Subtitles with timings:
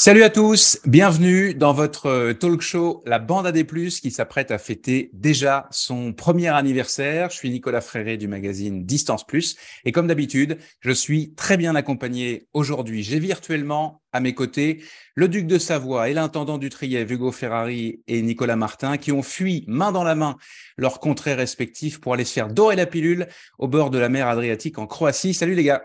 [0.00, 4.10] Salut à tous, bienvenue dans votre euh, talk show La Bande à des Plus qui
[4.10, 7.28] s'apprête à fêter déjà son premier anniversaire.
[7.28, 11.74] Je suis Nicolas Fréré du magazine Distance Plus et comme d'habitude, je suis très bien
[11.74, 13.02] accompagné aujourd'hui.
[13.02, 14.82] J'ai virtuellement à mes côtés
[15.16, 19.22] le duc de Savoie et l'intendant du Trièvre Hugo Ferrari et Nicolas Martin qui ont
[19.22, 20.38] fui main dans la main
[20.78, 23.28] leurs contrées respectifs pour aller se faire dorer la pilule
[23.58, 25.34] au bord de la mer Adriatique en Croatie.
[25.34, 25.82] Salut les gars.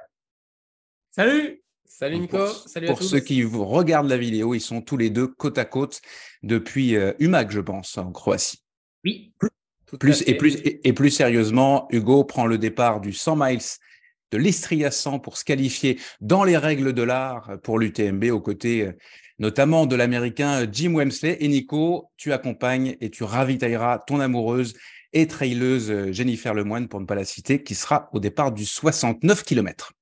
[1.11, 2.97] Salut Salut Nico, pour, salut à tous.
[2.97, 6.01] Pour ceux qui vous regardent la vidéo, ils sont tous les deux côte à côte
[6.43, 8.63] depuis euh, Umag, je pense, en Croatie.
[9.03, 9.33] Oui.
[9.99, 13.61] Plus, et, plus, et, plus sérieusement, Hugo prend le départ du 100 miles
[14.31, 18.87] de l'Istria 100 pour se qualifier dans les règles de l'art pour l'UTMB aux côtés
[18.87, 18.91] euh,
[19.37, 21.37] notamment de l'américain Jim Wemsley.
[21.39, 24.73] Et Nico, tu accompagnes et tu ravitailleras ton amoureuse
[25.13, 28.65] et traileuse euh, Jennifer Lemoine, pour ne pas la citer, qui sera au départ du
[28.65, 29.93] 69 km.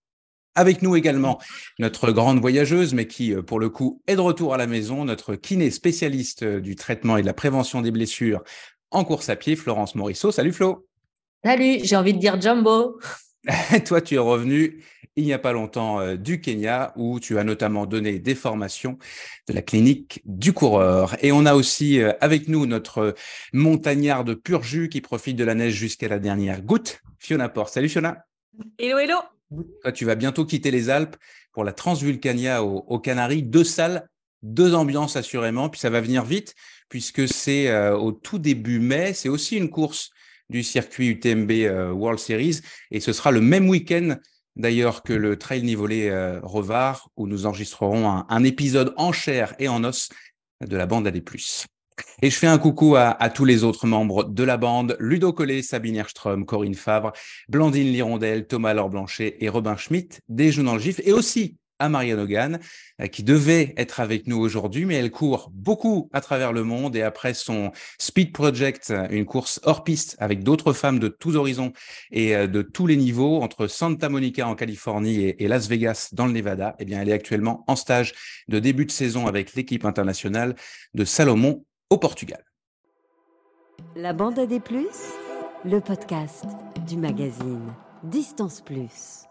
[0.55, 1.39] Avec nous également
[1.79, 5.03] notre grande voyageuse, mais qui, euh, pour le coup, est de retour à la maison,
[5.03, 8.43] notre kiné spécialiste euh, du traitement et de la prévention des blessures
[8.91, 10.31] en course à pied, Florence Morisseau.
[10.31, 10.87] Salut Flo.
[11.43, 12.99] Salut, j'ai envie de dire Jumbo.
[13.85, 14.83] Toi, tu es revenu
[15.15, 18.97] il n'y a pas longtemps euh, du Kenya, où tu as notamment donné des formations
[19.47, 21.15] de la clinique du coureur.
[21.23, 23.13] Et on a aussi avec nous notre
[23.53, 27.73] montagnard de pur jus qui profite de la neige jusqu'à la dernière goutte, Fiona Porte.
[27.73, 28.25] Salut Fiona.
[28.79, 29.17] Hello, hello.
[29.93, 31.15] Tu vas bientôt quitter les Alpes
[31.51, 33.43] pour la Transvulcania aux, Canaries.
[33.43, 34.07] Deux salles,
[34.41, 35.69] deux ambiances assurément.
[35.69, 36.55] Puis ça va venir vite
[36.89, 39.13] puisque c'est euh, au tout début mai.
[39.13, 40.11] C'est aussi une course
[40.49, 42.59] du circuit UTMB euh, World Series
[42.91, 44.17] et ce sera le même week-end
[44.55, 49.55] d'ailleurs que le Trail Nivolé euh, Revard où nous enregistrerons un, un, épisode en chair
[49.57, 50.09] et en os
[50.61, 51.65] de la bande à des plus.
[52.21, 55.61] Et je fais un coucou à, tous les autres membres de la bande, Ludo Collet,
[55.61, 57.11] Sabine Erström, Corinne Favre,
[57.49, 61.57] Blandine Lirondelle, Thomas Laure Blanchet et Robin Schmitt, des Jeux dans le GIF, et aussi
[61.79, 62.59] à Marianne Hogan,
[63.01, 66.95] euh, qui devait être avec nous aujourd'hui, mais elle court beaucoup à travers le monde.
[66.95, 71.73] Et après son Speed Project, une course hors piste avec d'autres femmes de tous horizons
[72.11, 76.25] et euh, de tous les niveaux, entre Santa Monica en Californie et, Las Vegas dans
[76.25, 78.13] le Nevada, eh elle est actuellement en stage
[78.47, 80.55] de début de saison avec l'équipe internationale
[80.93, 82.43] de Salomon au Portugal.
[83.95, 85.13] La bande à des plus,
[85.65, 86.45] le podcast
[86.87, 87.73] du magazine
[88.03, 89.25] Distance Plus.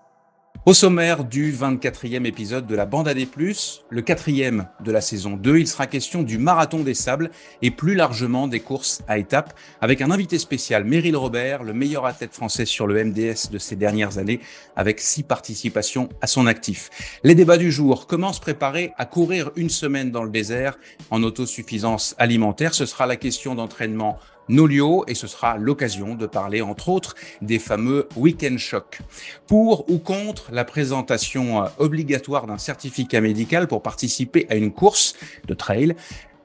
[0.65, 5.01] Au sommaire du 24e épisode de la Bande à des Plus, le quatrième de la
[5.01, 7.33] saison 2, il sera question du Marathon des Sables
[7.63, 12.07] et plus largement des courses à étapes avec un invité spécial, Meryl Robert, le meilleur
[12.07, 14.39] athlète français sur le MDS de ces dernières années
[14.77, 16.91] avec six participations à son actif.
[17.25, 20.79] Les débats du jour, comment se préparer à courir une semaine dans le désert
[21.11, 24.17] en autosuffisance alimentaire Ce sera la question d'entraînement
[24.49, 28.99] Nolio et ce sera l'occasion de parler entre autres des fameux week-end shocks.
[29.47, 35.15] Pour ou contre la présentation euh, obligatoire d'un certificat médical pour participer à une course
[35.47, 35.95] de trail,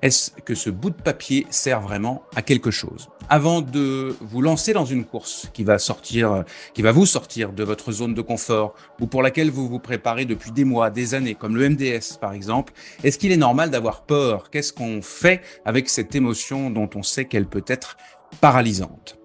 [0.01, 3.09] est-ce que ce bout de papier sert vraiment à quelque chose?
[3.29, 6.43] Avant de vous lancer dans une course qui va sortir,
[6.73, 10.25] qui va vous sortir de votre zone de confort ou pour laquelle vous vous préparez
[10.25, 14.03] depuis des mois, des années, comme le MDS par exemple, est-ce qu'il est normal d'avoir
[14.03, 14.49] peur?
[14.51, 17.97] Qu'est-ce qu'on fait avec cette émotion dont on sait qu'elle peut être
[18.39, 19.17] paralysante?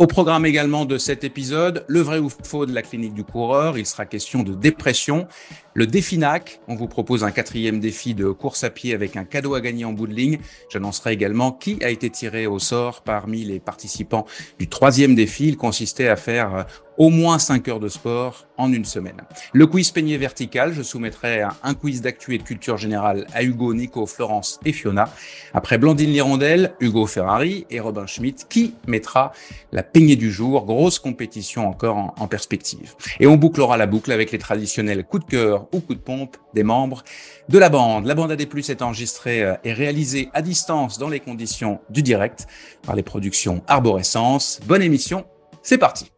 [0.00, 3.78] Au programme également de cet épisode, le vrai ou faux de la clinique du coureur,
[3.78, 5.28] il sera question de dépression,
[5.76, 9.24] le défi NAC, on vous propose un quatrième défi de course à pied avec un
[9.24, 10.38] cadeau à gagner en bout de ligne.
[10.70, 14.24] J'annoncerai également qui a été tiré au sort parmi les participants
[14.60, 15.48] du troisième défi.
[15.48, 16.62] Il consistait à faire euh,
[16.96, 19.16] au moins 5 heures de sport en une semaine.
[19.52, 23.74] Le quiz peigné vertical, je soumettrai un quiz d'actu et de culture générale à Hugo,
[23.74, 25.08] Nico, Florence et Fiona.
[25.54, 29.32] Après Blandine Lirondelle, Hugo Ferrari et Robin Schmidt, qui mettra
[29.72, 32.94] la peignée du jour, grosse compétition encore en, en perspective.
[33.18, 36.36] Et on bouclera la boucle avec les traditionnels coups de cœur ou coups de pompe
[36.54, 37.02] des membres
[37.48, 38.06] de la bande.
[38.06, 42.46] La bande AD+, est enregistrée euh, et réalisée à distance dans les conditions du direct
[42.82, 44.60] par les productions Arborescence.
[44.66, 45.24] Bonne émission,
[45.62, 46.10] c'est parti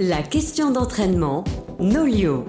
[0.00, 1.44] la question d'entraînement,
[1.78, 2.44] Nolio.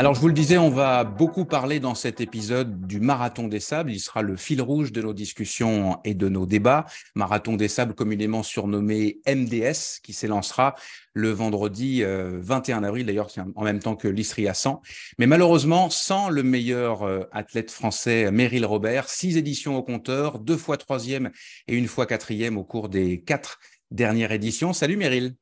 [0.00, 3.58] Alors, je vous le disais, on va beaucoup parler dans cet épisode du Marathon des
[3.58, 3.90] Sables.
[3.90, 6.86] Il sera le fil rouge de nos discussions et de nos débats.
[7.16, 10.76] Marathon des Sables, communément surnommé MDS, qui s'élancera
[11.14, 14.82] le vendredi 21 euh, avril, d'ailleurs, en même temps que l'Istria 100.
[15.18, 20.56] Mais malheureusement, sans le meilleur euh, athlète français, Meryl Robert, six éditions au compteur, deux
[20.56, 21.32] fois troisième
[21.66, 23.58] et une fois quatrième au cours des quatre
[23.90, 24.72] dernière édition.
[24.72, 25.34] Salut Meryl.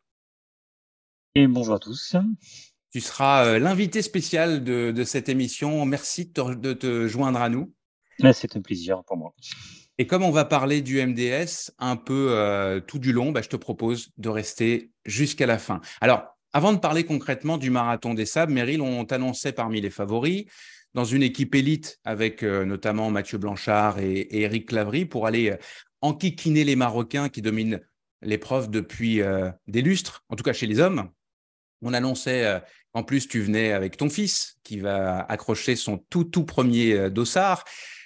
[1.35, 2.17] Et bonjour à tous.
[2.93, 5.85] Tu seras euh, l'invité spécial de, cette émission.
[5.85, 7.73] Merci de te, joindre à nous.
[8.33, 9.35] C'est un plaisir pour moi.
[9.99, 13.49] Et comme on va parler du MDS un peu euh, tout du long, bah, je
[13.49, 15.81] te propose de rester jusqu'à la fin.
[16.01, 20.47] Alors, Avant de parler concrètement du marathon des sables, Meryl, on t'annonçait parmi les favoris
[20.95, 25.57] dans une équipe élite avec euh, notamment Mathieu Blanchard et, Eric Clavry pour aller euh,
[26.01, 27.81] enquiquiner les Marocains qui dominent
[28.23, 29.21] l'épreuve depuis
[29.67, 31.11] des lustres, en tout cas chez les hommes.
[31.83, 32.61] On annonçait
[32.93, 37.65] en plus tu venais avec ton fils qui va accrocher son tout tout premier dossard,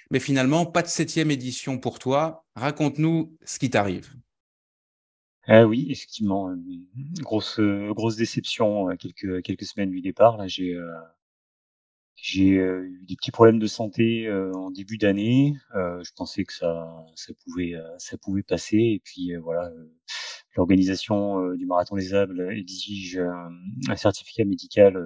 [0.09, 2.45] mais finalement pas de septième édition pour toi.
[2.55, 4.13] Raconte-nous ce qui t'arrive.
[5.47, 6.53] Ah oui, effectivement,
[7.19, 10.37] grosse grosse déception quelques quelques semaines du départ.
[10.37, 10.77] Là, j'ai
[12.21, 15.55] j'ai euh, eu des petits problèmes de santé euh, en début d'année.
[15.75, 18.77] Euh, je pensais que ça, ça pouvait, ça pouvait passer.
[18.77, 19.71] Et puis voilà,
[20.55, 24.97] l'organisation du marathon des Sables exige un certificat médical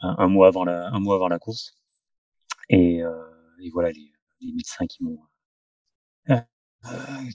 [0.00, 1.76] un, mois avant la, un mois avant la course.
[2.68, 3.00] Et,
[3.60, 5.18] et voilà, les, les médecins qui m'ont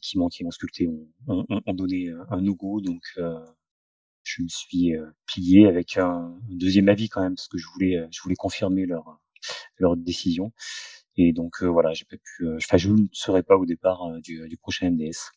[0.02, 2.82] qui m'ont qui m'ont sculpté ont, ont, ont, donné un no-go.
[2.82, 3.02] Donc
[4.24, 7.98] je me suis euh, plié avec un, deuxième avis quand même parce que je voulais
[7.98, 9.20] euh, je voulais confirmer leur
[9.78, 10.52] leur décision
[11.18, 14.48] et donc euh, voilà j'ai pas pu enfin je ne serai pas au départ du,
[14.48, 15.32] du prochain MDS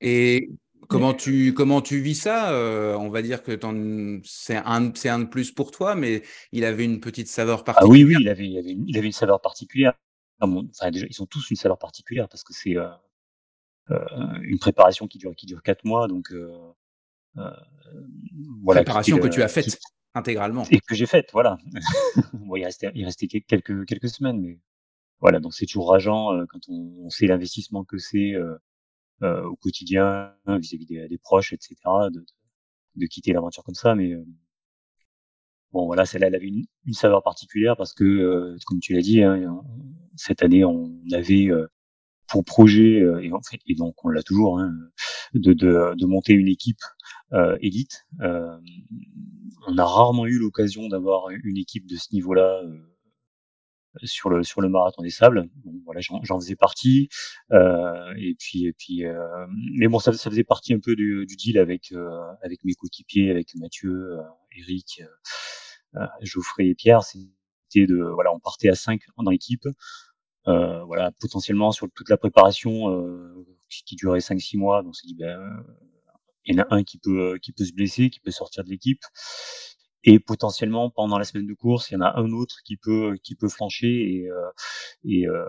[0.00, 0.50] et
[0.88, 2.52] comment tu comment tu vis ça
[2.98, 3.58] on va dire que
[4.24, 7.90] c'est un c'est un de plus pour toi mais il avait une petite saveur particulière
[7.90, 9.92] ah oui oui il avait il avait une, il avait une saveur particulière
[10.40, 12.76] enfin déjà ils ont tous une saveur particulière parce que c'est
[13.88, 16.32] une préparation qui dure qui dure quatre mois donc
[17.38, 17.50] euh,
[18.62, 19.78] voilà, Préparation que tu as faite
[20.14, 20.64] intégralement.
[20.70, 21.58] Et que j'ai faite, voilà.
[22.32, 24.58] bon, il restait, il restait quelques, quelques semaines, mais
[25.20, 28.56] voilà, donc c'est toujours rageant euh, quand on, sait l'investissement que c'est euh,
[29.22, 31.76] euh, au quotidien vis-à-vis des, des, proches, etc.,
[32.12, 32.24] de,
[32.96, 33.94] de quitter l'aventure comme ça.
[33.94, 34.14] Mais
[35.72, 39.22] bon, voilà, celle-là, elle avait une, une, saveur particulière parce que, comme tu l'as dit,
[39.22, 39.62] hein,
[40.16, 41.48] cette année, on avait
[42.28, 44.72] pour projet, et, en fait, et donc on l'a toujours, hein,
[45.34, 46.82] de, de, de, monter une équipe
[47.32, 48.06] euh, élite.
[48.20, 48.58] Euh,
[49.66, 52.89] on a rarement eu l'occasion d'avoir une équipe de ce niveau-là euh,
[54.04, 55.48] sur le sur le marathon des sables.
[55.84, 57.08] Voilà, j'en faisais partie.
[57.52, 59.46] Euh, et puis et puis, euh,
[59.76, 61.92] mais bon, ça, ça, faisait partie un peu du, du deal avec
[62.42, 64.18] avec mes coéquipiers, avec Mathieu,
[64.56, 65.02] Eric,
[66.22, 67.02] Geoffrey et Pierre.
[67.02, 69.66] C'était de voilà, on partait à 5 dans l'équipe.
[70.46, 74.82] voilà, potentiellement sur toute la préparation qui, qui durait 5-6 mois.
[74.82, 75.64] Donc on s'est dit ben
[76.46, 78.70] il y en a un qui peut, qui peut se blesser, qui peut sortir de
[78.70, 79.02] l'équipe.
[80.04, 83.16] Et potentiellement, pendant la semaine de course, il y en a un autre qui peut,
[83.22, 84.50] qui peut flancher et, euh,
[85.04, 85.44] et euh,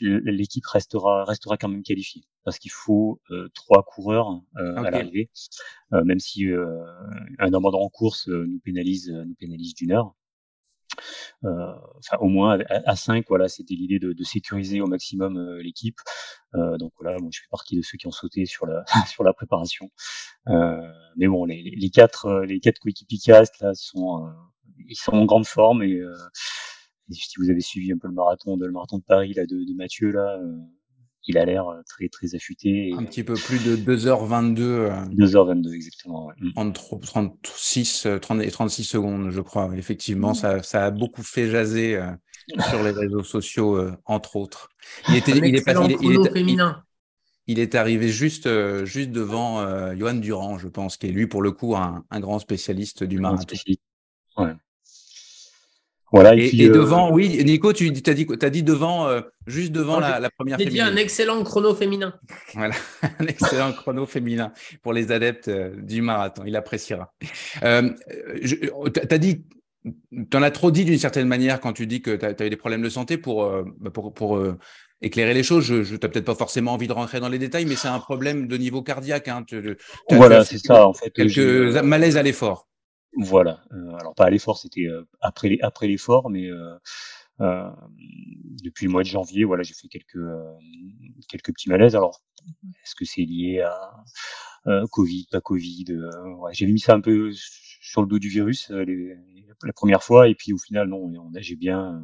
[0.00, 2.22] l'équipe restera, restera quand même qualifiée.
[2.44, 5.30] Parce qu'il faut euh, trois coureurs euh, à l'arrivée,
[5.92, 6.46] euh, même si
[7.38, 10.14] un abandon en course nous pénalise, nous pénalise d'une heure.
[11.44, 15.62] Euh, enfin au moins à, 5 voilà c'était l'idée de, de, sécuriser au maximum euh,
[15.62, 15.98] l'équipe.
[16.54, 19.24] Euh, donc voilà moi je fais partie de ceux qui ont sauté sur la sur
[19.24, 19.90] la préparation.
[21.16, 23.44] Mais bon les, les quatre les quatre coéquipiers qui là
[23.74, 24.26] sont
[24.88, 25.82] ils sont en grande forme.
[25.82, 26.00] Et,
[27.10, 29.56] si vous avez suivi un peu le marathon de le marathon de Paris là de,
[29.56, 30.40] de Mathieu là
[31.26, 32.92] il a l'air très très affûté.
[32.96, 35.14] un petit peu plus de 2h22.
[35.14, 36.26] 2h22 exactement.
[36.26, 36.72] Ouais.
[36.72, 39.70] 36 30 et 36 secondes, je crois.
[39.76, 40.34] Effectivement, mmh.
[40.34, 42.10] ça, ça, a beaucoup fait jaser euh,
[42.68, 44.68] sur les réseaux sociaux, euh, entre autres.
[45.08, 46.84] Il était, il est, pas, il, il, est, féminin.
[47.46, 49.62] Il, est arrivé juste, euh, juste devant
[49.94, 53.18] Johan Durand, je pense, qui est lui pour le coup un, un grand spécialiste du
[53.18, 53.56] marathon.
[54.36, 54.52] Ouais.
[56.12, 59.72] Voilà, et, et, euh, devant, oui, Nico, tu as dit, as dit devant, euh, juste
[59.72, 62.14] devant la, la, première J'ai dit un excellent chrono féminin.
[62.54, 62.74] Voilà,
[63.18, 66.44] un excellent chrono féminin pour les adeptes euh, du marathon.
[66.46, 67.12] Il appréciera.
[67.64, 67.90] Euh,
[68.44, 68.70] tu
[69.10, 69.44] as dit,
[69.84, 72.50] tu en as trop dit d'une certaine manière quand tu dis que tu as, eu
[72.50, 74.40] des problèmes de santé pour, bah, pour, pour
[75.02, 75.64] éclairer les choses.
[75.64, 78.46] Je, je peut-être pas forcément envie de rentrer dans les détails, mais c'est un problème
[78.46, 79.28] de niveau cardiaque.
[79.28, 79.44] Hein.
[80.10, 81.10] voilà, c'est ça, en fait.
[81.10, 82.68] Quelques malaises à l'effort.
[83.16, 83.64] Voilà.
[83.72, 87.70] Euh, alors pas à l'effort, c'était euh, après l'effort, mais euh,
[88.62, 90.18] depuis le mois de janvier, voilà, j'ai fait quelques
[91.52, 91.94] petits malaises.
[91.96, 92.20] Alors,
[92.82, 95.84] est-ce que c'est lié à Covid, pas Covid
[96.38, 100.34] ouais, J'ai mis ça un peu sur le dos du virus la première fois, et
[100.34, 102.02] puis au final, non, j'ai bien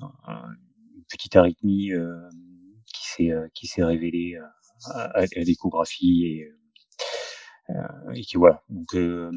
[0.00, 1.90] une petite arythmie
[2.92, 4.38] qui s'est révélée
[4.84, 6.42] à, l'échographie
[8.14, 8.62] et qui voilà.
[8.68, 9.30] Donc euh,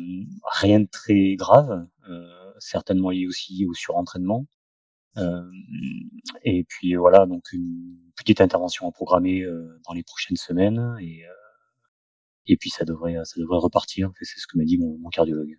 [0.61, 4.45] rien de très grave, euh, certainement lié aussi au surentraînement.
[6.43, 9.43] et puis voilà, donc une petite intervention à programmer
[9.85, 11.23] dans les prochaines semaines et
[12.47, 14.11] et puis ça devrait ça devrait repartir.
[14.21, 15.57] C'est ce que m'a dit mon, mon cardiologue.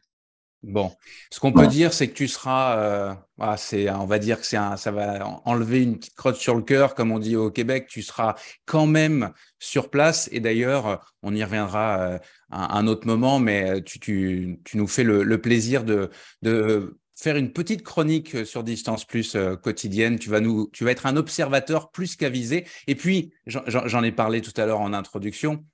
[0.62, 0.92] Bon,
[1.30, 4.46] ce qu'on peut dire, c'est que tu seras, euh, ah, c'est, on va dire que
[4.46, 7.50] c'est un, ça va enlever une petite crotte sur le cœur, comme on dit au
[7.50, 7.86] Québec.
[7.88, 8.34] Tu seras
[8.66, 10.28] quand même sur place.
[10.32, 12.18] Et d'ailleurs, on y reviendra euh,
[12.50, 16.10] à un autre moment, mais tu, tu, tu nous fais le, le plaisir de,
[16.42, 20.18] de faire une petite chronique sur Distance Plus euh, quotidienne.
[20.18, 22.66] Tu vas nous, tu vas être un observateur plus qu'avisé.
[22.86, 25.64] Et puis, j'en ai parlé tout à l'heure en introduction.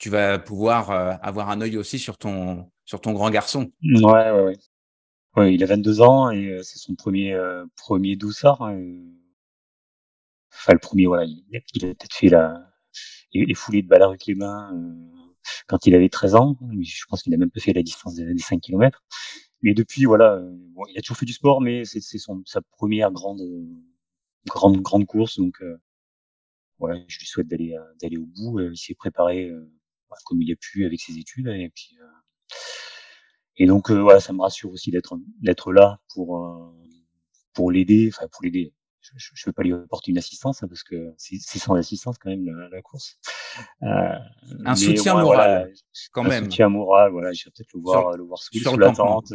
[0.00, 3.70] Euh, tu vas pouvoir euh, avoir un œil aussi sur ton, sur ton grand garçon.
[3.82, 4.56] Ouais, ouais, ouais.
[5.36, 7.38] ouais il a 22 ans et c'est son premier,
[7.76, 8.62] premier douceur.
[8.62, 8.80] Hein,
[10.52, 11.60] enfin, le premier, voilà, il, a
[11.94, 12.70] peut-être fait la,
[13.32, 14.72] les, foulées de balles avec les mains
[15.66, 16.56] quand il avait 13 ans.
[16.80, 19.02] Je pense qu'il a même pas fait la distance des, 5 km.
[19.62, 20.40] Mais depuis, voilà,
[20.74, 23.42] bon, il a toujours fait du sport, mais c'est sa première grande,
[24.46, 25.38] grande, grande course.
[25.38, 25.62] Donc,
[26.78, 28.60] voilà, je lui souhaite d'aller d'aller au bout.
[28.60, 29.52] il s'est préparé
[30.10, 32.56] bah, comme il a pu avec ses études et puis euh,
[33.56, 36.72] et donc euh, voilà, ça me rassure aussi d'être d'être là pour euh,
[37.54, 38.74] pour l'aider, enfin pour l'aider.
[39.02, 42.28] Je, je, veux pas lui apporter une assistance hein, parce que c'est sans assistance quand
[42.28, 43.18] même la, course.
[43.80, 45.72] un soutien moral,
[46.12, 46.44] quand même.
[46.44, 47.32] Un soutien moral, voilà.
[47.32, 49.32] Je vais peut-être le voir, le voir sous, sous la tente,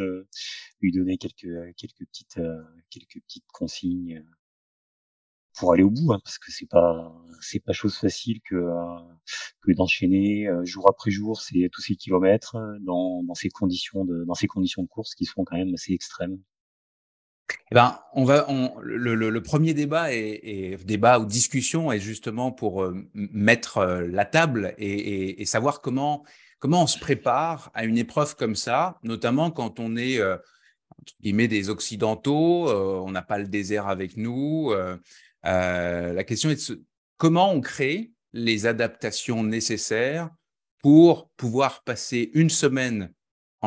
[0.81, 2.39] lui donner quelques quelques petites
[2.91, 4.23] quelques petites consignes
[5.57, 8.99] pour aller au bout, hein, parce que c'est pas c'est pas chose facile que euh,
[9.61, 14.05] que d'enchaîner euh, jour après jour c'est tous ces kilomètres euh, dans, dans ces conditions
[14.05, 16.39] de dans ces conditions de course qui sont quand même assez extrêmes.
[17.71, 22.51] Eh ben, on va, on, le, le, premier débat et, débat ou discussion est justement
[22.51, 26.23] pour mettre la table et, et, et, savoir comment
[26.57, 31.47] comment on se prépare à une épreuve comme ça, notamment quand on est entre guillemets
[31.47, 34.73] des occidentaux, on n'a pas le désert avec nous,
[35.45, 36.83] euh, la question est de
[37.17, 40.29] comment on crée les adaptations nécessaires
[40.81, 43.11] pour pouvoir passer une semaine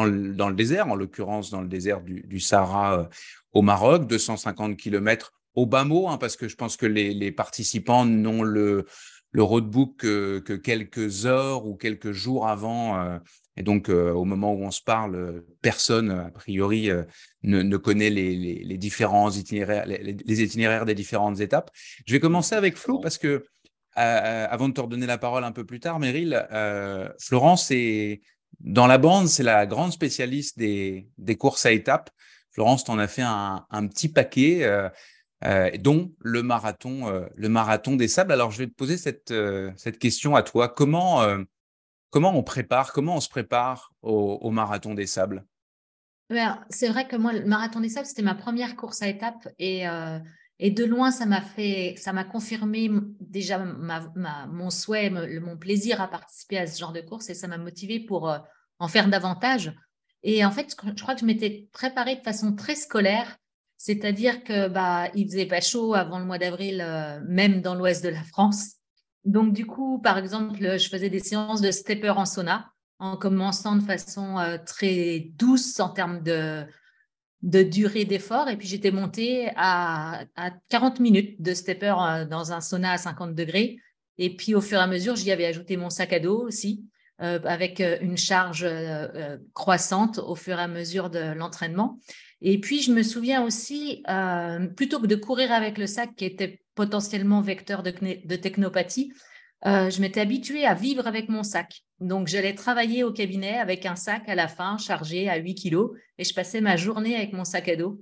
[0.06, 3.04] dans le désert, en l'occurrence dans le désert du, Sahara euh,
[3.52, 8.04] au Maroc, 250 km au bas mot, hein, parce que je pense que les, participants
[8.04, 8.86] n'ont le,
[9.36, 13.18] roadbook que, quelques heures ou quelques jours avant euh,
[13.58, 17.02] et donc, euh, au moment où on se parle, euh, personne, a priori, euh,
[17.42, 21.70] ne, connaît les, différents itinéraires, les, itinéraires des différentes étapes.
[22.06, 23.46] Je vais commencer avec Flo parce que,
[23.96, 26.46] avant de te redonner la parole un peu plus tard, Meryl,
[27.20, 28.22] Florence est
[28.60, 32.10] dans la bande, c'est la grande spécialiste des, courses à étapes.
[32.52, 34.64] Florence, tu en as fait un, petit paquet.
[35.80, 38.32] dont le marathon, le marathon des sables.
[38.32, 39.34] Alors, je vais te poser cette,
[39.76, 40.68] cette question à toi.
[40.68, 41.24] Comment,
[42.10, 45.44] Comment on prépare, comment on se prépare au, marathon des sables?
[46.30, 49.48] Ben, C'est vrai que moi, le marathon des sables, c'était ma première course à étapes
[49.58, 50.18] et, euh,
[50.60, 56.58] de loin, ça m'a fait, ça m'a confirmé déjà mon souhait, mon plaisir à participer
[56.58, 58.38] à ce genre de course et ça m'a motivé pour euh,
[58.78, 59.72] en faire davantage.
[60.22, 63.36] Et en fait, je crois que je m'étais préparée de façon très scolaire,
[63.76, 68.02] c'est-à-dire que bah, il faisait pas chaud avant le mois d'avril, euh, même dans l'ouest
[68.02, 68.77] de la France.
[69.24, 73.76] Donc, du coup, par exemple, je faisais des séances de stepper en sauna en commençant
[73.76, 76.64] de façon euh, très douce en termes de,
[77.42, 78.48] durée d'effort.
[78.48, 80.24] Et puis, j'étais montée à,
[80.68, 83.78] 40 minutes de stepper euh, dans un sauna à 50 degrés.
[84.18, 86.84] Et puis, au fur et à mesure, j'y avais ajouté mon sac à dos aussi,
[87.20, 88.66] euh, avec une charge
[89.54, 91.98] croissante au fur et à mesure de l'entraînement.
[92.40, 94.04] Et puis, je me souviens aussi,
[94.76, 97.92] plutôt que de courir avec le sac qui était potentiellement vecteur de,
[98.24, 99.12] de technopathie,
[99.66, 101.82] euh, je m'étais habituée à vivre avec mon sac.
[102.00, 105.90] Donc, j'allais travailler au cabinet avec un sac à la fin chargé à 8 kilos
[106.16, 108.00] et je passais ma journée avec mon sac à dos.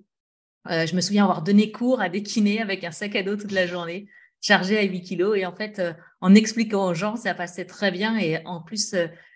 [0.70, 3.37] Euh, je me souviens avoir donné cours à des kinés avec un sac à dos
[3.37, 4.06] toute la journée,
[4.40, 5.36] chargé à 8 kilos.
[5.36, 8.18] Et en fait, euh, en expliquant aux gens, ça passait très bien.
[8.18, 8.94] Et en plus,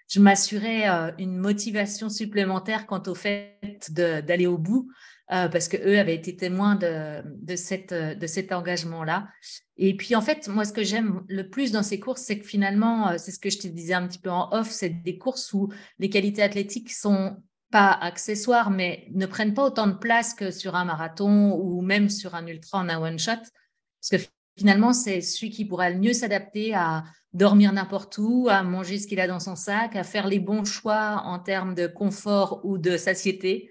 [0.09, 0.89] je m'assurais
[1.19, 3.59] une motivation supplémentaire quant au fait
[3.91, 4.91] d'aller au bout.
[5.33, 9.29] Euh, parce que eux avaient été témoins de, de, cette, de cet engagement-là.
[9.77, 12.47] Et puis, en fait, moi, ce que j'aime le plus dans ces courses, c'est que
[12.47, 15.19] finalement, euh, c'est ce que je te disais un petit peu en off, c'est des
[15.19, 15.69] courses où
[16.01, 17.37] les qualités athlétiques sont
[17.71, 22.09] pas accessoires, mais ne prennent pas autant de place que sur un marathon ou même
[22.09, 23.37] sur un ultra en un one-shot.
[23.37, 28.63] Parce que finalement, c'est celui qui pourra le mieux s'adapter à dormir n'importe où, à
[28.63, 31.87] manger ce qu'il a dans son sac, à faire les bons choix en termes de
[31.87, 33.71] confort ou de satiété.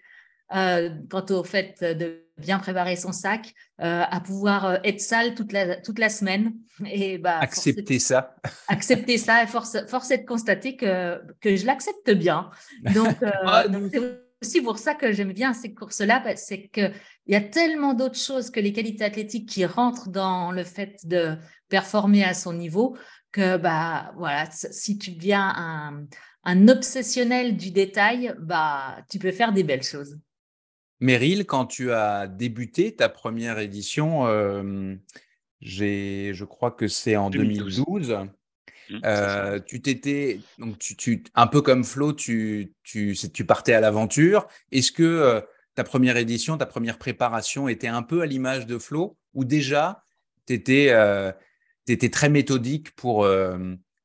[0.55, 5.35] Euh, quant au fait de bien préparer son sac, euh, à pouvoir euh, être sale
[5.35, 6.53] toute la, toute la semaine.
[6.91, 8.35] Et bah, accepter ça.
[8.67, 12.49] Accepter ça et force, force est de constater que, que je l'accepte bien.
[12.95, 16.93] Donc, ah, c'est aussi pour ça que j'aime bien ces courses-là, c'est qu'il
[17.27, 21.35] y a tellement d'autres choses que les qualités athlétiques qui rentrent dans le fait de
[21.67, 22.97] performer à son niveau
[23.31, 26.05] que bah voilà si tu deviens un,
[26.43, 30.17] un obsessionnel du détail, bah, tu peux faire des belles choses.
[30.99, 34.95] Meryl, quand tu as débuté ta première édition, euh,
[35.61, 38.17] je crois que c'est en 2012.
[38.89, 43.79] Mmh, euh, tu t'étais donc tu, un peu comme Flo, tu, tu, tu partais à
[43.79, 44.47] l'aventure.
[44.71, 45.41] Est-ce que euh,
[45.75, 50.03] ta première édition, ta première préparation était un peu à l'image de Flo ou déjà
[50.47, 50.91] tu étais,
[51.87, 53.27] étais, très méthodique pour,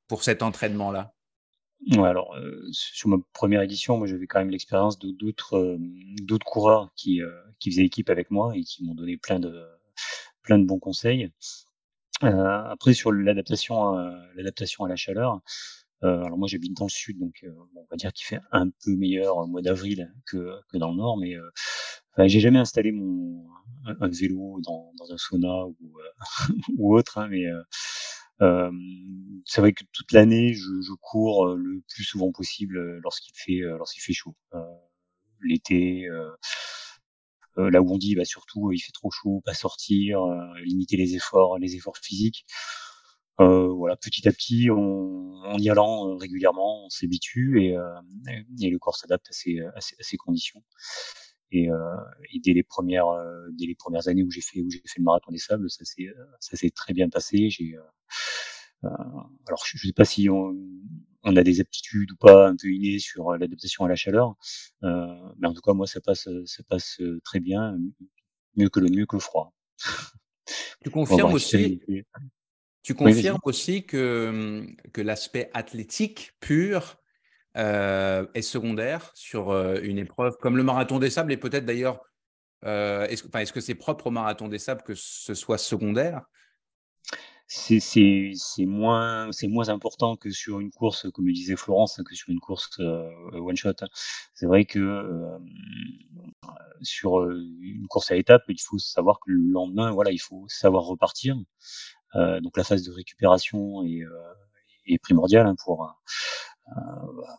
[0.07, 1.15] pour cet entraînement-là?
[1.97, 2.37] Ouais, alors
[2.71, 5.79] sur ma première édition, moi j'avais quand même l'expérience d'autres
[6.23, 7.21] d'autres coureurs qui
[7.59, 9.65] qui faisaient équipe avec moi et qui m'ont donné plein de
[10.43, 11.33] plein de bons conseils.
[12.23, 13.95] Après sur l'adaptation
[14.35, 15.41] l'adaptation à la chaleur,
[16.03, 17.45] alors moi j'habite dans le sud donc
[17.77, 20.97] on va dire qu'il fait un peu meilleur au mois d'avril que que dans le
[20.97, 21.37] nord, mais
[22.29, 23.45] j'ai jamais installé mon
[23.87, 25.77] un, vélo dans dans un sauna ou
[26.79, 27.47] ou autre, hein, mais
[28.43, 28.71] euh,
[29.45, 33.35] c'est vrai que toute l'année, je, je, cours euh, le plus souvent possible euh, lorsqu'il
[33.35, 34.35] fait lorsqu'il fait chaud.
[35.43, 36.09] L'été,
[37.57, 40.21] là où on dit bah surtout il fait trop chaud, pas sortir,
[40.65, 42.45] limiter les efforts, les efforts physiques.
[43.41, 47.77] Euh, voilà, petit à petit, on, en y allant régulièrement, on s'habitue et,
[48.61, 50.63] et, le corps s'adapte à ces, à, ces, conditions.
[51.51, 51.77] Et, euh,
[52.45, 53.07] dès les premières,
[53.53, 55.85] dès les premières années où j'ai fait où j'ai fait le marathon des sables, ça
[55.85, 56.09] s'est
[56.41, 57.51] ça s'est très bien passé.
[57.51, 57.77] J'ai
[58.85, 58.89] euh,
[59.47, 60.29] alors, je ne sais pas si
[61.25, 64.35] on, a des aptitudes ou pas un peu innées sur l'adaptation à la chaleur,
[64.83, 65.07] euh,
[65.39, 67.77] mais en tout cas, moi, ça passe, ça passe très bien,
[68.57, 69.53] mieux que le mieux que le froid.
[70.83, 71.81] Tu confirmes aussi.
[72.83, 76.99] Tu confirmes aussi que, que l'aspect athlétique pur
[77.57, 82.05] euh, est secondaire sur euh, une épreuve comme le marathon des sables et peut-être d'ailleurs,
[82.65, 86.23] euh, est -ce que c'est propre au marathon des sables que ce soit secondaire?
[87.47, 92.31] C'est moins c'est moins important que sur une course comme le disait Florence que sur
[92.31, 93.73] une course euh, one shot
[94.33, 95.39] c'est vrai que euh,
[96.81, 100.47] sur euh, une course à étapes il faut savoir que le lendemain voilà il faut
[100.49, 101.37] savoir repartir.
[102.43, 104.05] Donc la phase de récupération est,
[104.87, 105.93] est primordiale hein, pour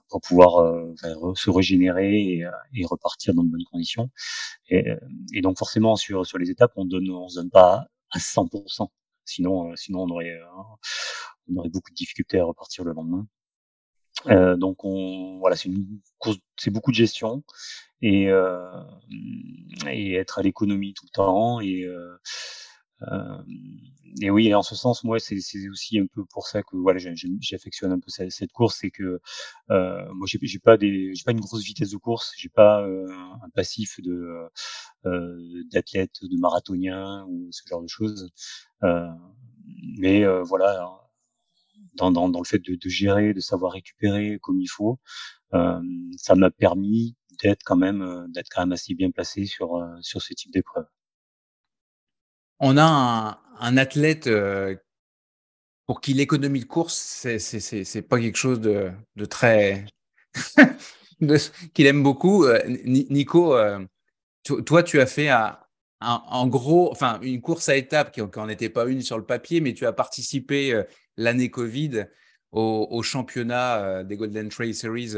[0.09, 0.85] pour pouvoir
[1.35, 4.09] se régénérer et, et, repartir dans de bonnes conditions.
[4.67, 4.85] Et,
[5.33, 8.89] et, donc forcément sur sur les étapes on donne on se donne pas à 100%
[9.25, 10.45] Sinon, euh, sinon on aurait, euh,
[11.49, 13.27] on aurait beaucoup de difficultés à repartir le lendemain.
[14.27, 17.43] Euh, donc on, voilà, c'est une course, c'est beaucoup de gestion
[18.01, 18.81] et, euh,
[19.87, 22.17] et être à l'économie tout le temps et euh, euh,
[24.21, 25.37] et oui, en ce sens, moi, c'est
[25.69, 26.99] aussi un peu pour ça que voilà,
[27.41, 29.19] j'affectionne un peu cette, cette course, c'est que
[29.71, 33.07] euh, moi, j'ai pas des, j'ai pas une grosse vitesse de course, j'ai pas euh,
[33.43, 34.47] un passif de
[35.05, 38.29] euh, d'athlète, de marathonien ou ce genre de choses.
[38.83, 39.07] Euh,
[39.99, 40.87] mais euh, voilà,
[41.95, 44.99] dans, dans, dans, le fait de, de, gérer, de savoir récupérer comme il faut,
[45.51, 50.33] ça m'a permis d'être quand même d'être quand même assez bien placé sur sur ce
[50.33, 50.85] type d'épreuve
[52.59, 54.29] on a un, athlète
[55.85, 58.91] pour qui l'économie de course, c'est c'est pas quelque chose de,
[59.25, 59.85] très
[61.73, 62.45] qu'il aime beaucoup.
[62.85, 63.55] Nico,
[64.65, 65.29] toi, tu as fait
[66.01, 69.61] en gros, enfin une course à étapes qui n'en était pas une sur le papier,
[69.61, 70.83] mais tu as participé
[71.17, 72.05] l'année Covid
[72.51, 75.13] au, championnat des Golden Trail Series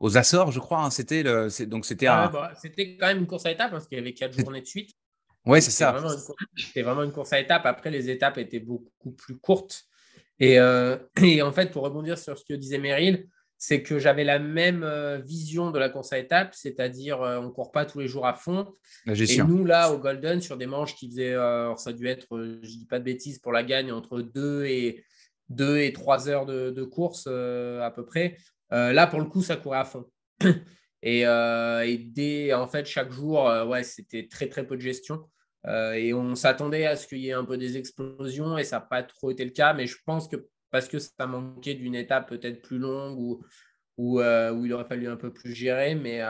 [0.00, 0.82] aux Açores, je crois.
[0.84, 0.90] Hein.
[0.90, 1.22] c'était
[1.66, 4.38] donc c'était bah, c'était quand même une course à étapes parce qu'il y avait quatre
[4.38, 4.90] journées de suite.
[5.46, 5.96] Oui, c'est ça.
[6.56, 7.64] C'était vraiment une course à étapes.
[7.64, 9.84] Après, les étapes étaient beaucoup plus courtes.
[10.38, 13.26] Et, euh, et, en fait, pour rebondir sur ce que disait Meryl,
[13.56, 17.44] c'est que j'avais la même euh, vision de la course à étapes, c'est-à-dire euh, on
[17.44, 18.72] ne court pas tous les jours à fond.
[19.06, 22.36] Et nous, là, au Golden, sur des manches qui faisaient, ça a dû être, je
[22.36, 25.04] ne dis pas de bêtises, pour la gagne, entre 2 et,
[25.50, 28.36] 2 et 3 heures de, de course à peu près.
[28.70, 30.06] là, pour le coup, ça courait à fond.
[31.02, 34.82] Et, euh, et, dès en fait chaque jour, euh, ouais, c'était très très peu de
[34.82, 35.28] gestion.
[35.66, 38.76] Euh, et on s'attendait à ce qu'il y ait un peu des explosions et ça
[38.76, 39.72] n'a pas trop été le cas.
[39.74, 40.36] Mais je pense que
[40.70, 43.42] parce que ça manquait d'une étape peut-être plus longue ou
[43.96, 45.94] où, où, il aurait fallu un peu plus gérer.
[45.94, 46.22] Mais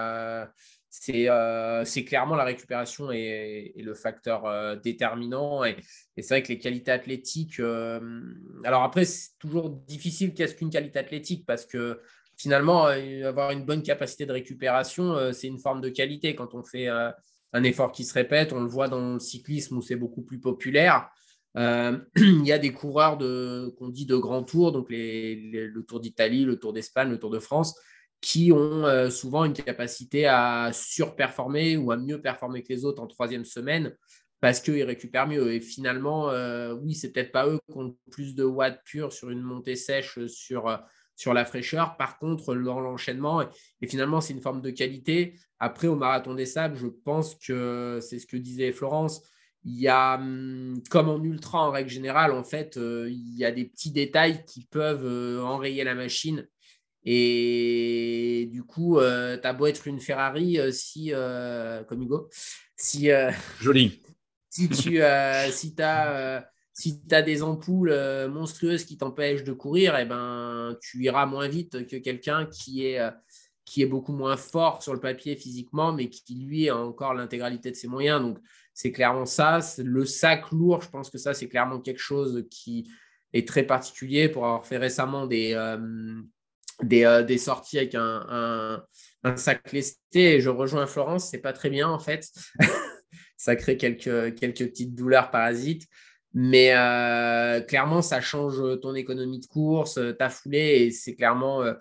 [0.89, 5.65] c'est clairement la récupération et, le facteur déterminant.
[5.65, 5.77] Et,
[6.17, 7.61] et c'est vrai que les qualités athlétiques.
[7.61, 12.01] alors après, c'est toujours difficile qu'est-ce qu'une qualité athlétique parce que
[12.41, 16.35] finalement, euh, avoir une bonne capacité de récupération, euh, c'est une forme de qualité.
[16.35, 17.11] Quand on fait euh,
[17.53, 20.41] un effort qui se répète, on le voit dans le cyclisme où c'est beaucoup plus
[20.41, 21.11] populaire.
[21.57, 26.45] il y a des coureurs de, qu'on dit de grands tours, donc le Tour d'Italie,
[26.45, 27.77] le Tour d'Espagne, le Tour de France,
[28.21, 33.09] qui ont souvent une capacité à surperformer ou à mieux performer que les autres en
[33.09, 33.97] troisième semaine
[34.41, 35.53] parce qu'ils récupèrent mieux.
[35.53, 36.31] Et finalement,
[36.83, 40.25] oui, c'est peut-être pas eux qui ont plus de watts purs sur une montée sèche
[40.27, 40.69] sur
[41.21, 41.99] sur la fraîcheur.
[41.99, 45.35] Par contre, dans l'enchaînement, et, finalement, c'est une forme de qualité.
[45.59, 49.21] Après, au marathon des sables, je pense que c'est ce que disait Florence.
[49.65, 53.45] Il y a, hum, comme en ultra en règle générale, en fait, euh, il y
[53.45, 56.49] a des petits détails qui peuvent euh, enrayer la machine.
[57.05, 61.13] Et du coup, euh, tu as beau être une Ferrari, si,
[61.87, 62.31] comme Hugo,
[62.77, 63.11] si,
[63.61, 64.03] Joli.
[64.49, 65.03] si tu
[65.53, 70.77] si as si tu as des ampoules euh, monstrueuses qui t'empêchent de courir, eh ben,
[70.81, 73.11] tu iras moins vite que quelqu'un qui est, euh,
[73.67, 77.71] qui est beaucoup moins fort sur le papier physiquement, mais qui, lui, a encore l'intégralité
[77.71, 78.23] de ses moyens.
[78.23, 78.39] Donc,
[78.73, 79.61] c'est clairement ça.
[79.77, 82.91] Le sac lourd, je pense que ça, c'est clairement quelque chose qui
[83.35, 88.83] est très particulier pour avoir fait récemment des, euh, sorties avec un,
[89.37, 90.41] sac lesté.
[90.41, 92.27] Je rejoins Florence, c'est pas très bien en fait.
[93.37, 95.87] ça crée quelques petites douleurs parasites.
[96.33, 101.63] Mais euh, clairement, ça change ton économie de course, euh, ta foulée, et c'est clairement
[101.63, 101.75] euh,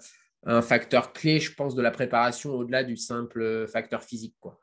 [0.45, 4.35] un facteur clé, je pense, de la préparation au-delà du simple facteur physique.
[4.39, 4.59] Quoi.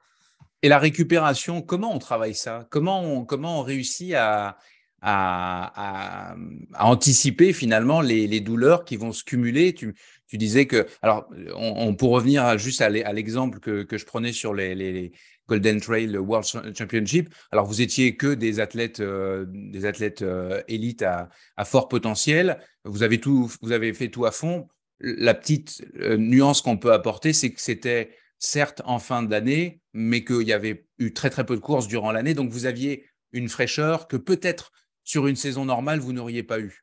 [0.62, 2.66] Et la récupération, comment on travaille ça?
[2.70, 4.58] Comment on, comment on réussit à,
[5.02, 6.34] à,
[6.80, 9.72] anticiper finalement les, douleurs qui vont se cumuler?
[9.72, 9.94] Tu,
[10.26, 14.52] tu disais que, alors, on, pour revenir juste à l'exemple que, que, je prenais sur
[14.52, 15.12] les, les
[15.48, 17.32] Golden Trail World Championship.
[17.52, 21.28] Alors, vous étiez que des athlètes, euh, des athlètes euh, élites à,
[21.64, 22.58] fort potentiel.
[22.84, 24.68] Vous avez tout, vous avez fait tout à fond.
[25.00, 30.24] La petite euh, nuance qu'on peut apporter, c'est que c'était certes en fin d'année, mais
[30.24, 32.34] qu'il y avait eu très très peu de courses durant l'année.
[32.34, 34.72] Donc, vous aviez une fraîcheur que peut-être
[35.04, 36.82] sur une saison normale, vous n'auriez pas eu.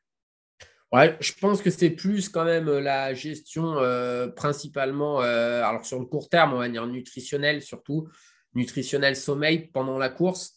[0.92, 3.74] Ouais, je pense que c'est plus quand même la gestion
[4.36, 8.08] principalement, alors sur le court terme, on va dire nutritionnelle surtout,
[8.54, 10.54] nutritionnel sommeil pendant la course.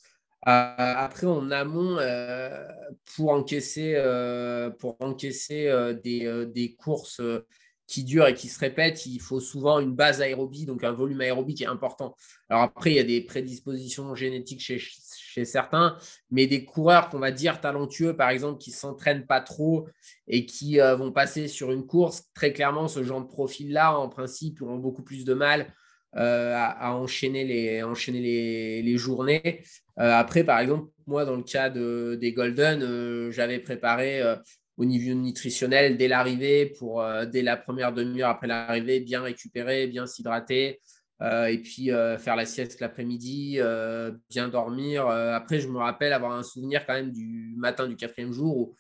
[0.47, 2.65] Euh, après, en amont, euh,
[3.15, 5.69] pour encaisser, euh, pour encaisser
[6.03, 7.21] des, des, courses
[7.86, 11.21] qui durent et qui se répètent, il faut souvent une base aérobie, donc un volume
[11.21, 12.15] aérobie qui est important.
[12.49, 15.97] Alors après, il y a des prédispositions génétiques chez, chez certains,
[16.31, 19.89] mais des coureurs qu'on va dire talentueux, par exemple, qui ne s'entraînent pas trop
[20.27, 24.62] et qui vont passer sur une course, très clairement, ce genre de profil-là, en principe,
[24.62, 25.73] ont beaucoup plus de mal
[26.15, 29.61] euh, à, enchaîner les, enchaîner les, les journées.
[29.99, 34.21] Euh, après, par exemple, moi, dans le cas de, des Golden, euh, j'avais préparé
[34.77, 40.07] au niveau nutritionnel dès l'arrivée, pour dès la première demi-heure après l'arrivée, bien récupérer, bien
[40.07, 40.79] s'hydrater.
[41.21, 41.89] et puis
[42.19, 43.59] faire la sieste l'après-midi,
[44.29, 45.07] bien dormir.
[45.07, 48.75] après, je me rappelle avoir un souvenir quand même du matin du quatrième jour où,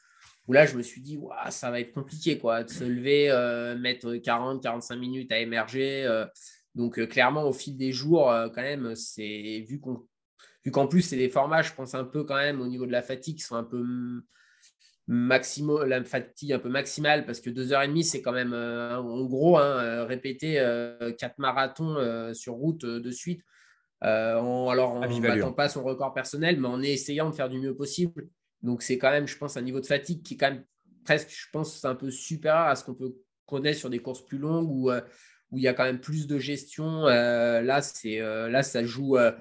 [0.47, 3.29] où là, je me suis dit, ça va être compliqué quoi, de se lever,
[3.79, 6.07] mettre 40-45 minutes à émerger.
[6.77, 10.05] Donc, euh, clairement, au fil des jours, euh, quand même, c'est vu qu'on
[10.63, 12.91] vu qu'en plus, c'est des formats, je pense un peu quand même au niveau de
[12.91, 13.83] la fatigue, qui sont un peu
[15.07, 18.53] maximo, la fatigue un peu maximale parce que deux heures et demie, c'est quand même
[18.53, 20.55] euh, en gros hein, répéter
[21.17, 23.41] quatre marathons sur route de suite.
[24.01, 27.75] alors, on ne battant pas son record personnel, mais en essayant de faire du mieux
[27.75, 28.27] possible.
[28.61, 30.65] Donc, c'est quand même, je pense, un niveau de fatigue qui est quand même
[31.05, 34.37] presque, je pense, un peu supérieur à ce qu'on peut connaître sur des courses plus
[34.37, 34.91] longues ou
[35.51, 37.07] où il y a quand même plus de gestion.
[37.07, 39.17] Euh, là, c'est euh, là, ça joue.
[39.17, 39.31] Euh,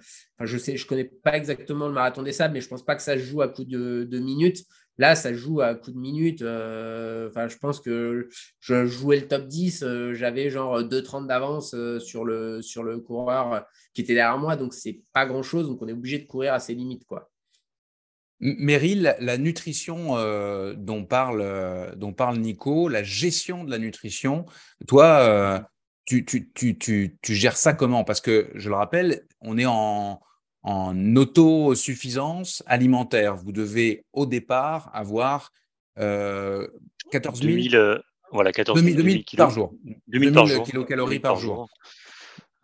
[0.40, 3.02] je sais, je connais pas exactement le marathon des sables, mais je pense pas que
[3.02, 4.64] ça joue à coup de, minutes.
[4.98, 6.42] Là, ça joue à coup de minutes.
[6.42, 8.28] Enfin, je pense que
[8.60, 14.02] je jouais le top 10, j'avais genre 2,30 d'avance sur le sur le coureur qui
[14.02, 15.68] était derrière moi, donc c'est pas grand chose.
[15.68, 17.30] Donc on est obligé de courir à ses limites, quoi.
[18.38, 20.14] Meryl, la nutrition
[20.74, 24.44] dont, parle, dont parle Nico, la gestion de la nutrition,
[24.86, 25.66] toi,
[26.06, 28.04] tu, tu, tu, tu, gères ça comment?
[28.04, 30.20] Parce que, je le rappelle, on est en,
[30.62, 33.36] en autosuffisance alimentaire.
[33.36, 35.52] Vous devez, au départ, avoir
[35.98, 36.66] euh,
[37.10, 38.00] 14 000, 2000,
[38.32, 39.74] voilà, 14 000, 2000, par jour.
[40.06, 40.64] 2000, par jour.
[40.64, 41.68] kilocalories par, jour.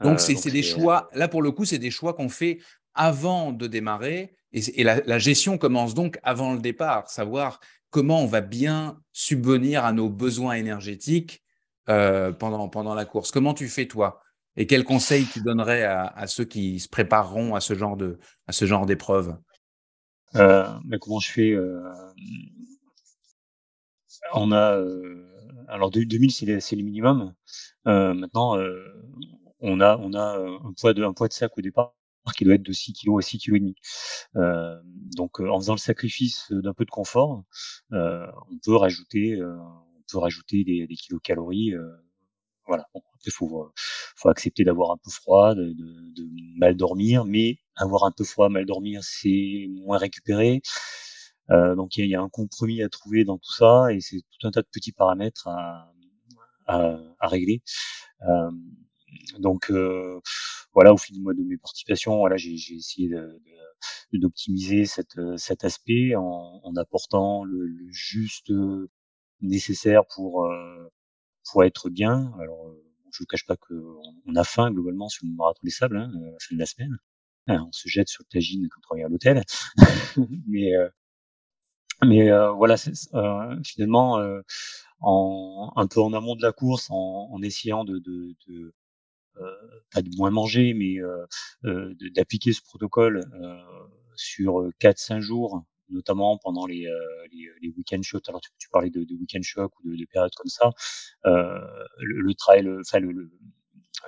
[0.00, 2.58] Donc, c'est des euh, choix, là pour le coup, c'est des choix qu'on fait
[2.94, 4.34] avant de démarrer.
[4.52, 7.58] Et, la, la, gestion commence donc avant le départ, savoir
[7.90, 11.41] comment on va bien subvenir à nos besoins énergétiques
[11.88, 13.32] euh, pendant, pendant la course.
[13.32, 14.20] Comment tu fais toi?
[14.56, 18.52] Et quels conseils tu donnerais à, ceux qui se prépareront à ce genre de à
[18.52, 19.36] ce genre d'épreuve?
[20.36, 21.82] Euh, mais comment je fais euh,
[24.34, 24.78] On a
[25.68, 27.34] alors 2000 c'est le minimum.
[27.86, 28.58] maintenant
[29.60, 31.94] on a on a un poids de un poids de sac au départ
[32.36, 33.74] qui doit être de 6 kg à 6 kg et demi.
[35.16, 37.42] donc en faisant le sacrifice d'un peu de confort,
[37.90, 39.40] on peut rajouter
[40.14, 41.74] rajouter des, des kilocalories.
[41.74, 41.90] Euh,
[42.66, 42.86] voilà.
[42.94, 43.72] il faut,
[44.16, 48.48] faut accepter d'avoir un peu froid, de, de, mal dormir, mais avoir un peu froid,
[48.48, 50.62] mal dormir, c'est moins récupéré.
[51.50, 54.46] Euh, donc il y, a un compromis à trouver dans tout ça, et c'est tout
[54.46, 55.92] un tas de petits paramètres à,
[56.66, 57.62] à, à régler.
[58.22, 58.50] Euh,
[59.40, 59.72] donc
[60.72, 63.40] voilà, au fil de, de mes participations, voilà, j'ai essayé de,
[64.14, 68.52] d'optimiser cet, cet aspect en, en apportant le, le, juste
[69.42, 70.48] nécessaire pour
[71.50, 72.32] pour être bien.
[72.40, 72.74] Alors
[73.12, 76.10] je vous cache pas qu'on on a faim globalement sur le marathon des sables hein,
[76.14, 76.98] à la fin de la semaine.
[77.48, 79.42] Hein, on se jette sur le tagine quand on à l'hôtel.
[80.48, 80.88] mais euh,
[82.04, 82.76] mais euh, voilà,
[83.14, 84.40] euh, finalement, euh,
[85.00, 88.74] en, un peu en amont de la course, en, en essayant de, de, de
[89.92, 90.96] pas de moins manger, mais
[92.14, 93.24] d'appliquer ce protocole
[94.14, 96.88] sur 4-5 jours, notamment pendant les,
[97.32, 98.20] les, les week-end shots.
[98.28, 100.70] Alors tu, parlais de, de week-end shock ou de, de, périodes comme ça.
[101.24, 103.30] le, le trail, enfin le, le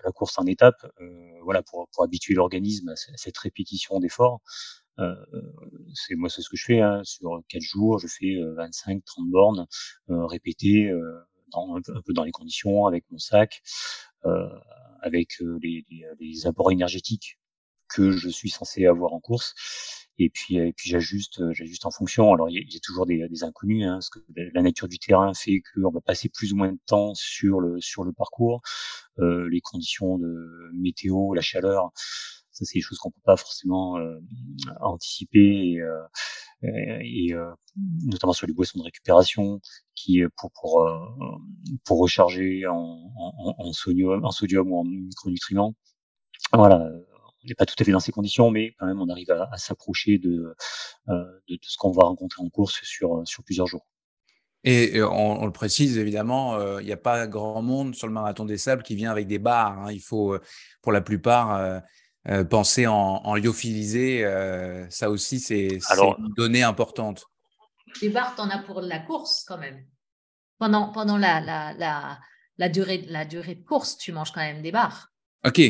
[0.03, 4.41] la course en étape, euh, voilà, pour, pour habituer l'organisme à cette répétition d'efforts.
[5.01, 5.15] Euh,
[5.93, 7.01] c'est moi c'est ce que je fais hein.
[7.03, 9.67] sur quatre jours je fais 25 euh, 30 bornes
[10.09, 11.19] euh, répétées euh,
[11.51, 13.61] dans, un, peu, dans les conditions avec mon sac
[14.25, 14.49] euh,
[15.03, 17.41] avec les, les, les, apports énergétiques
[17.89, 19.57] que je suis censé avoir en course
[20.19, 22.33] et puis et puis j'ajuste j'ajuste en fonction.
[22.33, 25.63] Alors il y, a toujours des, inconnus hein, parce que la nature du terrain fait
[25.75, 28.63] qu'on va passer plus ou moins de temps sur le sur le parcours.
[29.19, 31.93] Euh, les conditions de météo la chaleur
[32.55, 34.19] ça c'est des choses qu'on peut pas forcément euh,
[34.81, 35.73] anticiper.
[35.73, 36.01] Et, euh,
[36.65, 37.55] euh,
[38.07, 39.61] notamment sur les boissons de récupération
[39.95, 40.89] qui pour pour
[41.85, 45.75] pour recharger en, en, en, sodium en sodium ou en micronutriments.
[46.53, 46.89] Voilà
[47.45, 49.57] on n'est pas tout à fait dans ces conditions, mais quand même, on arrive à,
[49.59, 50.55] s'approcher de,
[51.09, 53.87] euh, de, ce qu'on va rencontrer en course sur, sur plusieurs jours.
[54.67, 58.47] Et on, le précise évidemment, euh, il n'y a pas grand monde sur le marathon
[58.47, 59.79] des sables qui vient avec des barres.
[59.79, 59.93] Hein.
[59.93, 60.41] Il faut, euh,
[60.81, 61.83] pour la plupart,
[62.49, 64.25] penser en, en lyophilisé.
[64.89, 67.27] ça aussi, c'est une donnée importante.
[68.01, 69.85] Des barres, tu en as pour la course quand même.
[70.59, 72.19] Pendant, pendant la, la, la,
[72.57, 75.14] la, durée, la durée de course, tu manges quand même des barres.
[75.45, 75.61] Ok.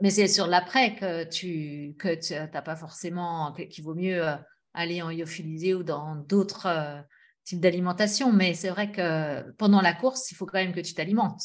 [0.00, 4.36] Mais, c'est sur l'après que tu que n'as pas forcément qu'il vaut mieux euh,
[4.74, 7.00] aller en lyophilisé ou dans d'autres euh,
[7.42, 8.32] types d'alimentation.
[8.32, 11.42] Mais c'est vrai que pendant la course, il faut quand même que tu t'alimentes.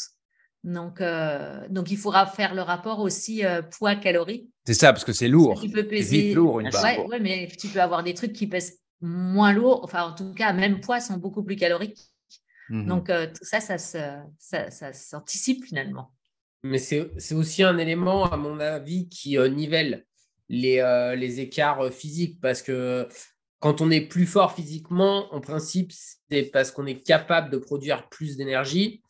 [0.63, 4.49] Donc, euh, donc il faudra faire le rapport aussi poids-calories.
[4.65, 5.59] C'est ça, parce que c'est lourd.
[5.59, 6.33] Tu peux peser.
[6.33, 9.81] lourd une ouais, ouais, mais tu peux avoir des trucs qui pèsent moins lourd.
[9.83, 12.01] Enfin, en tout cas, même poids sont beaucoup plus caloriques.
[12.69, 16.11] Mmh donc, tout ça, ça, ça, ça s'anticipe finalement.
[16.63, 20.05] Mais c'est aussi un élément, à mon avis, qui euh, nivelle
[20.49, 23.07] les, euh, les écarts euh, physiques parce que
[23.59, 28.07] quand on est plus fort physiquement, en principe, c'est parce qu'on est capable de produire
[28.09, 29.01] plus d'énergie.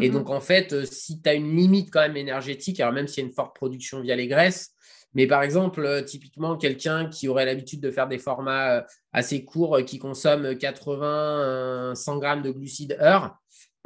[0.00, 0.12] Et mm-hmm.
[0.12, 3.26] donc, en fait, si tu as une limite quand même énergétique, alors même s'il y
[3.26, 4.72] a une forte production via les graisses,
[5.14, 9.98] mais par exemple, typiquement, quelqu'un qui aurait l'habitude de faire des formats assez courts, qui
[9.98, 13.36] consomme 80, 100 grammes de glucides heure,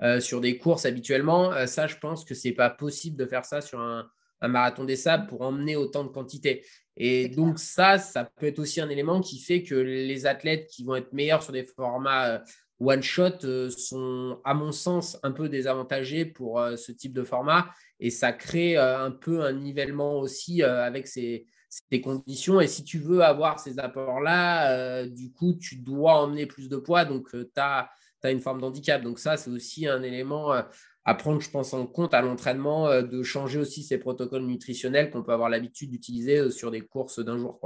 [0.03, 1.53] euh, sur des courses habituellement.
[1.53, 4.09] Euh, ça, je pense que c'est pas possible de faire ça sur un,
[4.43, 6.67] marathon des sables pour emmener autant de quantité.
[6.97, 10.83] Et donc ça, ça peut être aussi un élément qui fait que les athlètes qui
[10.83, 12.39] vont être meilleurs sur des formats euh,
[12.81, 17.71] one shot sont, à mon sens, un peu désavantagés pour ce type de format.
[18.01, 22.61] Et ça crée un peu un nivellement aussi avec ces, ces, conditions.
[22.61, 27.05] Et si tu veux avoir ces apports-là, du coup, tu dois emmener plus de poids.
[27.05, 27.89] Donc, tu as
[28.23, 29.03] tu as une forme d'handicap.
[29.03, 30.63] Donc ça, c'est aussi un élément euh,
[31.05, 35.11] à prendre, je pense, en compte à l'entraînement, euh, de changer aussi ces protocoles nutritionnels
[35.11, 37.61] qu'on peut avoir l'habitude d'utiliser euh, sur des courses d'un jour.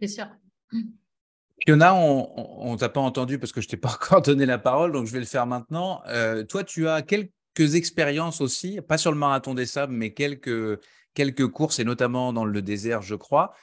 [0.00, 0.26] C'est sûr.
[1.66, 4.92] Fiona, on ne t'a pas entendu parce que je t'ai pas encore donné la parole,
[4.92, 6.02] donc je vais le faire maintenant.
[6.48, 10.80] toi, tu as quelques expériences aussi, pas sur le marathon des sables, mais quelques,
[11.14, 13.54] quelques courses, et notamment dans le désert, je crois.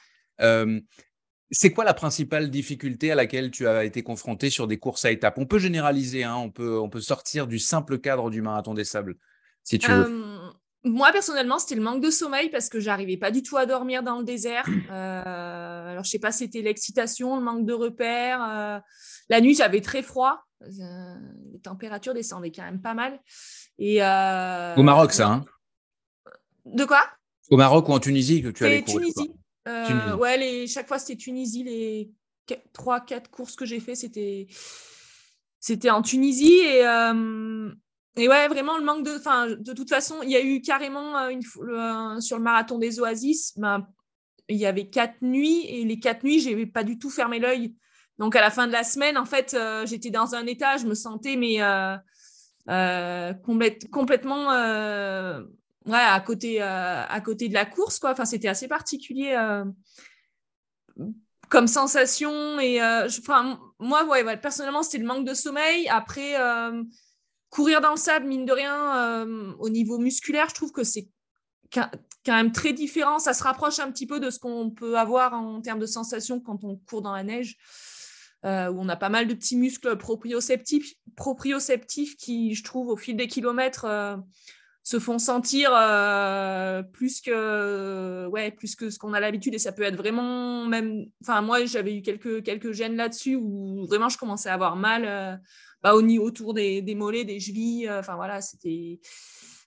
[1.50, 5.12] C'est quoi la principale difficulté à laquelle tu as été confronté sur des courses à
[5.12, 5.38] étapes?
[5.38, 8.84] On peut généraliser, hein, on, peut, on peut sortir du simple cadre du marathon des
[8.84, 9.16] sables,
[9.62, 10.10] si tu veux.
[10.82, 14.02] moi, personnellement, c'était le manque de sommeil parce que j'arrivais pas du tout à dormir
[14.02, 14.66] dans le désert.
[14.90, 18.42] Euh, alors, je sais pas, c'était l'excitation, le manque de repères.
[18.42, 18.78] Euh,
[19.28, 20.40] la nuit, j'avais très froid.
[20.62, 21.14] Euh,
[21.52, 23.20] les températures descendaient quand même pas mal.
[23.78, 25.44] Et, Au Maroc, ça hein?
[26.66, 27.02] De quoi?
[27.50, 29.32] Au Maroc ou en Tunisie que tu allais courir Tunisie.
[29.66, 31.64] Euh, ouais, les, chaque fois c'était Tunisie.
[31.64, 32.10] Les
[32.74, 34.46] 3-4 courses que j'ai fait, c'était
[35.60, 36.60] c'était en Tunisie.
[36.60, 37.70] Et, euh,
[38.16, 39.16] et ouais, vraiment le manque de.
[39.16, 41.42] Enfin, de toute façon, il y a eu carrément euh, une,
[42.20, 43.86] sur le marathon des Oasis, ben,
[44.48, 47.74] il y avait quatre nuits et les quatre nuits, j'ai pas du tout fermé l'œil.
[48.18, 50.94] Donc à la fin de la semaine, en fait, j'étais dans un état, je me
[50.94, 51.58] sentais mais
[53.90, 54.50] complètement
[55.86, 57.98] ouais, à, côté, euh, à côté de la course.
[57.98, 58.12] Quoi.
[58.12, 59.64] Enfin, c'était assez particulier euh,
[61.48, 62.58] comme sensation.
[62.60, 65.88] Et, euh, enfin, moi, ouais, personnellement, c'était le manque de sommeil.
[65.88, 66.34] Après,
[67.50, 69.24] courir dans le sable, mine de rien,
[69.58, 71.08] au niveau musculaire, je trouve que c'est
[71.72, 71.88] quand
[72.28, 73.18] même très différent.
[73.18, 76.40] Ça se rapproche un petit peu de ce qu'on peut avoir en termes de sensations
[76.40, 77.56] quand on court dans la neige.
[78.44, 83.16] Où on a pas mal de petits muscles proprioceptifs, proprioceptifs qui, je trouve, au fil
[83.16, 83.86] des kilomètres,
[84.86, 89.72] se font sentir euh, plus que ouais plus que ce qu'on a l'habitude et ça
[89.72, 94.16] peut être vraiment même enfin moi j'avais eu quelques quelques gènes là-dessus où vraiment je
[94.16, 95.42] commençais à avoir mal
[95.82, 99.00] bah, au niveau autour des, des mollets des chevilles enfin voilà c'était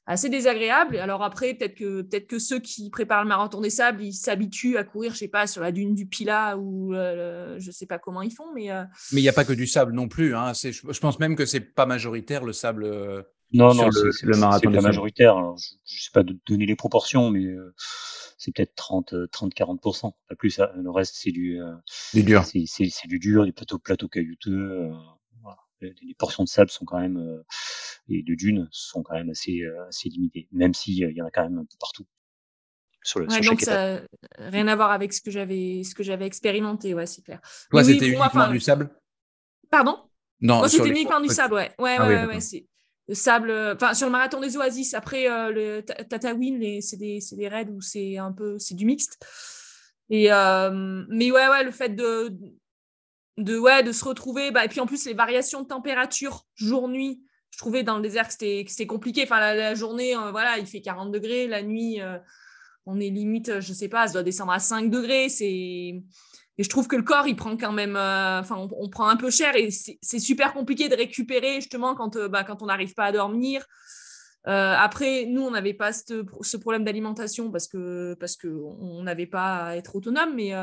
[0.06, 0.98] assez désagréable.
[0.98, 4.76] Alors après, peut-être que, peut que ceux qui préparent le marathon des sables, ils s'habituent
[4.78, 8.00] à courir, je sais pas, sur la dune du Pila ou euh, je sais pas
[8.00, 8.52] comment ils font.
[8.56, 10.36] Mais euh, mais il n'y a pas que du sable non plus.
[10.36, 10.54] Hein.
[10.54, 13.26] Je pense même que c'est pas majoritaire le sable.
[13.54, 14.72] Euh, non, non, c'est le, marathon.
[14.72, 15.36] pas majoritaire.
[15.36, 17.46] je, ne sais pas de donner les proportions, mais
[18.38, 20.12] c'est peut-être 30, 30, 40%.
[20.28, 20.60] Pas plus.
[20.60, 20.70] Hein.
[20.76, 21.60] Le reste, c'est du,
[22.14, 22.46] du dur.
[22.46, 24.92] C'est du dur, des plateaux, plateaux caillouteux
[25.82, 27.44] les, portions de sable sont quand même euh,
[28.08, 31.26] et de dunes sont quand même assez euh, assez limitées, même s'il il y en
[31.26, 32.06] a quand même un peu partout.
[33.02, 34.02] Sur le, donc ça,
[34.38, 37.40] rien à voir avec ce que j'avais ce que j'avais expérimenté, ouais, c'est clair.
[37.72, 38.90] Toi, c'était uniquement du sable?
[39.70, 39.98] Pardon?
[40.42, 42.68] Non, c'était uniquement du sable, ouais, ouais, ah ouais, ouais, c'est
[43.10, 43.52] le sable.
[43.76, 48.17] Enfin, sur le marathon des Oasis, après euh, le Tatawin, c'est des, raids où c'est
[48.17, 49.22] un peu, c'est du mixte.
[50.10, 52.38] Et mais ouais, ouais, le fait de
[53.39, 54.52] de, ouais, de se retrouver.
[54.52, 58.28] Bah, et puis en plus, les variations de température jour-nuit, je trouvais dans le désert
[58.28, 59.24] que c'était compliqué.
[59.24, 61.48] Enfin, la, journée, euh, voilà, il fait 40 degrés.
[61.48, 62.17] La nuit, euh,
[62.86, 65.30] on est limite, je sais pas, ça doit descendre à 5 degrés.
[65.30, 66.04] C'est.
[66.60, 69.15] Et je trouve que le corps, il prend quand même, euh, enfin, on, prend un
[69.15, 73.06] peu cher et c'est super compliqué de récupérer justement quand, bah, quand on n'arrive pas
[73.06, 73.65] à dormir.
[74.45, 79.26] après, nous, on n'avait pas ce, ce problème d'alimentation parce que parce que on n'avait
[79.26, 80.54] pas à être autonome, mais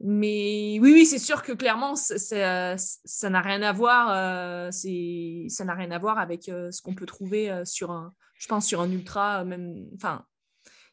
[0.00, 4.10] mais oui, oui, c'est sûr que clairement, euh, ça n'a rien à voir.
[4.10, 8.46] Euh, ça n'a rien à voir avec euh, ce qu'on peut trouver sur un, je
[8.46, 9.44] pense, sur un ultra.
[9.44, 10.24] Même, enfin,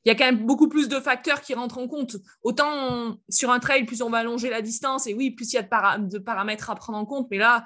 [0.06, 2.18] il y a quand même beaucoup plus de facteurs qui rentrent en compte.
[2.42, 5.60] Autant sur un trail, plus on va allonger la distance, et oui, plus il y
[5.60, 7.28] a de, paramètres à prendre en compte.
[7.32, 7.64] Mais là,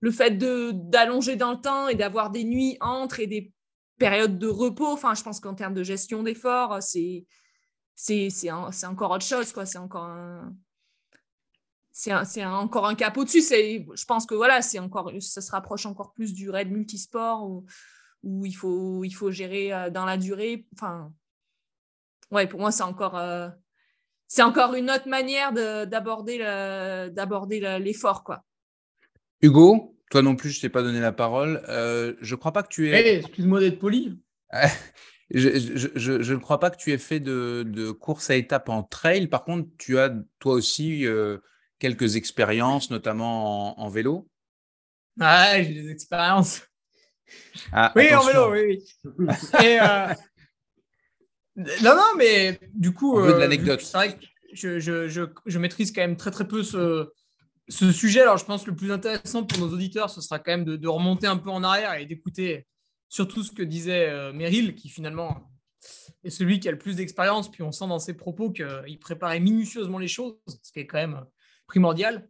[0.00, 3.52] le fait d'allonger dans le temps et d'avoir des nuits entre et des
[3.98, 7.26] périodes de repos, enfin, je pense qu'en termes de gestion d'effort, c'est
[8.84, 9.52] encore autre chose.
[9.64, 10.54] C'est encore un
[11.98, 13.40] c'est encore un cap au-dessus.
[13.40, 17.64] Je pense que voilà, encore, ça se rapproche encore plus du raid multisport où,
[18.22, 20.66] où il, faut, il faut gérer euh, dans la durée.
[20.74, 21.10] Enfin,
[22.30, 23.48] ouais, pour moi, c'est encore, euh,
[24.26, 26.38] c'est encore une autre manière d'aborder
[27.80, 28.24] l'effort.
[28.24, 28.44] quoi.
[29.42, 31.62] Hugo, toi non plus, je t'ai pas donné la parole.
[31.68, 32.92] Euh, je crois pas que tu es.
[32.92, 34.18] Hey, Excuse-moi d'être poli.
[35.30, 39.26] je ne crois pas que tu aies fait de, de, course à étapes en trail.
[39.26, 41.38] Par contre, tu as toi aussi euh,
[41.78, 44.28] quelques expériences, notamment en, vélo
[45.20, 46.62] Ah, j'ai des expériences.
[47.72, 48.84] Ah, oui, en vélo, oui.
[49.18, 49.26] oui.
[49.64, 50.14] Euh,
[51.56, 53.80] non, non, mais du coup, euh, l'anecdote.
[53.80, 57.10] C'est vrai que je, je, je, je, maîtrise quand même très, très peu ce,
[57.68, 58.20] ce sujet.
[58.20, 60.88] Alors, je pense que le plus intéressant pour nos auditeurs, ce sera quand même de,
[60.88, 62.66] remonter un peu en arrière et d'écouter
[63.08, 65.50] surtout ce que disait euh, Meryl, qui finalement
[66.24, 67.50] est celui qui a le plus d'expérience.
[67.50, 70.98] Puis on sent dans ses propos qu'il préparait minutieusement les choses, ce qui est quand
[70.98, 71.24] même
[71.66, 72.28] primordial.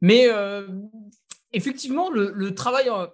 [0.00, 0.68] Mais euh,
[1.52, 3.06] effectivement, le, travail euh,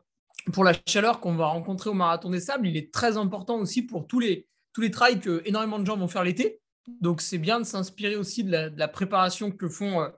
[0.52, 3.82] pour la chaleur qu'on va rencontrer au Marathon des Sables, il est très important aussi
[3.82, 6.61] pour tous les, tous les trails que énormément de gens vont faire l'été.
[7.00, 10.09] Donc, c'est bien de s'inspirer aussi de la, préparation que font euh,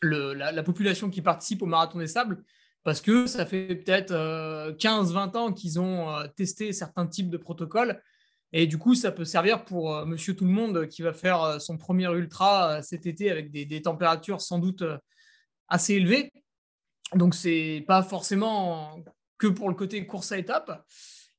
[0.00, 2.42] le, la, population qui participe au Marathon des Sables,
[2.82, 8.00] parce que ça fait peut-être 15-20 ans qu'ils ont testé certains types de protocoles
[8.56, 11.42] et du coup, ça peut servir pour euh, monsieur tout le monde qui va faire
[11.42, 14.84] euh, son premier ultra euh, cet été avec des, températures sans doute
[15.66, 16.32] assez élevées.
[17.16, 19.02] Donc, c'est pas forcément
[19.38, 20.86] que pour le côté course à étapes.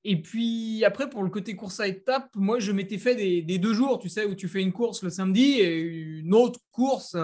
[0.07, 3.73] Et puis après, pour le côté course à étapes, moi, je m'étais fait des, deux
[3.73, 7.17] jours, tu sais, où tu fais une course le samedi et une autre course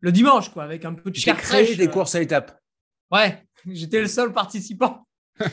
[0.00, 2.60] le dimanche, quoi, avec un peu de J'ai créé des courses à étapes.
[3.10, 5.06] Ouais, j'étais le seul participant.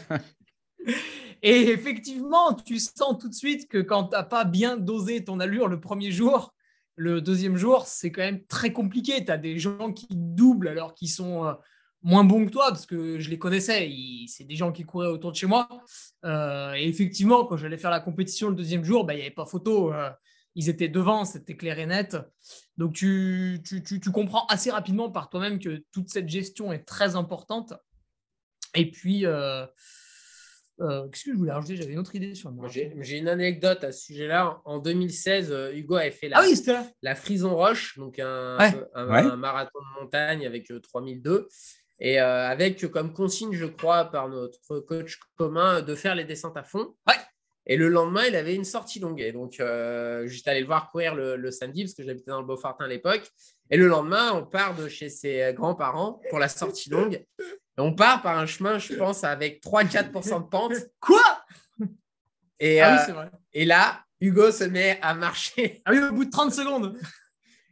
[1.42, 5.39] Et effectivement, tu sens tout de suite que quand tu n'as pas bien dosé ton
[5.39, 6.54] allure le premier jour,
[6.96, 9.26] le deuxième jour, c'est quand même très compliqué.
[9.26, 11.54] Tu as des gens qui doublent alors qu'ils sont euh,
[12.04, 13.89] moins bons que toi, parce que je les connaissais.
[14.28, 15.68] C'est des gens qui couraient autour de chez moi.
[16.26, 19.32] Euh, et effectivement, quand j'allais faire la compétition le deuxième jour, bah, il n'y avait
[19.32, 19.93] pas photo.
[19.93, 20.10] Euh,
[20.56, 22.16] ils étaient devant, c'était clair et net.
[22.78, 27.16] Donc tu, tu, tu comprends assez rapidement par toi-même que toute cette gestion est très
[27.16, 27.74] importante.
[28.76, 29.26] Et puis,
[30.82, 31.76] euh, qu'est-ce que je voulais rajouter?
[31.76, 32.68] J'avais une autre idée sur moi.
[32.68, 34.62] J'ai une anecdote à ce sujet-là.
[34.66, 38.58] En 2016, euh, Hugo avait fait la, ah la Frison Roche, donc un,
[39.38, 41.47] marathon de montagne avec 3002.
[42.00, 46.64] Et avec comme consigne, je crois, par notre coach commun, de faire les descentes à
[46.64, 46.96] fond.
[47.08, 47.16] Ouais.
[47.66, 49.22] Et le lendemain, il avait une sortie longue.
[49.22, 52.86] Et donc, j'étais allé le voir courir le, samedi parce que j'habitais dans le Beaufortin
[52.86, 53.24] à l'époque.
[53.70, 57.24] Et le lendemain, on part de chez ses grands-parents pour la sortie longue.
[57.78, 60.74] Et on part par un chemin, je pense, avec 3-4% de pente.
[61.00, 61.44] Quoi?
[62.60, 63.30] Et, ah oui, vrai.
[63.52, 65.82] et là, Hugo se met à marcher.
[65.86, 66.98] Ah oui, au bout de 30 secondes.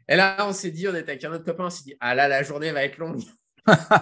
[0.09, 2.13] Et là, on s'est dit, on était avec un autre copain, on s'est dit, ah
[2.13, 3.21] là, la journée va être longue.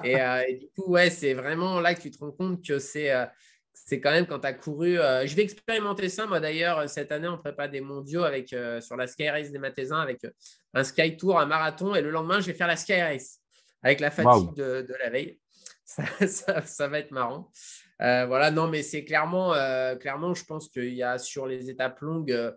[0.06, 3.12] Euh, et, du coup, ouais, c'est vraiment là que tu te rends compte que c'est
[3.12, 3.26] euh,
[3.74, 5.00] c'est quand même quand tu as couru.
[5.00, 8.96] Euh, je vais expérimenter ça, moi d'ailleurs, cette année, on prépare des mondiaux avec, sur
[8.96, 10.26] la Sky Race des Mathésins avec
[10.74, 11.96] un Sky Tour, un marathon.
[11.96, 13.40] Et le lendemain, je vais faire la Sky Race
[13.82, 15.40] avec la fatigue de, de, la veille.
[15.90, 17.52] Ça, ça, ça, va être marrant.
[18.00, 19.54] voilà, non, mais c'est clairement,
[20.00, 22.54] clairement, je pense qu'il y a sur les étapes longues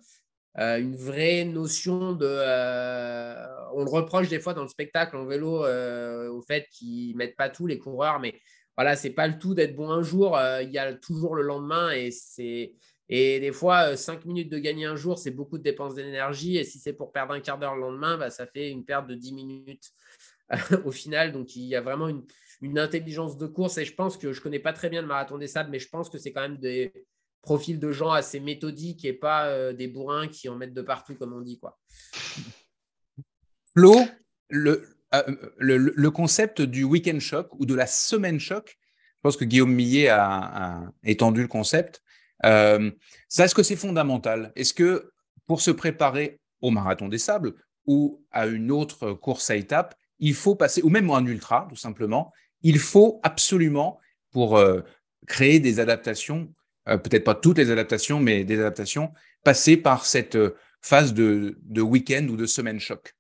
[0.59, 2.27] euh, une vraie notion de.
[2.29, 3.35] Euh,
[3.75, 7.37] on le reproche des fois dans le spectacle en vélo euh, au fait qu'ils mettent
[7.37, 8.39] pas tous les coureurs, mais
[8.77, 10.39] voilà, c'est pas le tout d'être bon un jour.
[10.63, 12.75] Il y a toujours le lendemain et c'est.
[13.09, 16.57] Et des fois, cinq minutes de gagner un jour, c'est beaucoup de dépenses d'énergie.
[16.57, 19.07] Et si c'est pour perdre un quart d'heure le lendemain, bah, ça fait une perte
[19.07, 19.91] de 10 minutes
[20.87, 21.33] au final.
[21.33, 22.25] Donc, il y a vraiment une,
[22.63, 23.77] une, intelligence de course.
[23.77, 25.91] Et je pense que je connais pas très bien le marathon des sables, mais je
[25.91, 27.05] pense que c'est quand même des,
[27.43, 31.17] profil de gens assez méthodiques et pas euh, des bourrins qui en mettent de partout,
[31.17, 31.59] comme on dit.
[31.59, 31.79] Quoi.
[33.77, 33.97] Flo,
[34.49, 35.23] le, euh,
[35.59, 39.73] le, le, concept du week-end choc ou de la semaine choc, je pense que Guillaume
[39.73, 42.03] Millet a, étendu le concept.
[42.45, 42.91] Euh,
[43.29, 44.53] ça, est-ce que c'est fondamental?
[44.57, 45.13] Est-ce que
[45.47, 47.55] pour se préparer au marathon des sables
[47.87, 51.77] ou à une autre course à étapes, il faut passer, ou même un ultra, tout
[51.77, 52.33] simplement,
[52.63, 53.99] il faut absolument,
[54.31, 54.63] pour
[55.27, 56.53] créer des adaptations,
[56.89, 59.13] euh, peut-être pas toutes les adaptations, mais des adaptations,
[59.45, 63.15] passer par cette euh, phase de, week-end ou de semaine choc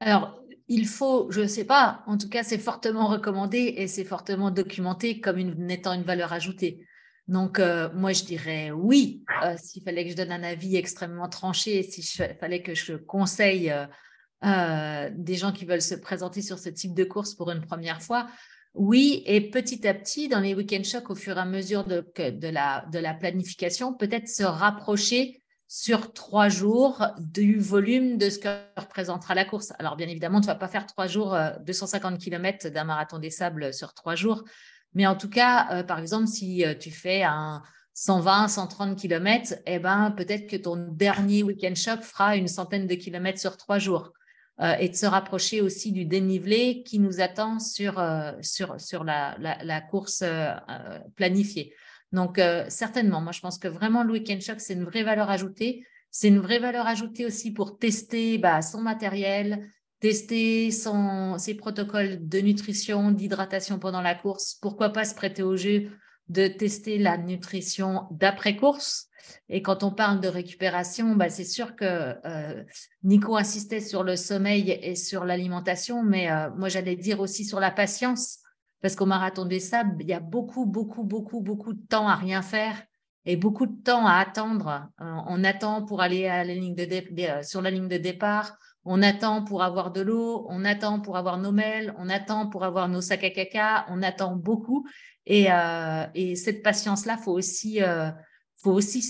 [0.00, 4.04] Alors, il faut, je ne sais pas, en tout cas, c'est fortement recommandé et c'est
[4.04, 5.38] fortement documenté comme
[5.70, 6.86] étant une valeur ajoutée.
[7.28, 9.24] Donc, euh, moi, je dirais oui,
[9.56, 12.04] s'il fallait que je donne un avis extrêmement tranché, s'il
[12.38, 13.72] fallait que je conseille
[14.42, 18.28] des gens qui veulent se présenter sur ce type de course pour une première fois,
[18.76, 22.04] oui, et petit à petit, dans les week-end shocks, au fur et à mesure de,
[22.48, 29.46] la, planification, peut-être se rapprocher sur trois jours du volume de ce que représentera la
[29.46, 29.72] course.
[29.78, 33.18] Alors, bien évidemment, tu ne vas pas faire trois jours, 250 euh, km d'un marathon
[33.18, 34.44] des sables sur trois jours.
[34.92, 37.62] Mais en tout cas, euh, par exemple, si euh, tu fais un
[37.94, 42.94] 120, 130 km, eh ben, peut-être que ton dernier week-end shock fera une centaine de
[42.94, 44.12] kilomètres sur trois jours.
[44.62, 49.04] Euh, et de se rapprocher aussi du dénivelé qui nous attend sur, euh, sur, sur
[49.04, 50.54] la, la, course euh,
[51.14, 51.74] planifiée.
[52.12, 55.84] Donc, certainement, moi, je pense que vraiment le week-end shock, c'est une vraie valeur ajoutée.
[56.10, 59.68] C'est une vraie valeur ajoutée aussi pour tester bah, son matériel,
[60.00, 64.54] tester son, ses protocoles de nutrition, d'hydratation pendant la course.
[64.62, 65.90] Pourquoi pas se prêter au jeu
[66.28, 69.05] de tester la nutrition d'après-course
[69.48, 71.84] et quand on parle de récupération, bah, c'est sûr que
[72.24, 72.64] euh,
[73.04, 77.60] Nico insistait sur le sommeil et sur l'alimentation, mais euh, moi j'allais dire aussi sur
[77.60, 78.38] la patience,
[78.82, 82.16] parce qu'au marathon des sables, il y a beaucoup, beaucoup, beaucoup, beaucoup de temps à
[82.16, 82.82] rien faire
[83.24, 84.88] et beaucoup de temps à attendre.
[85.00, 86.86] Euh, on attend pour aller à la ligne de
[87.42, 91.38] sur la ligne de départ, on attend pour avoir de l'eau, on attend pour avoir
[91.38, 94.86] nos mails, on attend pour avoir nos sacs à caca, on attend beaucoup.
[95.28, 95.48] Et,
[96.14, 97.80] et cette patience-là, faut aussi
[98.66, 99.04] faut aussi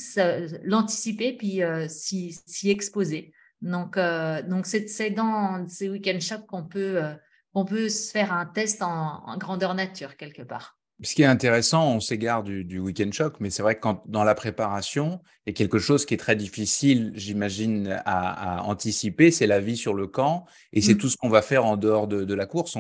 [0.65, 3.33] l'anticiper puis euh, s'y exposer.
[3.63, 7.15] Donc, euh, donc c'est dans ces week-end shops qu'on peut, euh,
[7.55, 10.77] on peut se faire un test en, grandeur nature quelque part.
[11.03, 14.03] Ce qui est intéressant, on s'égare du, du week-end choc, mais c'est vrai que quand,
[14.07, 19.31] dans la préparation, il y a quelque chose qui est très difficile, j'imagine, à, anticiper,
[19.31, 20.99] c'est la vie sur le camp, et c'est mmh.
[20.99, 22.79] tout ce qu'on va faire en dehors de, la course.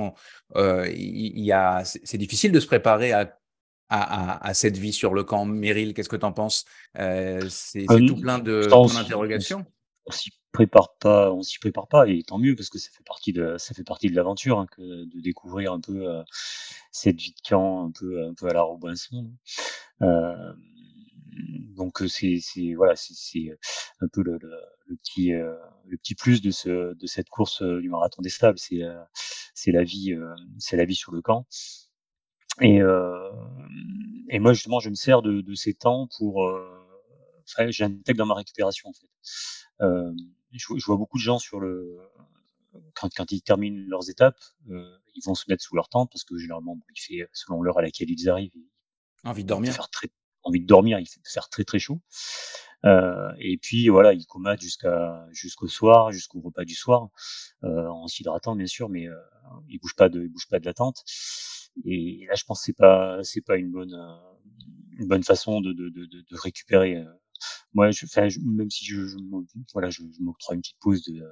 [0.56, 3.38] Il y a, c'est difficile de se préparer à
[3.88, 5.44] à, cette vie sur le camp.
[5.44, 6.64] Meryl, qu'est-ce que tu en penses?
[6.98, 9.64] Euh, C'est euh, tout plein d'interrogations.
[10.06, 13.04] On s'y prépare pas, on s'y prépare pas, et tant mieux parce que ça fait
[13.04, 16.22] partie de ça fait partie de l'aventure hein, que de découvrir un peu euh,
[16.92, 19.30] cette vie de camp, un peu un peu à la Robinson.
[21.76, 22.40] donc c'est
[22.76, 23.58] voilà c'est
[24.00, 24.38] un peu le,
[24.86, 28.80] le, petit le petit plus de ce de cette course du marathon des sables c'est
[29.54, 30.16] c'est la vie
[30.58, 31.46] c'est la vie sur le camp
[32.60, 33.30] et, euh,
[34.28, 36.44] et moi, justement, je me sers de, de ces temps pour.
[36.44, 36.86] Euh,
[37.44, 39.08] enfin, j'intègre dans ma récupération, en fait.
[39.82, 40.12] Euh,
[40.52, 41.98] je, je, vois beaucoup de gens sur le.
[42.94, 44.38] Quand, quand ils terminent leurs étapes,
[44.70, 47.78] euh, ils vont se mettre sous leur tente parce que généralement, il fait, selon l'heure
[47.78, 48.52] à laquelle ils arrivent,
[49.24, 49.72] envie de dormir.
[49.72, 50.08] Faire très,
[50.42, 52.00] envie de dormir, il fait faire très très chaud.
[52.84, 57.08] Euh, et puis voilà, il comate jusqu'à jusqu'au soir, jusqu'au repas du soir,
[57.64, 59.14] euh, en s'hydratant bien sûr, mais euh,
[59.68, 61.02] il bouge pas de, il bouge pas de la tente.
[61.84, 63.94] Et là, je pense que c'est pas c'est pas une bonne
[64.98, 67.04] une bonne façon de de, de, de récupérer.
[67.74, 69.16] Moi, je, enfin, même si je, je
[69.72, 71.22] voilà, je, je m'octroie une petite pause de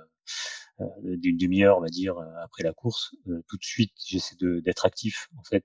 [0.81, 0.85] euh,
[1.19, 3.15] d'une demi-heure, on va dire, euh, après la course.
[3.29, 5.65] Euh, tout de suite, j'essaie d'être actif, en fait,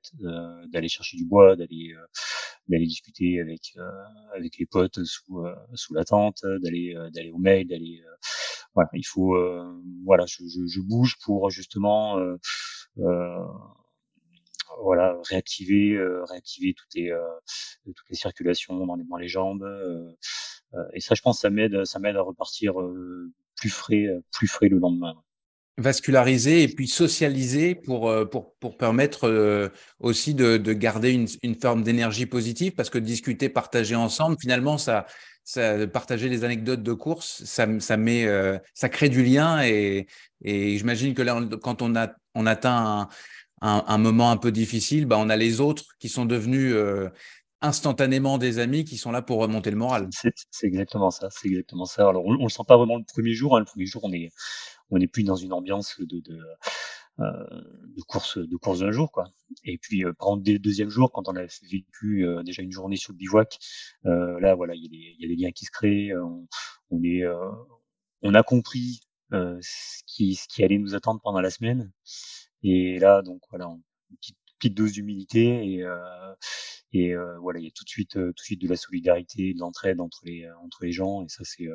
[0.72, 1.96] d'aller chercher du bois, d'aller
[2.68, 3.76] d'aller discuter avec
[4.36, 8.04] avec les potes sous sous la tente, d'aller d'aller au mail, d'aller
[8.76, 9.36] voilà, il faut
[10.06, 12.18] voilà, je, je, je, bouge pour justement
[14.84, 15.98] voilà réactiver
[16.30, 17.14] réactiver toutes les
[17.86, 19.68] toutes les circulations dans les les jambes
[20.94, 22.74] et ça je pense ça m'aide ça m'aide à repartir
[23.60, 25.16] plus frais, euh, plus frais le lendemain.
[25.78, 29.70] Vasculariser et puis socialiser pour, euh, pour, pour permettre euh,
[30.00, 34.78] aussi de, de garder une, une forme d'énergie positive parce que discuter, partager ensemble, finalement,
[34.78, 35.06] ça,
[35.44, 38.28] ça, partager les anecdotes de course, ça, ça, met,
[38.74, 40.06] ça crée du lien et,
[40.44, 43.08] et j'imagine que là, quand on, a, on atteint un,
[43.62, 46.74] un, moment un peu difficile, bah, on a les autres qui sont devenus
[47.62, 50.10] instantanément des amis qui sont là pour remonter le moral.
[50.12, 52.08] C'est exactement ça, c'est exactement ça.
[52.08, 53.56] Alors on, ne le sent pas vraiment le premier jour.
[53.56, 53.60] Hein.
[53.60, 54.30] Le premier jour, on est
[54.90, 56.40] on est plus dans une ambiance de de,
[57.20, 57.62] euh,
[57.98, 59.26] de course de course d'un jour quoi.
[59.66, 62.96] Et puis euh, par le deuxième jour, quand on a vécu euh, déjà une journée
[62.96, 63.60] sur le bivouac,
[64.06, 66.16] euh, là voilà, il y, y a des liens qui se créent.
[66.16, 66.48] On,
[66.92, 67.24] on est
[68.22, 69.02] on a compris
[69.32, 71.92] ce qui ce qui allait nous attendre pendant la semaine.
[72.64, 74.18] Et là donc voilà, une
[74.60, 75.86] petite, dose d'humilité et
[76.92, 78.76] et euh, voilà, il y a tout de suite, euh, tout de suite de la
[78.76, 81.68] solidarité, de l'entraide entre les euh, entre les gens, et ça c'est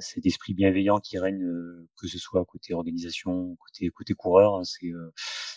[0.00, 1.46] cet esprit bienveillant qui règne,
[1.96, 4.90] que ce soit côté organisation, côté côté coureur, hein, c'est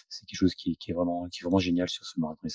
[0.08, 2.48] c'est quelque chose qui, qui, est vraiment qui est vraiment génial sur ce marathon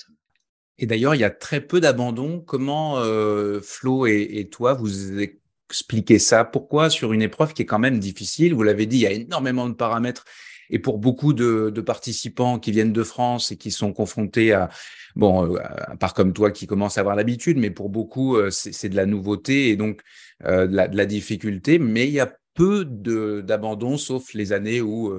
[0.79, 2.41] Et d'ailleurs, il y a très peu d'abandon.
[2.41, 6.45] Comment euh, Flo et, et, toi vous expliquez ça?
[6.45, 9.11] Pourquoi sur une épreuve qui est quand même difficile Vous l'avez dit, il y a
[9.11, 10.25] énormément de paramètres
[10.69, 14.69] et pour beaucoup de, de, participants qui viennent de France et qui sont confrontés à,
[15.15, 18.49] bon, euh, à part comme toi qui commence à avoir l'habitude, mais pour beaucoup, euh,
[18.49, 20.01] c'est de la nouveauté et donc
[20.45, 21.79] euh, de, la, de, la, difficulté.
[21.79, 25.13] Mais il y a peu d'abandon, sauf les années où,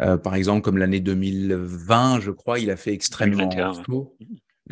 [0.00, 3.50] euh, par exemple, comme l'année 2020, je crois, il a fait extrêmement
[3.84, 4.16] chaud.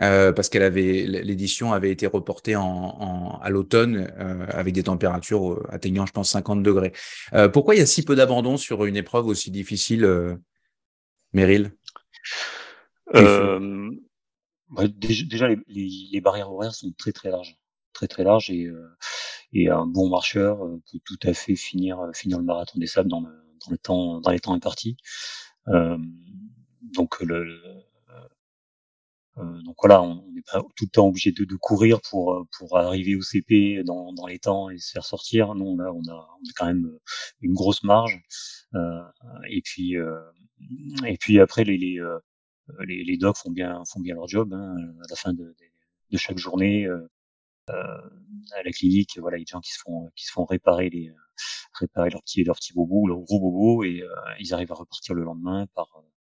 [0.03, 4.83] Euh, parce qu'elle avait l'édition avait été reportée en, en à l'automne euh, avec des
[4.83, 6.93] températures euh, atteignant, je pense, 50 degrés.
[7.33, 10.35] Euh, pourquoi il y a si peu d'abandon sur une épreuve aussi difficile, euh,
[11.33, 11.73] Meryl?
[13.13, 17.57] Bah, Déjà, les, les, barrières horaires sont très très larges,
[17.93, 18.69] très très larges et,
[19.53, 20.59] et un bon marcheur
[20.91, 23.29] peut tout à fait finir finir le marathon des sables dans le,
[23.65, 24.97] dans le temps dans les temps impartis.
[26.95, 27.74] donc le euh,
[29.37, 32.79] donc voilà, on n'est pas tout le temps obligé de, de, courir pour euh, pour
[32.79, 35.55] arriver au CP dans, dans les temps et se faire sortir.
[35.55, 37.01] Non, là on a, on a quand même euh,
[37.41, 38.21] une grosse marge.
[38.75, 39.03] Euh,
[39.49, 39.97] et puis
[41.07, 41.99] et puis après les les,
[42.87, 45.55] les, les docs font bien font bien leur job hein, à la fin de,
[46.11, 46.87] de, chaque journée.
[47.69, 50.45] à la clinique, voilà, il y a des gens qui se font qui se font
[50.45, 51.13] réparer les
[51.81, 54.03] réparer leurs petits leurs petits bobos, leurs gros bobos et
[54.41, 56.14] ils arrivent à repartir le lendemain par euh,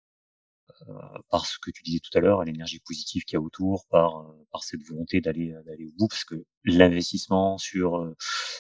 [1.30, 4.18] par ce que tu disais tout à l'heure, l'énergie positive qu'il y a autour, par
[4.18, 8.12] euh, par cette volonté d'aller euh, d'aller au bout, parce que l'investissement sur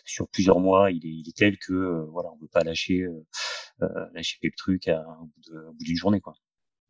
[0.04, 3.06] sur plusieurs mois, il est, il est tel que voilà, on ne peut pas lâcher
[4.14, 5.26] lâcher le truc à, au
[5.72, 6.34] bout d'une journée, quoi.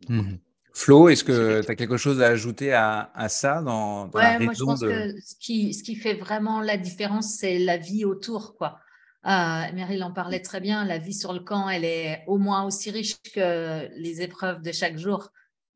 [0.09, 0.37] Mmh
[0.75, 4.39] Flo, est-ce que tu as quelque chose à ajouter à, à ça dans, dans ouais,
[4.39, 8.07] moi, je pense que ce qui, ce qui fait vraiment la différence, c'est la vie
[8.07, 8.57] autour.
[8.57, 8.79] Quoi.
[9.25, 10.85] Euh, Meryl en parlait très bien.
[10.85, 14.73] La vie sur le camp, elle est au moins aussi riche que les épreuves de
[14.73, 15.31] chaque jour.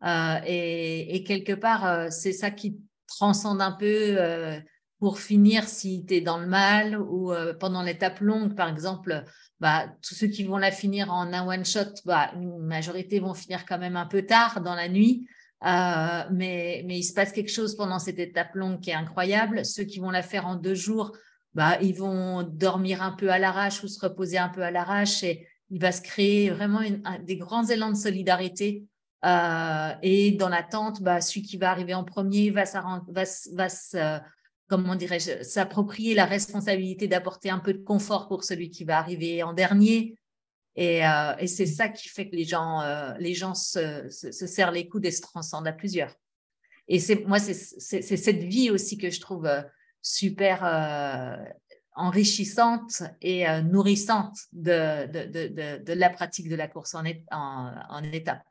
[0.05, 4.59] Euh, et, et, quelque part, euh, c'est ça qui transcende un peu euh,
[4.99, 9.25] pour finir si tu es dans le mal ou euh, pendant l'étape longue, par exemple.
[9.59, 13.33] Bah, tous ceux qui vont la finir en un one shot, bah, une majorité vont
[13.33, 15.27] finir quand même un peu tard dans la nuit.
[15.63, 19.65] mais, mais il se passe quelque chose pendant cette étape longue qui est incroyable.
[19.65, 21.17] Ceux qui vont la faire en deux jours,
[21.57, 25.23] bah, ils vont dormir un peu à l'arrache ou se reposer un peu à l'arrache
[25.23, 26.81] et il va se créer vraiment
[27.23, 28.85] des grands élans de solidarité.
[29.25, 32.65] Euh, et dans l'attente, bah, celui qui va arriver en premier va,
[34.97, 39.55] dirais-je, s'approprier la responsabilité d'apporter un peu de confort pour celui qui va arriver en
[39.55, 40.19] dernier.
[40.75, 44.31] Et, euh, et c'est ça qui fait que les gens, euh, les gens se, se,
[44.31, 46.15] se, serrent les coudes et se transcendent à plusieurs.
[46.87, 49.63] Et c'est moi, c'est cette vie aussi que je trouve euh,
[50.07, 51.37] super euh,
[51.97, 57.03] enrichissante et euh, nourrissante de, de, de, de, la pratique de la course en,
[57.33, 58.45] en, en étape.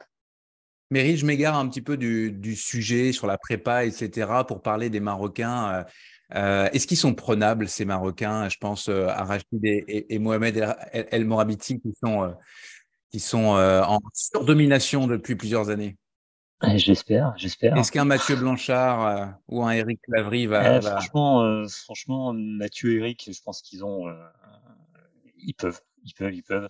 [0.91, 4.89] Mary, je m'égare un petit peu du, du, sujet sur la prépa, etc., pour parler
[4.89, 5.85] des Marocains.
[6.29, 8.49] Est-ce qu'ils sont prenables, ces Marocains?
[8.49, 10.57] Je pense à Rachid et, Mohamed
[10.91, 12.35] El, El Morabiti qui sont,
[13.11, 15.97] qui sont en surdomination depuis plusieurs années.
[16.75, 17.75] J'espère, j'espère.
[17.77, 23.29] Est-ce qu'un Mathieu Blanchard ou un Eric Lavry va, eh, Franchement, franchement, Mathieu et Eric,
[23.31, 24.07] je pense qu'ils ont,
[25.37, 26.69] ils peuvent, ils peuvent, ils peuvent.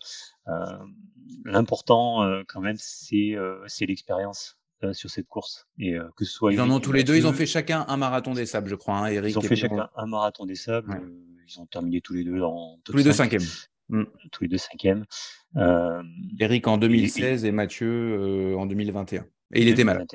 [1.45, 3.35] L'important, quand même, c'est
[3.67, 4.57] c'est l'expérience.
[4.83, 5.67] Euh, sur cette course.
[5.79, 7.15] Et euh, que ce soit ils en ont tous les deux.
[7.15, 8.95] Ils ont fait chacun un marathon des sables, je crois.
[8.95, 10.91] Hein, Eric ils ont fait chacun un marathon des sables.
[10.91, 13.43] Euh, ils ont terminé tous les deux en tous les deux cinquièmes.
[13.87, 14.03] Mm.
[14.31, 15.05] Tous les deux cinquièmes.
[16.39, 19.25] Eric en 2016 et, Mathieu en 2021.
[19.53, 20.07] Et il était malade.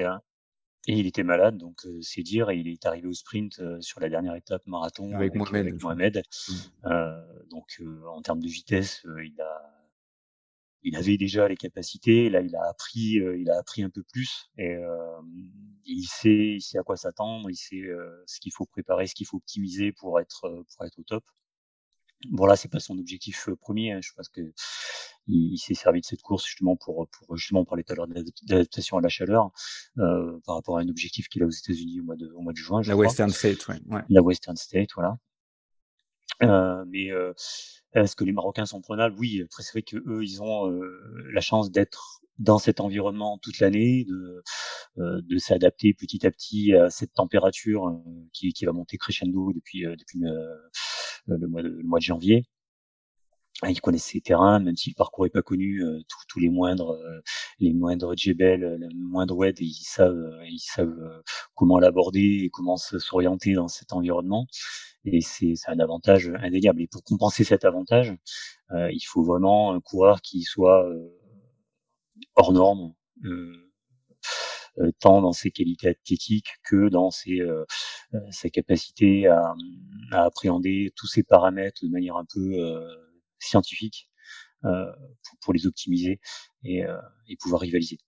[0.88, 2.50] Et il était malade, donc c'est dire.
[2.50, 6.22] Et il est arrivé au sprint sur la dernière étape marathon avec, Mohamed.
[6.84, 6.90] Mm.
[7.50, 9.80] donc en termes de vitesse, il a
[10.82, 12.30] il avait déjà les capacités.
[12.30, 15.20] Là, il a appris, euh, il a appris un peu plus et euh,
[15.84, 17.50] il sait, il sait à quoi s'attendre.
[17.50, 20.98] Il sait euh, ce qu'il faut préparer, ce qu'il faut optimiser pour être pour être
[20.98, 21.24] au top.
[22.28, 23.92] Bon là, c'est pas son objectif premier.
[23.92, 24.00] Hein.
[24.02, 24.42] Je pense que
[25.26, 28.08] il, s'est servi de cette course justement pour pour justement parler tout à l'heure
[28.42, 29.50] d'adaptation à la chaleur
[29.98, 32.52] euh, par rapport à un objectif qu'il a aux États-Unis au mois de au mois
[32.52, 32.82] de juin.
[32.82, 33.80] la Western State, ouais.
[34.08, 35.18] La Western State, voilà.
[36.42, 37.32] Euh, mais euh,
[37.94, 39.16] est-ce que les Marocains sont prenables?
[39.18, 43.38] Oui, après c'est vrai que eux, ils ont euh, la chance d'être dans cet environnement
[43.42, 44.42] toute l'année, de,
[44.96, 48.00] de s'adapter petit à petit à cette température
[48.32, 50.20] qui, qui va monter crescendo depuis depuis
[51.26, 52.44] le, mois de, le mois de janvier.
[53.68, 55.84] Ils connaissent ces terrains, même si le parcours pas connu,
[56.28, 56.98] tous les moindres,
[57.58, 61.22] les moindres djebel, le moindre wed, ils savent, ils savent
[61.54, 64.46] comment l'aborder et comment s'orienter dans cet environnement
[65.04, 66.82] et c'est un avantage indéniable.
[66.82, 68.14] Et pour compenser cet avantage,
[68.72, 71.08] euh, il faut vraiment un coureur qui soit euh,
[72.34, 72.94] hors norme,
[73.24, 73.69] euh, euh,
[75.00, 77.64] tant dans ses qualités athlétiques que dans ses, euh,
[78.30, 79.54] sa capacité à,
[80.12, 82.56] à, appréhender tous ces paramètres de manière un peu
[83.38, 84.08] scientifique
[84.62, 86.20] pour, pour, les optimiser
[86.64, 86.82] et,
[87.28, 87.98] et pouvoir rivaliser.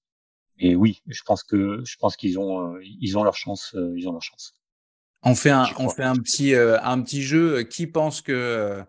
[0.58, 4.12] Et oui, je pense que je pense qu'ils ont ils ont leur chance, ils ont
[4.12, 4.54] leur chance.
[5.24, 7.62] On fait un, on fait un petit, euh, un petit jeu.
[7.62, 8.82] Qui pense que euh,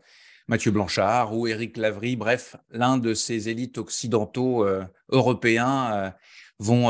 [0.47, 6.13] Mathieu Blanchard ou Éric Lavry, bref, l'un de ces élites occidentaux euh, européens
[6.59, 6.89] vont,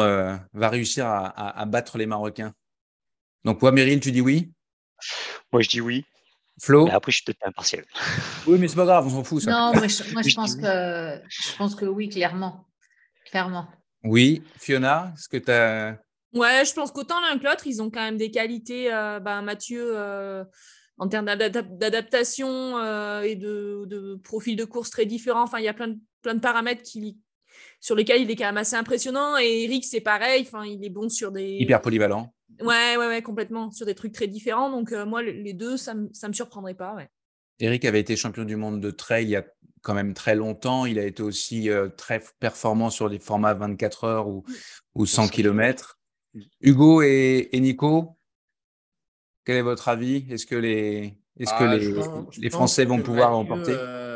[0.53, 2.53] va réussir à, battre les Marocains
[3.45, 4.51] Donc, toi, Meryl, tu dis oui?
[5.51, 6.05] Moi, je dis oui.
[6.61, 6.87] Flo?
[6.91, 7.85] Après, je suis peut-être impartial.
[8.45, 9.41] Oui, mais c'est pas grave, on s'en fout.
[9.41, 9.51] Ça.
[9.51, 12.65] Non, moi, je, moi, je pense que, je pense que oui, clairement.
[13.25, 13.67] Clairement.
[14.03, 15.97] Oui, Fiona, est-ce que tu as
[16.33, 18.91] Ouais, je pense qu'autant l'un que l'autre, ils ont quand même des qualités.
[18.91, 20.43] Euh, bah, Mathieu, euh,
[20.97, 25.43] en termes d'adaptation euh, et de, de, profil de course très différents.
[25.43, 27.19] Enfin, il y a plein de, plein de paramètres qui,
[27.83, 29.37] sur lesquels il est quand même assez impressionnant.
[29.37, 30.47] Et Eric, c'est pareil.
[30.47, 31.57] Enfin, il est bon sur des.
[31.59, 32.33] Hyper polyvalent.
[32.61, 33.71] Ouais, ouais, ouais, complètement.
[33.71, 34.71] Sur des trucs très différents.
[34.71, 36.95] Donc, moi, les deux, ça ne me surprendrait pas.
[36.95, 37.09] Ouais.
[37.59, 39.43] Eric avait été champion du monde de trail il y a
[39.81, 40.85] quand même très longtemps.
[40.85, 44.45] Il a été aussi très performant sur des formats 24 heures ou,
[44.95, 45.99] ou 100 km.
[46.61, 48.17] Hugo et, Nico,
[49.43, 50.25] quel est votre avis?
[50.29, 51.93] Est-ce que les, est que ah, les,
[52.37, 54.13] les Français vont pouvoir l'emporter euh,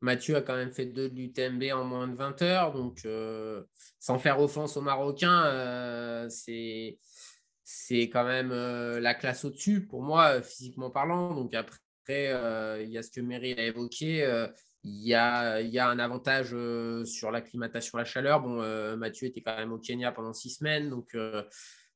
[0.00, 3.62] Mathieu a quand même fait deux de l'UTMB en moins de 20 heures, donc euh,
[3.98, 6.98] sans faire offense aux Marocains, euh, c'est
[7.64, 11.34] c'est quand même la classe au-dessus pour moi, physiquement parlant.
[11.34, 12.32] Donc après,
[12.82, 14.48] il y a ce que Meryl a évoqué.
[14.84, 18.40] Il y, a, il y a, un avantage euh, sur l'acclimatation à la chaleur.
[18.40, 21.42] Bon, euh, Mathieu était quand même au Kenya pendant six semaines, donc euh,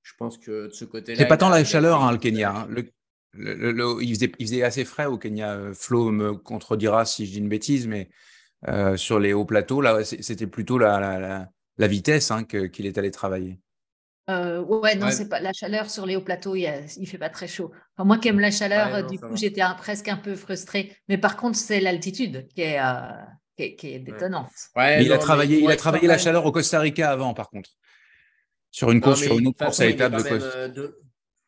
[0.03, 1.19] je pense que de ce côté-là.
[1.19, 2.51] C'est pas tant la chaleur, hein, le Kenya.
[2.51, 2.67] Hein.
[2.69, 2.91] Le,
[3.35, 5.72] il, faisait, il, faisait, assez frais au Kenya.
[5.74, 8.11] Flo me contredira si je dis une bêtise, mais
[8.97, 13.11] sur les hauts plateaux, là, c'était plutôt la, la, la vitesse hein, qu'il est allé
[13.11, 13.59] travailler.
[14.30, 16.68] Euh, ouais, non, c'est pas la chaleur sur les hauts plateaux, il,
[16.99, 17.72] ne fait pas très chaud.
[17.99, 20.97] moi qui aime la chaleur, du coup, j'étais presque un peu frustrée.
[21.09, 23.01] Mais par contre, c'est l'altitude qui est, euh,
[23.57, 24.51] qui est, détonnante.
[24.76, 27.70] il a travaillé, il a travaillé la chaleur au Costa Rica avant, par contre.
[28.70, 30.68] Sur une course, sur une autre course à étape de Costa.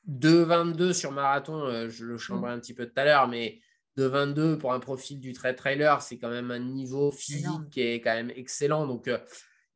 [0.08, 3.60] 2,22 sur marathon, euh, je le chambrais un petit peu tout à l'heure, mais
[3.96, 8.00] 2,22 pour un profil du trail trailer, c'est quand même un niveau physique qui est
[8.00, 8.86] quand même excellent.
[8.86, 9.08] Donc,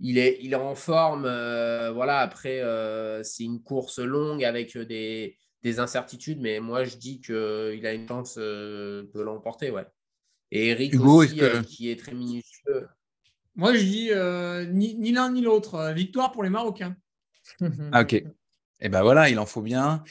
[0.00, 1.24] il est, il est en forme.
[1.24, 6.96] Euh, voilà, après, euh, c'est une course longue avec des, des, incertitudes, mais moi, je
[6.96, 9.70] dis qu'il a une chance euh, de l'emporter.
[9.70, 9.86] Ouais.
[10.50, 12.88] Et Eric aussi, qui est très minutieux.
[13.54, 14.10] Moi, je dis
[14.72, 15.92] ni, ni l'un ni l'autre.
[15.94, 16.96] Victoire pour les Marocains.
[17.92, 18.22] Ah, ok.
[18.80, 20.02] Eh ben voilà, il en faut bien.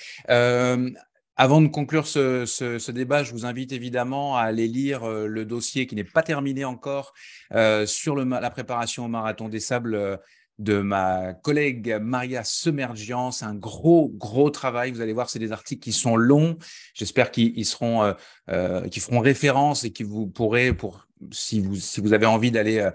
[1.39, 5.85] Avant de conclure ce, débat, je vous invite évidemment à aller lire euh, le dossier
[5.85, 7.13] qui n'est pas terminé encore
[7.53, 10.17] euh, sur la préparation au marathon des sables euh,
[10.57, 13.29] de ma collègue Maria Semergian.
[13.29, 14.91] C'est un gros, gros travail.
[14.91, 16.57] Vous allez voir, c'est des articles qui sont longs.
[16.95, 18.15] J'espère qu'ils seront,
[18.49, 22.51] euh, qui feront référence et qui vous pourrez, pour si vous, si vous avez envie
[22.51, 22.91] d'aller euh,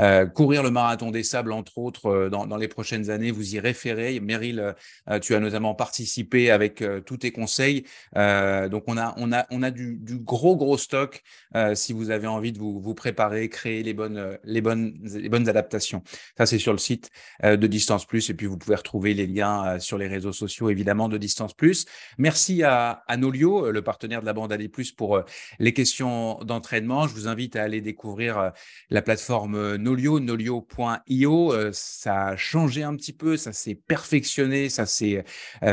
[0.00, 3.60] euh, courir le marathon des sables, entre autres, dans, dans, les prochaines années, vous y
[3.60, 4.18] référez.
[4.18, 4.74] Meryl,
[5.22, 7.84] tu as notamment participé avec tous tes conseils.
[8.14, 11.22] donc, on a, on a, on a du, gros, gros stock
[11.74, 15.48] si vous avez envie de vous, vous préparer, créer les bonnes, les, bonnes, les bonnes
[15.48, 16.02] adaptations.
[16.36, 17.10] Ça, c'est sur le site
[17.42, 18.28] de Distance Plus.
[18.28, 21.86] Et puis, vous pouvez retrouver les liens sur les réseaux sociaux, évidemment, de Distance Plus.
[22.18, 25.22] Merci à, à Nolio, le partenaire de la bande AD+, pour
[25.58, 27.06] les questions d'entraînement.
[27.06, 28.52] Je vous invite à aller découvrir
[28.90, 31.72] la plateforme Nolio, nolio.io.
[31.72, 35.24] Ça a changé un petit peu, ça s'est perfectionné, ça s'est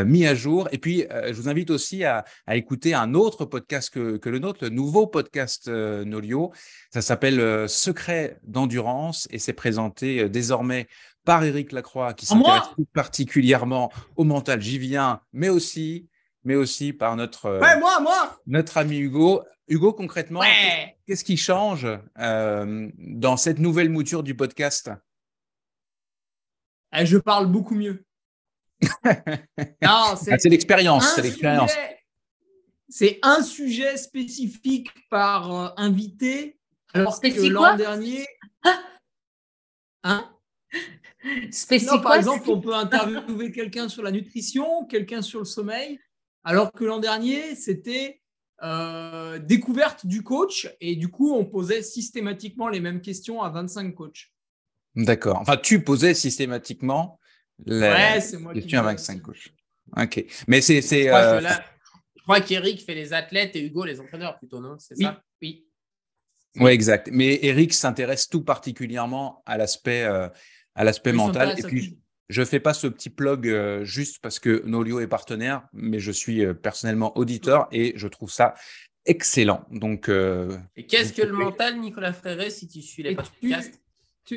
[0.05, 0.67] mis à jour.
[0.71, 4.69] Et puis, je vous invite aussi à, écouter un autre podcast que, le nôtre, le
[4.69, 6.51] nouveau podcast Nolio.
[6.91, 10.88] Ça s'appelle Secret d'endurance et c'est présenté désormais
[11.26, 12.63] par Eric Lacroix qui s'intéresse
[12.93, 14.61] particulièrement au mental.
[14.61, 16.07] J'y viens, mais aussi
[16.43, 18.39] mais aussi par notre, moi, moi.
[18.47, 19.43] notre ami Hugo.
[19.67, 20.41] Hugo, concrètement,
[21.07, 21.87] qu'est-ce qui change
[22.19, 24.91] euh, dans cette nouvelle mouture du podcast?
[26.95, 28.05] Eh, Je parle beaucoup mieux.
[29.81, 31.13] Ah, c'est l'expérience.
[31.15, 31.73] C'est l'expérience.
[32.89, 36.59] C'est un sujet spécifique par euh, invité,
[36.93, 38.25] alors que l'an dernier.
[40.05, 40.29] Hein?
[41.49, 45.97] Spécifique par exemple, on peut interviewer quelqu'un sur la nutrition, quelqu'un sur le sommeil,
[46.43, 48.21] alors que l'an dernier, c'était
[48.63, 53.93] euh, découverte du coach et du coup, on posait systématiquement les mêmes questions à 25
[53.93, 54.31] coachs.
[54.95, 55.37] D'accord.
[55.39, 57.19] Enfin, tu posais systématiquement
[57.65, 58.21] les
[58.53, 59.53] questions à 25 coachs.
[59.97, 60.25] Ok.
[60.47, 60.81] Mais c'est.
[60.81, 61.09] Je
[62.23, 64.77] crois, euh, qu'Eric fait les athlètes et Hugo les entraîneurs plutôt, non?
[64.79, 65.21] C'est ça?
[65.41, 65.67] Oui.
[66.57, 67.09] Oui, exact.
[67.11, 70.29] Mais Eric s'intéresse tout particulièrement à l'aspect euh,
[70.75, 71.55] à l'aspect mental.
[71.57, 71.99] Et puis,
[72.34, 76.11] je fais pas ce petit plug euh, juste parce que Nolio est partenaire, mais je
[76.11, 78.55] suis euh, personnellement auditeur et je trouve ça
[79.05, 79.65] excellent.
[79.69, 83.79] Donc, euh, et qu'est-ce que le mental, Nicolas Fréré, si tu suis les podcasts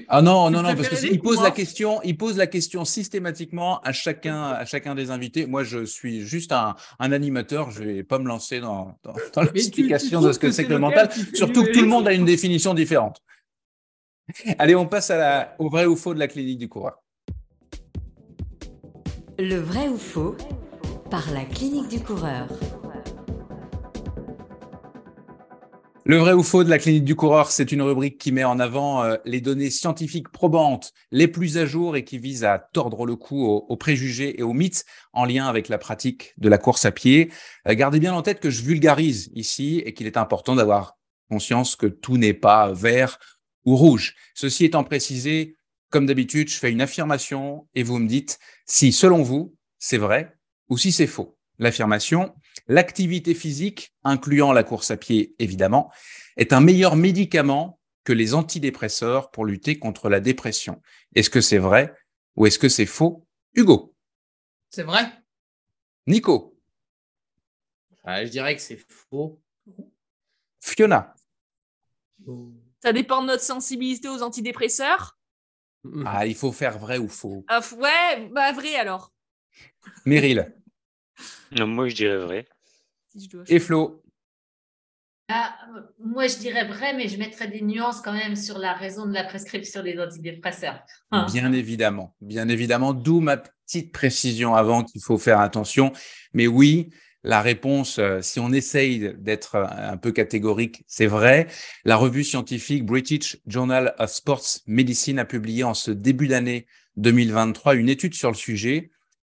[0.09, 3.92] ah non, non, non, parce qu'il pose la question, il pose la question systématiquement à
[3.92, 5.47] chacun, à chacun des invités.
[5.47, 10.32] Moi, je suis juste un, animateur, je vais pas me lancer dans, dans, l'explication de
[10.32, 13.22] ce que, c'est que le mental, surtout que tout le monde a une définition différente.
[14.59, 17.01] Allez, on passe à la, au vrai ou faux de la clinique du coureur.
[19.39, 20.34] Le vrai ou faux
[21.11, 22.49] par la clinique du coureur.
[26.07, 28.59] Le vrai ou faux de la clinique du coureur, c'est une rubrique qui met en
[28.59, 33.05] avant euh, les données scientifiques probantes les plus à jour et qui vise à tordre
[33.05, 36.87] le cou aux, préjugés et aux mythes en lien avec la pratique de la course
[36.87, 37.30] à pied.
[37.68, 40.97] Euh, gardez bien en tête que je vulgarise ici et qu'il est important d'avoir
[41.28, 43.18] conscience que tout n'est pas vert
[43.66, 44.14] ou rouge.
[44.34, 45.55] Ceci étant précisé,
[45.91, 50.37] comme d'habitude, je fais une affirmation et vous me dites si, selon vous, c'est vrai
[50.68, 51.39] ou si c'est faux.
[51.59, 52.34] L'affirmation,
[52.66, 55.91] l'activité physique, incluant la course à pied évidemment,
[56.37, 60.80] est un meilleur médicament que les antidépresseurs pour lutter contre la dépression.
[61.14, 61.95] Est-ce que c'est vrai
[62.37, 63.26] ou est-ce que c'est faux?
[63.55, 63.95] Hugo
[64.70, 65.11] C'est vrai.
[66.07, 66.59] Nico
[68.07, 69.41] Je dirais que c'est faux.
[70.61, 71.14] Fiona
[72.82, 75.16] Ça dépend de notre sensibilité aux antidépresseurs.
[76.05, 77.45] Ah, il faut faire vrai ou faux?
[77.49, 79.12] Ah, ouais, bah vrai alors.
[80.05, 80.55] Meryl.
[81.53, 82.47] Non, moi je dirais vrai.
[83.49, 84.03] Et Flo.
[85.28, 85.57] Ah,
[85.99, 89.12] moi, je dirais vrai, mais je mettrais des nuances quand même sur la raison de
[89.12, 90.80] la prescription des antidépresseurs.
[91.11, 91.26] Hein.
[91.32, 95.93] Bien évidemment, bien évidemment, d'où ma petite précision avant qu'il faut faire attention.
[96.32, 96.91] Mais oui,
[97.27, 101.49] la réponse, euh, si on essaye d'être euh, un peu catégorique, c'est vrai.
[101.85, 106.66] La revue scientifique British Journal of Sports Medicine a publié en ce début d'année
[106.99, 108.93] 2023 une étude sur le sujet.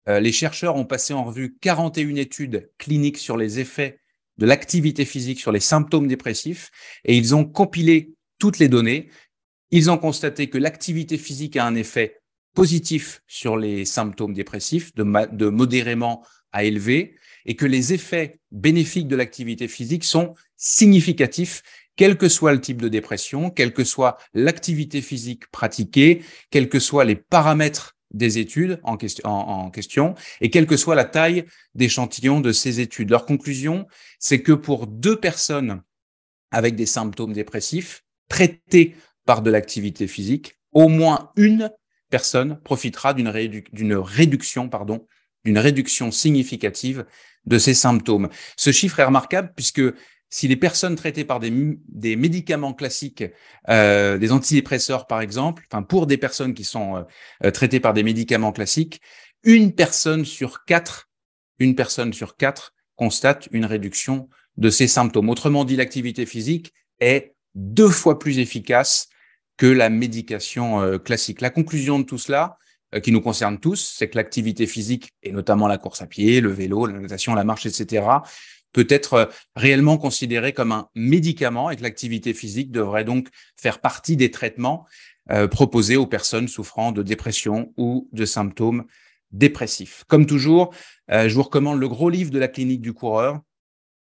[0.09, 4.01] Euh, les chercheurs ont passé en revue 41 études cliniques sur les effets
[4.39, 6.71] de l'activité physique sur les symptômes dépressifs
[7.05, 9.11] et ils ont compilé toutes les données.
[9.71, 12.23] Ils ont constaté que l'activité physique a un effet
[12.55, 15.05] positif sur les symptômes dépressifs, de,
[15.37, 17.17] de modérément à élevé,
[17.47, 21.63] et que les effets bénéfiques de l'activité physique sont significatifs,
[21.97, 26.79] quel que soit le type de dépression, quelle que soit l'activité physique pratiquée, quels que
[26.79, 32.53] soient les paramètres des études en question, et quelle que soit la taille d'échantillon de
[32.53, 33.11] ces études.
[33.11, 33.87] Leur conclusion,
[34.19, 35.83] c'est que pour deux personnes
[36.51, 41.71] avec des symptômes dépressifs traitées par de l'activité physique, au moins une
[42.11, 45.07] personne profitera d'une réduction pardon,
[45.45, 47.07] d'une réduction significative
[47.47, 48.29] de ces symptômes.
[48.57, 49.83] Ce chiffre est remarquable puisque
[50.29, 51.51] si les personnes traitées par des,
[52.17, 53.25] médicaments classiques,
[53.69, 57.05] euh, des antidépresseurs par exemple, enfin pour des personnes qui sont
[57.45, 59.03] euh, traitées par des médicaments classiques,
[59.43, 61.11] une personne sur quatre,
[61.59, 65.29] une personne sur quatre constate une réduction de ces symptômes.
[65.29, 69.09] Autrement dit, l'activité physique est deux fois plus efficace
[69.59, 71.41] que la médication classique.
[71.41, 72.59] La conclusion de tout cela,
[73.01, 76.51] qui nous concerne tous, c'est que l'activité physique, et notamment la course à pied, le
[76.51, 78.03] vélo, la natation, la marche, etc.,
[78.73, 83.81] peut être euh, réellement considérée comme un médicament et que l'activité physique devrait donc faire
[83.81, 84.87] partie des traitements
[85.31, 88.85] euh, proposés aux personnes souffrant de dépression ou de symptômes
[89.31, 90.05] dépressifs.
[90.09, 90.75] Comme toujours,
[91.11, 93.41] euh, je vous recommande le gros livre de la clinique du coureur,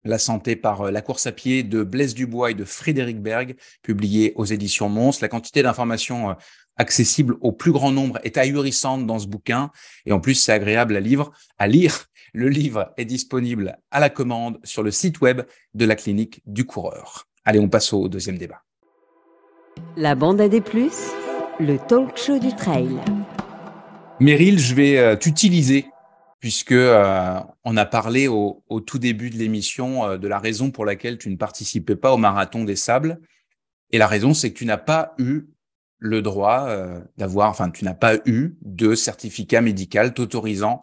[0.04, 4.34] La santé par la course à pied de Blaise Dubois et de Frédéric Berg, publié
[4.36, 5.22] aux éditions Mons.
[5.22, 6.36] La quantité d'informations
[6.82, 9.72] accessibles au plus grand nombre est ahurissante dans ce bouquin
[10.06, 11.30] et en plus c'est agréable à, lire,
[11.60, 15.44] à lire le livre est disponible à la commande sur le site web
[15.76, 17.28] de la clinique du coureur.
[17.46, 18.64] Allez, on passe au deuxième débat.
[19.96, 21.12] La bande à des plus,
[21.60, 22.90] le talk show du trail.
[24.20, 25.86] Meryl, je vais euh, t'utiliser
[26.40, 30.86] puisque euh, on a parlé au, tout début de l'émission euh, de la raison pour
[30.86, 33.20] laquelle tu ne participais pas au marathon des sables.
[33.92, 35.48] Et la raison, c'est que tu n'as pas eu
[36.02, 36.68] le droit
[37.18, 40.82] d'avoir, enfin, tu n'as pas eu de certificat médical t'autorisant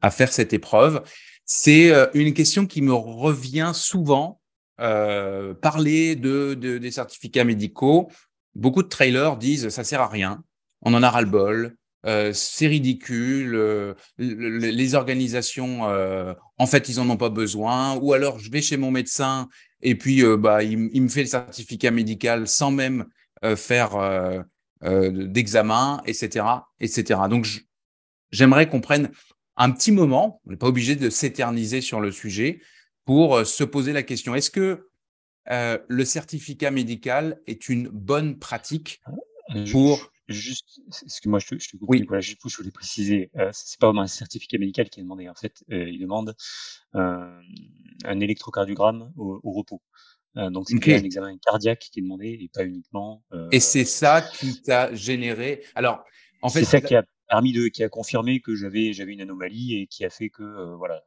[0.00, 1.02] à faire cette épreuve.
[1.44, 4.40] C'est euh, une question qui me revient souvent.
[4.80, 8.12] Euh, parler de, des certificats médicaux,
[8.54, 10.44] beaucoup de trailers disent ça sert à rien,
[10.82, 11.74] on en a ras le bol,
[12.06, 18.52] euh, c'est ridicule, les organisations, en fait, ils en ont pas besoin, ou alors je
[18.52, 19.48] vais chez mon médecin
[19.82, 23.06] et puis bah, il, me fait le certificat médical sans même
[23.56, 23.96] faire
[24.82, 26.46] d'examen, etc.,
[26.80, 27.20] etc.
[27.28, 27.46] Donc,
[28.30, 29.10] j'aimerais qu'on prenne
[29.56, 32.60] un petit moment, on n'est pas obligé de s'éterniser sur le sujet,
[33.04, 34.88] pour euh, se poser la question, est-ce que
[35.50, 39.00] euh, le certificat médical est une bonne pratique
[39.54, 40.12] euh, pour...
[40.28, 41.88] Juste, excuse-moi, je te, je te coupe.
[41.88, 42.04] Oui.
[42.06, 45.26] Voilà, juste je voulais préciser, euh, c'est pas vraiment un certificat médical qui est demandé.
[45.26, 46.36] En fait, il demande
[46.92, 49.80] un électrocardiogramme au, repos.
[50.36, 53.22] Donc, c'est un examen cardiaque qui est demandé et pas uniquement.
[53.50, 55.64] et c'est ça qui t'a généré.
[55.74, 56.04] Alors,
[56.42, 57.04] en fait, c'est ça qui a
[57.72, 61.02] qui confirmé que j'avais j'avais une anomalie et qui a fait que euh, voilà.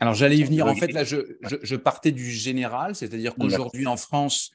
[0.00, 0.66] Alors j'allais y venir.
[0.66, 1.16] En fait, là, je,
[1.62, 4.52] je, partais du général, c'est-à-dire qu'aujourd'hui en France,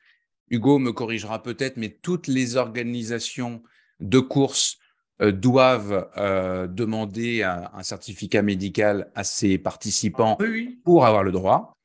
[0.49, 3.61] Hugo me corrigera peut-être, mais toutes les organisations
[3.99, 4.77] de course
[5.21, 10.37] euh, doivent euh, demander un, certificat médical à ses participants
[10.85, 11.76] pour avoir le droit.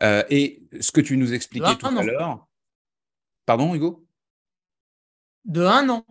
[0.00, 2.46] Et ce que tu nous expliquais tout à l'heure.
[3.46, 4.04] Pardon, Hugo?
[5.44, 6.04] De un an.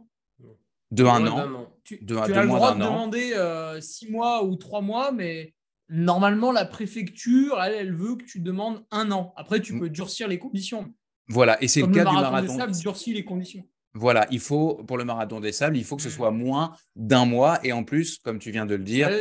[0.91, 1.67] De un an.
[1.83, 5.53] Tu, as le droit de demander euh, six mois ou trois mois, mais
[5.89, 9.33] normalement, la préfecture, elle, elle veut que tu demandes un an.
[9.35, 9.79] Après, tu mm.
[9.81, 10.91] peux durcir les conditions.
[11.27, 12.53] Voilà, et c'est le cas du marathon.
[12.53, 13.63] Des sables durcit les conditions.
[13.93, 16.11] Voilà, il faut, pour le marathon des sables, il faut que ce mm.
[16.11, 17.59] soit moins d'un mois.
[17.63, 19.11] Et en plus, comme tu viens de le dire,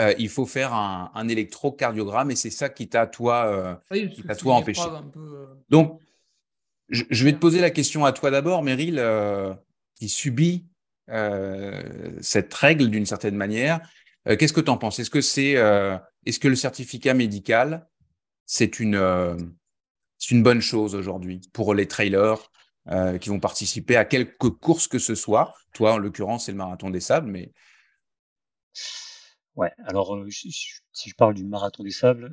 [0.00, 4.82] euh, il faut faire un, électrocardiogramme et c'est ça qui t'a, toi, euh, toi empêché.
[5.68, 6.00] Donc,
[6.88, 9.00] je, vais te poser la question à toi d'abord, Meryl,
[9.94, 10.64] qui subit
[11.10, 11.82] euh,
[12.20, 13.80] cette règle d'une certaine manière.
[14.28, 15.00] Euh, qu'est-ce que tu en penses?
[15.00, 17.88] Est-ce que c'est, euh, est-ce que le certificat médical,
[18.46, 18.98] c'est une,
[20.18, 22.50] c'est une bonne chose aujourd'hui pour les trailers
[23.20, 25.54] qui vont participer à quelque course que ce soit?
[25.74, 27.52] Toi, en l'occurrence, c'est le marathon des sables, mais.
[29.60, 30.50] Ouais, alors si
[31.10, 32.32] je parle du marathon des sables,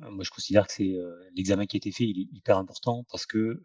[0.00, 0.96] moi je considère que c'est
[1.36, 3.62] l'examen qui a été fait, il est hyper important parce que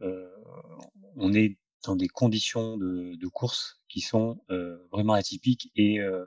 [1.15, 6.25] on est dans des conditions de, de course qui sont euh, vraiment atypiques et, euh,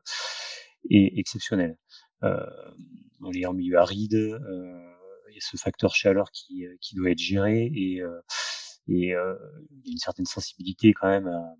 [0.88, 1.76] et exceptionnelles.
[2.24, 2.40] Euh,
[3.20, 7.18] on est en milieu aride, il y a ce facteur chaleur qui, qui doit être
[7.18, 8.02] géré et, et
[8.86, 9.36] il y a
[9.84, 11.54] une certaine sensibilité quand même à,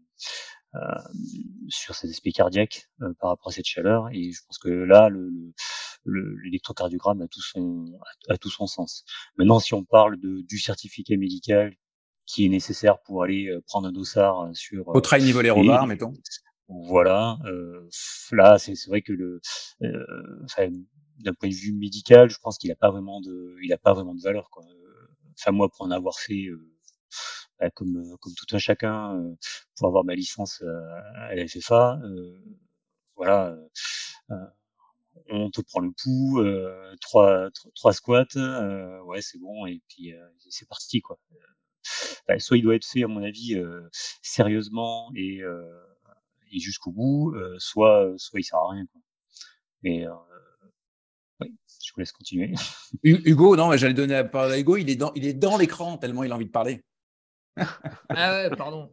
[1.69, 4.09] sur cet aspect cardiaque par rapport à cette chaleur.
[4.13, 5.53] Et je pense que là, le,
[6.05, 7.87] l'électrocardiogramme a tout son
[8.29, 9.05] a, tout son sens.
[9.37, 11.75] Maintenant, si on parle de, du certificat médical
[12.27, 14.89] qui est nécessaire pour aller euh, prendre un dossard euh, sur.
[14.89, 16.13] Au trail niveau les robards, mettons.
[16.69, 17.39] Voilà.
[17.47, 17.89] Euh,
[18.31, 19.41] là, c'est vrai que le,
[19.83, 20.71] euh,
[21.19, 23.93] d'un point de vue médical, je pense qu'il a pas vraiment de, il a pas
[23.93, 24.49] vraiment de valeur.
[24.51, 24.63] Quoi.
[25.39, 26.47] Enfin, moi, pour en avoir fait,
[27.61, 29.23] bah, comme comme tout un chacun,
[29.77, 32.01] pour avoir ma licence à la FFA,
[33.17, 33.57] voilà
[35.29, 36.43] on te prend le pouls,
[37.01, 38.27] trois, trois squats,
[39.07, 40.13] ouais c'est bon et puis
[40.49, 41.19] c'est parti quoi.
[42.29, 43.89] Bah, soit il doit être fait, à mon avis, euh,
[44.23, 45.63] sérieusement et, euh,
[46.53, 48.87] et jusqu'au bout, euh, soit, soit il sert à rien.
[48.93, 49.01] Quoi.
[49.83, 50.07] Mais
[51.41, 51.55] Oui,
[51.85, 52.55] je vous laisse continuer.
[53.03, 54.77] Hugo, non, j'allais donner la parole à Hugo.
[54.77, 56.85] Il est dans, il est dans l'écran tellement il a envie de parler.
[57.57, 58.91] Ah ouais, pardon.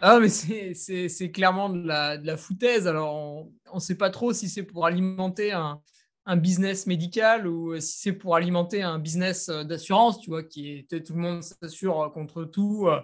[0.00, 2.86] Ah, mais c'est clairement de la, de la, foutaise.
[2.86, 5.80] Alors, on ne sait pas trop si c'est pour alimenter un,
[6.26, 10.86] un, business médical ou si c'est pour alimenter un business euh, d'assurance, tu vois, qui
[10.90, 12.88] est tout le monde s'assure contre tout.
[12.88, 13.00] Euh,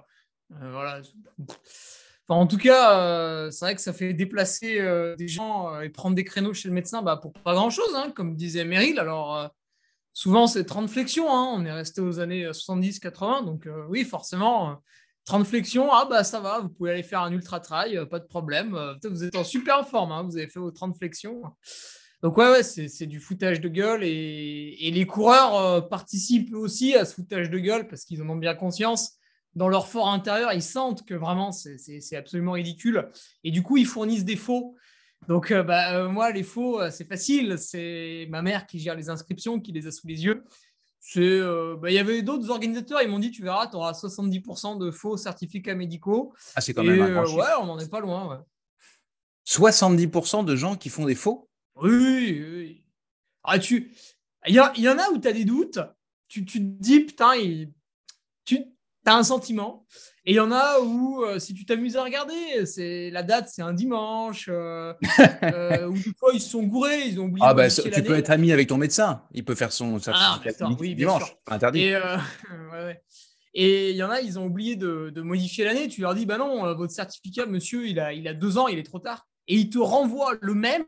[0.50, 1.02] voilà.
[2.28, 4.80] Enfin, en tout cas, c'est vrai que ça fait déplacer
[5.16, 8.34] des gens et prendre des créneaux chez le médecin bah, pour pas grand-chose, hein, comme
[8.34, 8.98] disait Meryl.
[8.98, 9.50] Alors,
[10.16, 11.30] souvent, c'est 30 flexions.
[11.30, 11.52] Hein.
[11.54, 13.44] On est resté aux années 70-80.
[13.44, 14.80] Donc, oui, forcément,
[15.26, 18.24] 30 flexions, ah bah ça va, vous pouvez aller faire un ultra trail, pas de
[18.24, 18.78] problème.
[19.04, 21.42] vous êtes en super forme, hein, vous avez fait vos 30 flexions.
[22.22, 27.14] Donc ouais, ouais c'est du foutage de gueule et, les coureurs participent aussi à ce
[27.14, 29.14] foutage de gueule parce qu'ils en ont bien conscience.
[29.54, 33.08] Dans leur fort intérieur, ils sentent que vraiment c'est absolument ridicule
[33.42, 34.76] et du coup ils fournissent des faux.
[35.28, 39.72] Donc bah, moi les faux c'est facile, c'est ma mère qui gère les inscriptions, qui
[39.72, 40.44] les a sous les yeux.
[41.16, 44.78] Euh, bah, il y avait d'autres organisateurs, ils m'ont dit tu verras, tu auras 70%
[44.78, 46.34] de faux certificats médicaux.
[46.54, 48.44] Ah, c'est quand même un euh, Ouais, on n'en est pas loin.
[49.46, 51.48] 70% de gens qui font des faux?
[51.76, 52.84] Oui, oui.
[53.44, 53.92] Ah, tu...
[54.46, 55.78] il, y, y, en a où tu as des doutes,
[56.26, 57.72] tu, tu te dis putain, il...
[58.44, 58.64] tu
[59.08, 59.86] as un sentiment.
[60.28, 63.48] Et il y en a où, euh, si tu t'amuses à regarder, c'est la date,
[63.48, 64.92] c'est un dimanche, euh,
[65.44, 67.46] euh, ou des fois ils se sont gourés, ils ont oublié.
[67.48, 70.40] Ah bah, tu peux être ami avec ton médecin, il peut faire son ah,
[70.80, 71.90] oui, dimanche, interdit.
[73.58, 75.88] Et il y en a, ils ont oublié de, modifier l'année.
[75.88, 78.78] Tu leur dis, bah non, votre certificat, monsieur, il a, il a deux ans, il
[78.78, 79.26] est trop tard.
[79.46, 80.84] Et ils te renvoient le même,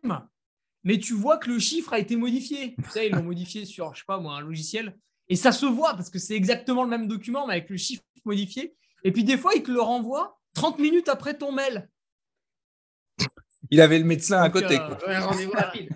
[0.83, 2.75] mais tu vois que le chiffre a été modifié.
[2.83, 4.99] Tu sais, ils l'ont modifié sur, je sais pas moi, un logiciel.
[5.29, 8.03] Et ça se voit parce que c'est exactement le même document, mais avec le chiffre
[8.25, 8.77] modifié.
[9.05, 11.89] Et puis des fois, il te le renvoie 30 minutes après ton mail.
[13.71, 14.79] Il avait le médecin à côté.
[14.79, 15.91] Euh, rendez-vous rapide.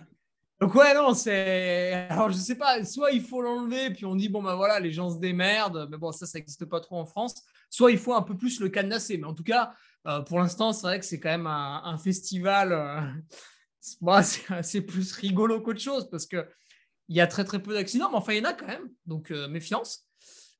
[0.61, 2.07] Donc ouais, non, c'est...
[2.09, 4.93] Alors je sais pas, soit il faut l'enlever, puis on dit, bon ben voilà, les
[4.93, 7.35] gens se démerdent, mais bon, ça, ça n'existe pas trop en France.
[7.69, 9.19] Soit il faut un peu plus le cadenasser.
[9.19, 9.75] Mais en tout cas,
[10.07, 12.73] euh, pour l'instant, c'est vrai que c'est quand même un, festival...
[12.73, 13.01] Euh,
[14.63, 16.47] c'est plus rigolo qu'autre chose, parce qu'il
[17.09, 18.89] y a très très peu d'accidents, mais enfin, il y en a quand même.
[19.07, 20.07] Donc méfiance.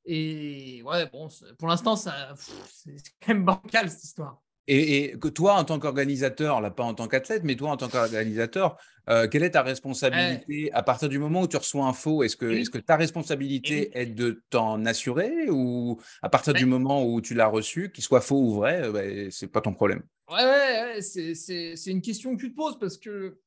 [0.05, 1.29] Et ouais, bon,
[1.59, 2.11] pour l'instant, c'est
[3.21, 4.43] quand même bancal cette histoire.
[4.69, 7.89] Et, que toi, en tant qu'organisateur, là pas en tant qu'athlète, mais toi en tant
[7.89, 8.77] qu'organisateur,
[9.11, 12.23] euh, quelle est ta responsabilité à partir du moment où tu reçois un faux?
[12.23, 17.05] Est-ce que, est que ta responsabilité est de t'en assurer ou à partir du moment
[17.05, 20.03] où tu l'as reçu, qu'il soit faux ou vrai, euh, bah, c'est pas ton problème?
[20.31, 23.41] Ouais, ouais, ouais c'est une question que tu te poses parce que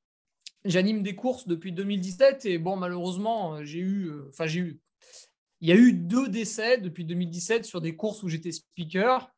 [0.66, 4.82] j'anime des courses depuis 2017 et bon, malheureusement, j'ai eu, euh, enfin, j'ai eu,
[5.66, 9.32] il y a eu deux décès depuis 2017 sur des courses où j'étais speaker.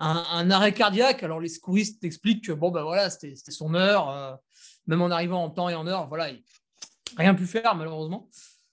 [0.00, 1.22] Un, arrêt cardiaque.
[1.22, 4.10] Alors, les secouristes expliquent que bon, ben voilà, c'était son heure.
[4.10, 4.34] Euh,
[4.88, 6.42] même en arrivant en temps et en heure, voilà, il
[7.16, 8.28] rien pu faire, malheureusement.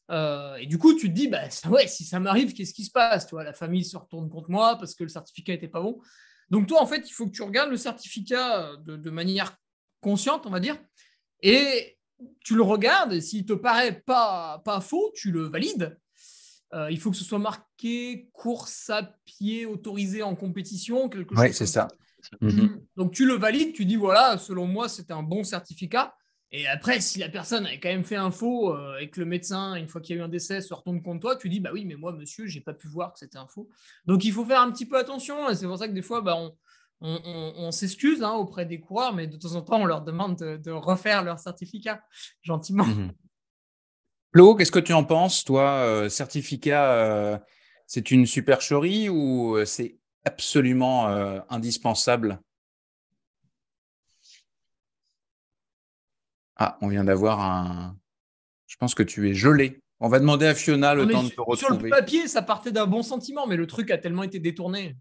[0.09, 2.89] Euh, et du coup, tu te dis, bah, ouais, si ça m'arrive, qu'est-ce qui se
[2.89, 6.01] passe toi, La famille se retourne contre moi parce que le certificat n'était pas bon.
[6.49, 9.55] Donc, toi, en fait, il faut que tu regardes le certificat de, de manière
[10.01, 10.77] consciente, on va dire,
[11.43, 11.99] et
[12.43, 15.95] tu le regardes, s'il te paraît pas, pas faux, tu le valides.
[16.73, 21.43] Euh, il faut que ce soit marqué course à pied autorisée en compétition, quelque chose.
[21.43, 21.87] Oui, c'est ça.
[22.41, 22.81] Mhm.
[22.97, 26.13] Donc tu le valides, tu dis voilà, selon moi, c'est un bon certificat.
[26.51, 29.25] Et après, si la personne a quand même fait un faux euh, et que le
[29.25, 31.59] médecin, une fois qu'il y a eu un décès, se retourne contre toi, tu dis
[31.59, 33.69] bah oui, mais moi, monsieur, j'ai pas pu voir que c'était un faux.
[34.05, 35.49] Donc il faut faire un petit peu attention.
[35.49, 36.37] Et c'est pour ça que des fois, bah,
[37.01, 40.71] on, s'excuse hein, auprès des coureurs, mais de temps en temps, on leur demande de,
[40.71, 42.01] refaire leur certificat
[42.41, 42.85] gentiment.
[42.85, 43.11] Mhm.
[44.37, 47.39] Flo, qu'est-ce que tu en penses, toi euh, Certificat, euh,
[47.87, 51.07] c'est une supercherie ou euh, c'est absolument
[51.49, 52.39] indispensable?
[56.55, 57.97] Ah, on vient d'avoir un.
[58.67, 59.79] Je pense que tu es gelé.
[59.99, 61.57] On va demander à Fiona le temps de te retrouver.
[61.57, 64.97] Sur le papier, ça partait d'un bon sentiment, mais le truc a tellement été détourné.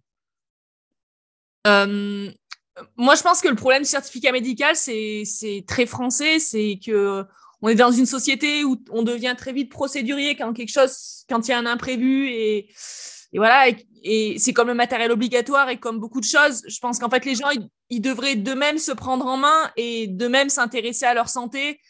[1.67, 5.27] moi, je pense que le problème du certificat médical, c'est
[5.69, 6.39] très français.
[6.39, 7.27] C'est que
[7.63, 11.49] on est dans une société où on devient très vite procédurier quand quelque chose, quand
[11.49, 12.69] il y a un imprévu et,
[13.35, 13.69] voilà.
[14.03, 16.63] Et, c'est comme le matériel obligatoire et comme beaucoup de choses.
[16.69, 17.49] Je pense qu'en fait, les gens,
[17.91, 21.81] ils, devraient d'eux-mêmes se prendre en main et d'eux-mêmes s'intéresser à leur santé.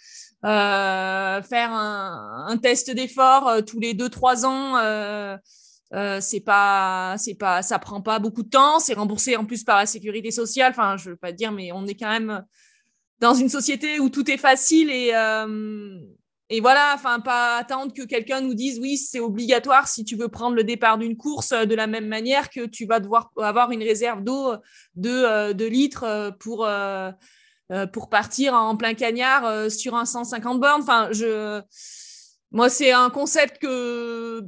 [0.44, 5.36] Euh, faire un, test d'effort euh, tous les 2-3 ans, euh,
[5.94, 8.78] euh, c'est pas, c'est pas, ça prend pas beaucoup de temps.
[8.78, 10.70] C'est remboursé en plus par la sécurité sociale.
[10.70, 12.44] Enfin, je veux pas dire, mais on est quand même
[13.20, 15.98] dans une société où tout est facile et, euh,
[16.48, 20.28] et voilà, enfin, pas attendre que quelqu'un nous dise oui, c'est obligatoire si tu veux
[20.28, 23.70] prendre le départ d'une course euh, de la même manière que tu vas devoir avoir
[23.70, 24.54] une réserve d'eau
[24.94, 26.68] de, euh, de litres pour,
[27.92, 30.82] pour partir en plein cagnard sur un 150 bornes.
[30.82, 31.62] Enfin, je,
[32.52, 34.42] moi, c'est un concept que,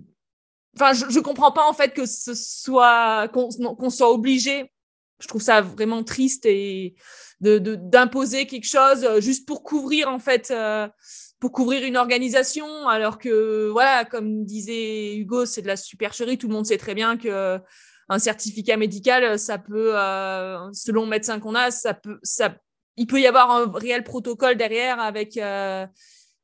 [0.77, 4.73] enfin, je, ne comprends pas en fait que ce soit qu'on soit obligé.
[5.21, 6.95] Je trouve ça vraiment triste et
[7.41, 10.53] de d'imposer quelque chose juste pour couvrir en fait
[11.41, 16.37] pour couvrir une organisation, alors que, voilà, comme disait Hugo, c'est de la supercherie.
[16.37, 17.61] Tout le monde sait très bien que
[18.09, 22.57] un certificat médical, ça peut, euh, selon le médecin qu'on a, ça peut, ça,
[22.97, 25.87] il peut y avoir un réel protocole derrière avec, euh,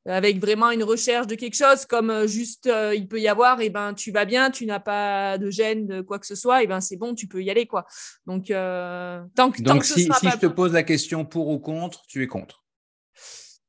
[0.07, 3.66] avec vraiment une recherche de quelque chose, comme euh, juste, il peut y avoir, et
[3.66, 6.61] eh ben, tu vas bien, tu n'as pas de gêne, de quoi que ce soit,
[6.61, 7.86] et eh ben, c'est bon, tu peux y aller, quoi.
[8.26, 12.22] Donc, tant que, Donc si, si je te pose la question pour ou contre, tu
[12.22, 12.64] es contre.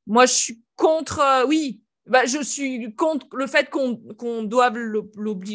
[0.06, 4.78] Moi, je suis contre, euh, oui, bah, je suis contre le fait qu'on doive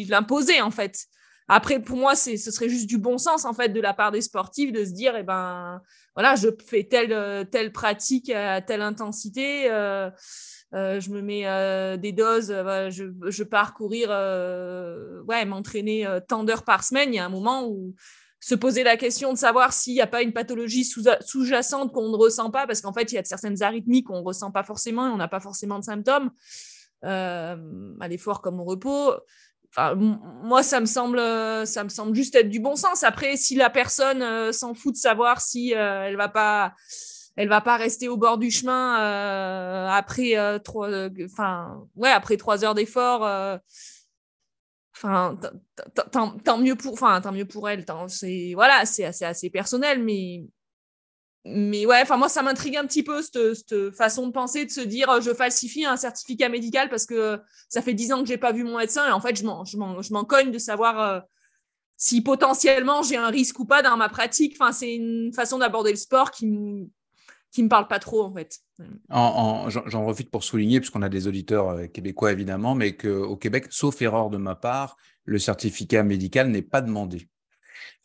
[0.08, 1.06] l'imposer, en fait.
[1.48, 4.20] Après, pour moi, ce serait juste du bon sens, en fait, de la part des
[4.20, 5.80] sportifs de se dire, eh ben,
[6.14, 10.10] voilà, je fais telle, telle pratique à telle intensité, euh,
[10.74, 14.08] euh, je me mets des doses, je, je, pars courir,
[15.26, 17.12] ouais, m'entraîner tant d'heures par semaine.
[17.12, 17.94] Il y a un moment où
[18.42, 22.16] se poser la question de savoir s'il n'y a pas une pathologie sous-jacente qu'on ne
[22.16, 25.06] ressent pas, parce qu'en fait, il y a certaines arythmies qu'on ne ressent pas forcément
[25.06, 26.32] et on n'a pas forcément de symptômes,
[27.04, 27.56] euh,
[28.00, 29.14] à l'effort comme au repos.
[29.76, 31.20] Moi, ça me, semble,
[31.66, 33.04] ça me semble juste être du bon sens.
[33.04, 36.74] Après, si la personne euh, s'en fout de savoir si euh, elle va pas
[37.36, 38.96] elle va pas rester au bord du chemin
[39.88, 40.88] après trois
[41.24, 43.60] enfin ouais après trois heures d'effort
[44.94, 45.38] Enfin,
[46.44, 47.84] tant, mieux pour, enfin, tant mieux pour elle.
[48.08, 50.44] C'est voilà, c'est assez, assez personnel, mais
[51.44, 54.80] mais ouais, enfin moi ça m'intrigue un petit peu cette, façon de penser, de se
[54.80, 58.38] dire euh, je falsifie un certificat médical parce que ça fait dix ans que j'ai
[58.38, 61.20] pas vu mon médecin et en fait je m'en je m'en cogne de savoir euh,
[61.96, 64.56] si potentiellement j'ai un risque ou pas dans ma pratique.
[64.56, 66.46] Enfin c'est une façon d'aborder le sport qui
[67.52, 68.58] qui me parle pas trop en fait.
[69.10, 74.00] J'en profite pour souligner, puisqu'on a des auditeurs euh, québécois évidemment, mais qu'au Québec, sauf
[74.02, 77.28] erreur de ma part, le certificat médical n'est pas demandé.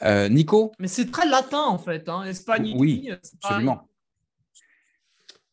[0.04, 0.74] Euh, Nico?
[0.80, 2.24] Mais c'est très latin en fait, hein.
[2.26, 2.76] Espagne.
[2.78, 3.10] Oui,
[3.42, 3.90] absolument.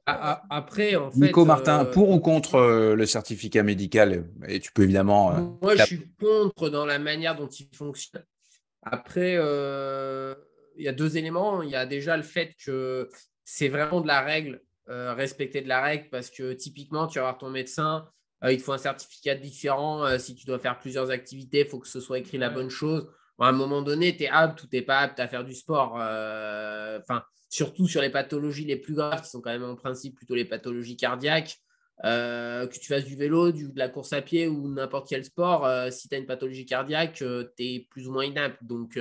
[0.06, 4.28] Après, en fait, Nico Martin, euh, pour ou contre le certificat médical?
[4.48, 5.56] Et tu peux évidemment.
[5.62, 8.24] Moi, je suis contre dans la manière dont il fonctionne.
[8.82, 11.62] Après, il y a deux éléments.
[11.62, 13.08] Il y a déjà le fait que
[13.44, 17.24] c'est vraiment de la règle, euh, respecter de la règle, parce que typiquement, tu vas
[17.24, 18.08] voir ton médecin,
[18.42, 20.04] euh, il te faut un certificat différent.
[20.04, 22.70] Euh, si tu dois faire plusieurs activités, il faut que ce soit écrit la bonne
[22.70, 23.08] chose.
[23.38, 25.54] à un moment donné, tu es apte ou tu n'es pas apte à faire du
[25.54, 25.94] sport.
[25.94, 30.34] Enfin, surtout sur les pathologies les plus graves, qui sont quand même en principe plutôt
[30.34, 31.56] les pathologies cardiaques.
[32.02, 35.68] que tu fasses du vélo, du, de la course à pied ou n'importe quel sport,
[35.90, 38.62] si tu as une pathologie cardiaque, tu es plus ou moins inapte.
[38.62, 38.98] Donc,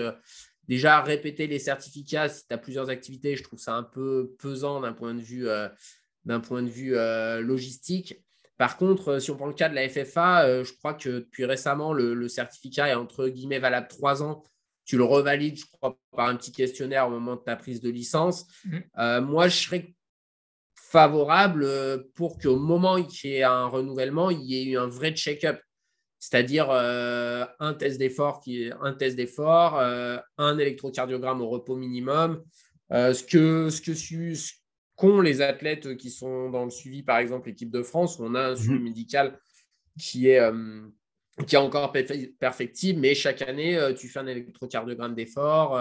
[0.67, 4.81] déjà répéter les certificats si tu as plusieurs activités, je trouve ça un peu pesant
[4.81, 5.67] d'un point de vue, euh,
[6.25, 8.21] d'un point de vue euh, logistique.
[8.57, 11.45] Par contre, euh, si on prend le cas de la FFA, je crois que depuis
[11.45, 14.43] récemment, le, certificat est entre guillemets valable trois ans.
[14.85, 17.89] Tu le revalides, je crois, par un petit questionnaire au moment de ta prise de
[17.89, 18.45] licence.
[18.65, 19.19] Mmh.
[19.21, 19.95] moi, je serais
[20.75, 21.65] favorable
[22.15, 25.59] pour qu'au moment qu'il y ait un renouvellement, il y ait eu un vrai check-up
[26.23, 32.41] c'est-à-dire euh, un test d'effort qui un test d'effort, euh, un électrocardiogramme au repos minimum,
[32.93, 34.53] euh, ce que ce que
[34.95, 38.35] qu'ont les athlètes qui sont dans le suivi, par exemple l'équipe de France, où on
[38.35, 38.83] a un suivi mhm.
[38.83, 39.37] médical
[39.99, 40.39] qui est
[41.45, 41.91] qui est encore
[42.39, 45.77] perfectible, mais chaque année tu fais un électrocardiogramme d'effort.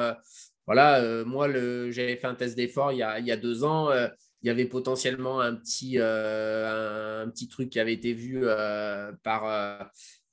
[0.66, 1.46] voilà, moi
[1.90, 3.90] j'avais fait un test d'effort il, il, y a deux ans
[4.42, 8.44] il y avait potentiellement un petit, un, petit truc qui avait été vu
[9.22, 9.92] par,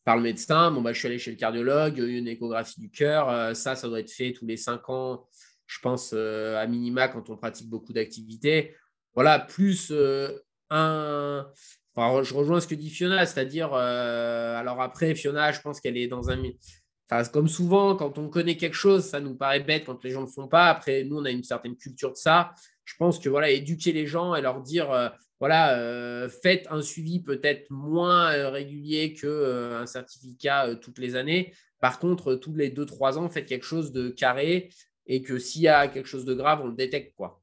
[0.09, 0.71] par le médecin.
[0.71, 3.29] Bon, bah, je suis allé chez le cardiologue, une échographie du cœur.
[3.29, 5.27] Euh, ça, ça doit être fait tous les cinq ans,
[5.67, 8.75] je pense, euh, à minima quand on pratique beaucoup d'activités.
[9.13, 10.35] Voilà, plus euh,
[10.71, 11.45] un.
[11.93, 16.07] Enfin, je rejoins ce que dit Fiona, c'est-à-dire, alors après, Fiona, je pense qu'elle est
[16.07, 16.41] dans un.
[17.07, 20.21] Enfin, comme souvent, quand on connaît quelque chose, ça nous paraît bête quand les gens
[20.21, 20.69] ne le font pas.
[20.69, 22.55] Après, nous, on a une certaine culture de ça.
[22.83, 27.21] Je pense que voilà, éduquer les gens et leur dire voilà, euh, faites un suivi
[27.21, 31.53] peut-être moins euh, régulier qu'un euh, certificat toutes les années.
[31.79, 34.69] Par contre, tous les 2-3 ans, faites quelque chose de carré
[35.07, 37.15] et que s'il y a quelque chose de grave, on le détecte.
[37.15, 37.41] Quoi.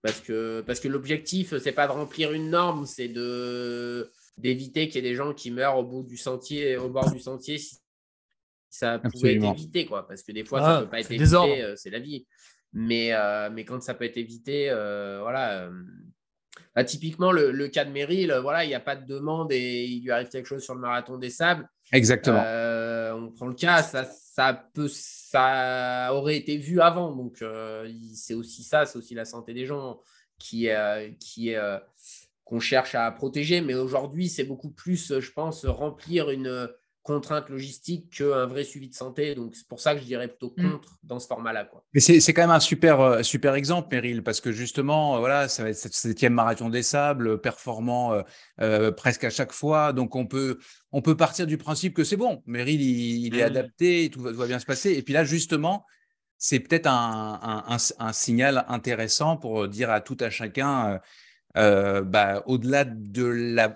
[0.00, 4.88] Parce que, parce que l'objectif, ce n'est pas de remplir une norme, c'est de, d'éviter
[4.88, 7.58] qu'il y ait des gens qui meurent au bout du sentier, au bord du sentier
[7.58, 7.76] si
[8.70, 9.84] ça pouvait être évité.
[9.84, 10.08] Quoi.
[10.08, 12.26] Parce que des fois, ça ne ah, peut pas être évité, c'est la vie.
[12.72, 13.12] Mais,
[13.52, 15.70] mais quand ça peut être évité, voilà
[16.74, 20.02] bah, typiquement, le, cas de Meryl, voilà, il n'y a pas de demande et il
[20.04, 21.68] lui arrive quelque chose sur le marathon des sables.
[21.92, 22.42] Exactement.
[22.44, 27.14] Euh, on prend le cas, ça, ça, peut, ça aurait été vu avant.
[27.14, 30.00] Donc, euh, c'est aussi ça, c'est aussi la santé des gens.
[30.38, 30.68] qui
[31.20, 31.54] qui
[32.44, 33.60] qu'on cherche à protéger.
[33.60, 36.68] Mais aujourd'hui, c'est beaucoup plus, je pense, remplir une
[37.04, 39.34] contrainte logistique qu'un vrai suivi de santé.
[39.34, 40.70] Donc, c'est pour ça que je dirais plutôt mm.
[40.70, 41.68] contre dans ce format-là.
[41.92, 45.48] Mais c'est quand même un super, euh, super exemple, Meryl, parce que justement, euh, voilà,
[45.48, 48.18] ça va être cette septième marathon des sables, performant
[48.60, 49.92] euh, presque à chaque fois.
[49.92, 50.58] Donc, on peut,
[50.92, 52.42] on peut partir du principe que c'est bon.
[52.46, 53.46] Meryl, il, est mm.
[53.46, 54.94] adapté, tout va, bien se passer.
[54.94, 55.84] Et puis là, justement,
[56.38, 61.00] c'est peut-être un, un, signal intéressant pour dire à tout à chacun,
[61.54, 63.24] bah, au-delà de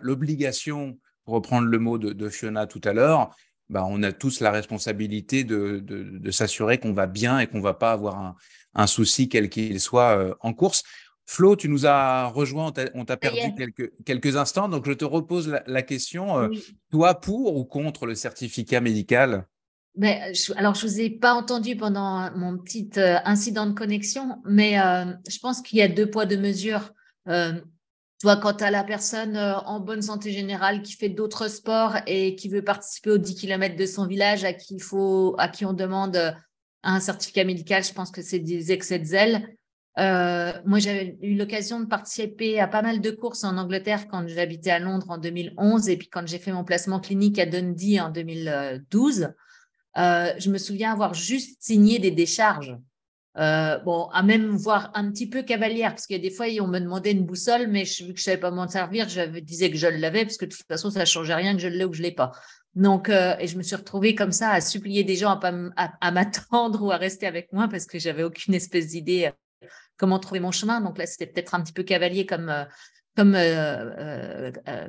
[0.00, 0.98] l'obligation
[1.28, 3.36] pour reprendre le mot de, Fiona tout à l'heure,
[3.68, 7.62] bah, on a tous la responsabilité de, de, s'assurer qu'on va bien et qu'on ne
[7.62, 8.34] va pas avoir un,
[8.72, 10.84] un souci quel qu'il soit euh, en course.
[11.26, 15.54] Flo, tu nous as rejoint, on t'a perdu quelques, quelques instants, donc je te repose
[15.66, 16.38] la, question.
[16.38, 16.48] Euh,
[16.90, 19.46] toi, pour ou contre le certificat médical?
[19.96, 24.38] Mais, alors, je ne vous ai pas entendu pendant mon petit euh, incident de connexion,
[24.46, 24.76] mais
[25.28, 26.94] je pense qu'il y a deux poids, deux mesures.
[28.20, 32.34] Toi, quand tu la personne euh, en bonne santé générale qui fait d'autres sports et
[32.34, 35.64] qui veut participer aux 10 km de son village, à qui, il faut, à qui
[35.64, 36.32] on demande euh,
[36.82, 39.54] un certificat médical, je pense que c'est des excès de zèle.
[40.00, 44.26] Euh, moi, j'avais eu l'occasion de participer à pas mal de courses en Angleterre quand
[44.26, 48.00] j'habitais à Londres en 2011 et puis quand j'ai fait mon placement clinique à Dundee
[48.00, 49.32] en 2012.
[49.96, 52.76] je me souviens avoir juste signé des décharges.
[53.38, 56.46] Euh, bon, à même voir un petit peu cavalière, parce qu'il y a des fois,
[56.60, 59.70] on me demandait une boussole, mais vu que je savais pas m'en servir, je disais
[59.70, 61.84] que je l'avais, parce que de toute façon, ça ne changeait rien que je l'ai
[61.84, 62.32] ou que je l'ai pas.
[62.74, 66.82] Donc, euh, et je me suis retrouvée comme ça à supplier des gens à, m'attendre
[66.84, 70.50] ou à rester avec moi parce que j'avais aucune espèce d'idée euh, comment trouver mon
[70.50, 70.80] chemin.
[70.80, 72.66] Donc là, c'était peut-être un petit peu cavalier comme,
[73.16, 73.36] comme,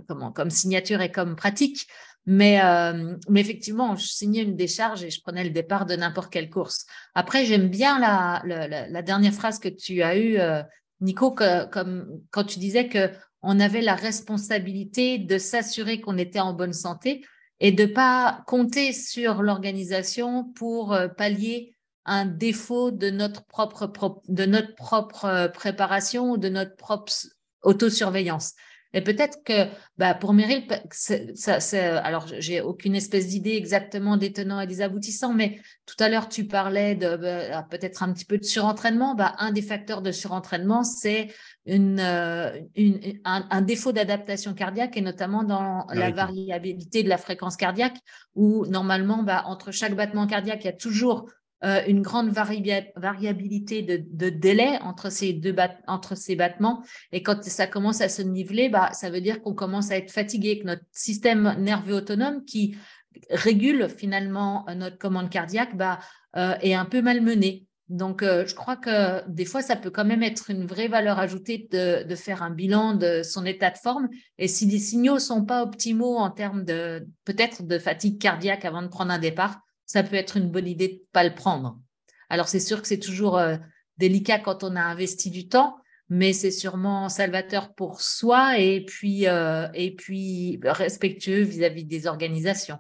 [0.08, 1.88] comment, comme signature et comme pratique.
[2.26, 6.32] Mais, euh, mais effectivement, je signais une décharge et je prenais le départ de n'importe
[6.32, 6.86] quelle course.
[7.16, 10.62] Après, j'aime bien la, dernière phrase que tu as eue, euh,
[11.02, 13.10] Nico, quand tu disais que
[13.42, 17.24] on avait la responsabilité de s'assurer qu'on était en bonne santé
[17.60, 21.76] et de pas compter sur l'organisation pour euh, pallier
[22.06, 23.92] un défaut de notre propre,
[24.28, 27.12] de notre propre préparation ou de notre propre
[27.62, 28.54] autosurveillance.
[28.94, 29.68] Et peut-être que
[29.98, 31.60] bah, pour Meryl, ça,
[32.00, 36.28] alors j'ai aucune espèce d'idée exactement des tenants et des aboutissants, mais tout à l'heure
[36.28, 39.14] tu parlais de bah, peut-être un petit peu de surentraînement.
[39.14, 41.28] Bah, un des facteurs de surentraînement, c'est
[41.68, 47.58] une, euh, une, un, défaut d'adaptation cardiaque et notamment dans la variabilité de la fréquence
[47.58, 47.98] cardiaque,
[48.34, 51.30] où normalement, bah, entre chaque battement cardiaque, il y a toujours
[51.66, 55.56] euh, une grande variabilité de, délai entre ces deux
[55.88, 56.84] entre ces battements.
[57.12, 60.12] Et quand ça commence à se niveler, bah, ça veut dire qu'on commence à être
[60.12, 62.78] fatigué, que notre système nerveux autonome qui
[63.30, 66.00] régule finalement notre commande cardiaque bah,
[66.38, 67.66] euh, est un peu malmené.
[67.90, 71.20] Donc, euh, je crois que des fois, ça peut quand même être une vraie valeur
[71.20, 74.08] ajoutée de, de, faire un bilan de son état de forme.
[74.38, 78.84] Et si les signaux sont pas optimaux en termes de peut-être de fatigue cardiaque avant
[78.84, 81.80] de prendre un départ, ça peut être une bonne idée de ne pas le prendre.
[82.30, 83.58] Alors, c'est sûr que c'est toujours euh,
[83.98, 85.78] délicat quand on a investi du temps,
[86.10, 89.68] mais c'est sûrement salvateur pour soi et puis, euh,
[90.64, 92.78] respectueux vis-à-vis des organisations.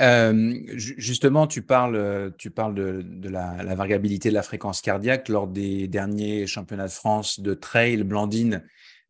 [0.00, 5.48] Euh, justement, tu parles, tu parles de, la, la, variabilité de la fréquence cardiaque lors
[5.48, 8.02] des derniers championnats de France de trail.
[8.04, 8.62] Blandine,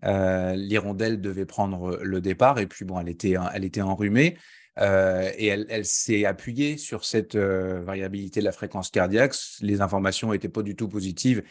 [0.02, 4.36] l'hirondelle devait prendre le départ et puis bon, elle était, elle était enrhumée.
[4.78, 9.34] Euh, et elle, s'est appuyée sur cette euh, variabilité de la fréquence cardiaque.
[9.60, 11.42] Les informations n'étaient pas du tout positives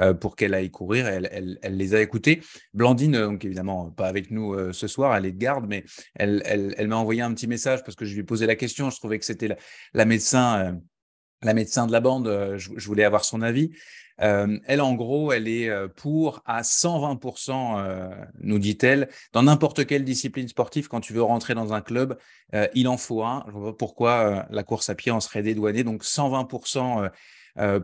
[0.00, 1.06] euh, pour qu'elle aille courir.
[1.06, 2.42] Elle, les a écoutées.
[2.74, 5.84] Blandine, donc évidemment pas avec nous ce soir, elle est de garde, mais
[6.14, 8.90] elle, m'a envoyé un petit message parce que je lui ai posé la question.
[8.90, 9.56] Je trouvais que c'était
[9.94, 10.78] la, médecin,
[11.42, 12.56] la médecin de la bande.
[12.56, 13.70] je, voulais avoir son avis.
[14.18, 18.08] Elle, en gros, elle est pour à 120%, euh,
[18.40, 22.18] nous dit-elle, dans n'importe quelle discipline sportive, quand tu veux rentrer dans un club,
[22.74, 23.44] il en faut un.
[23.46, 25.84] Je vois pas pourquoi la course à pied en serait dédouanée.
[25.84, 27.10] Donc 120%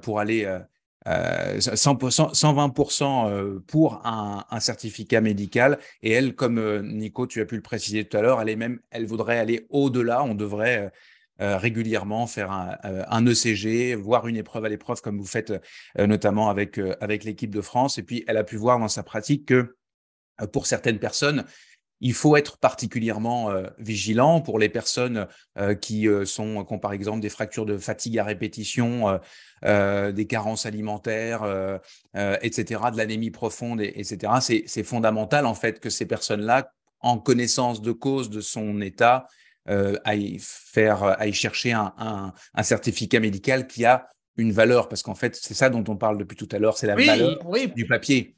[0.01, 0.59] pour aller...
[1.05, 8.05] 120% pour un, un, certificat médical et elle, comme Nico, tu as pu le préciser
[8.05, 10.23] tout à l'heure, elle est même, elle voudrait aller au-delà.
[10.23, 10.93] On devrait
[11.41, 15.51] euh, régulièrement faire un, ECG, euh, e voir une épreuve à l'épreuve comme vous faites
[15.99, 17.97] euh, notamment avec, avec l'équipe de France.
[17.97, 19.75] Et puis, elle a pu voir dans sa pratique que
[20.53, 21.45] pour certaines personnes,
[22.01, 25.29] il faut être particulièrement vigilant pour les personnes
[25.81, 29.21] qui sont, qui ont par exemple des fractures de fatigue à répétition,
[29.63, 31.45] des carences alimentaires,
[32.15, 34.33] etc., de l'anémie profonde, etc.
[34.67, 39.29] C'est fondamental en fait que ces personnes-là, en connaissance de cause de son état,
[39.69, 45.15] euh, aille faire, aille chercher un, un, certificat médical qui a une valeur, parce qu'en
[45.15, 47.39] fait, c'est ça dont on parle depuis tout à l'heure, c'est la valeur
[47.75, 48.37] du papier.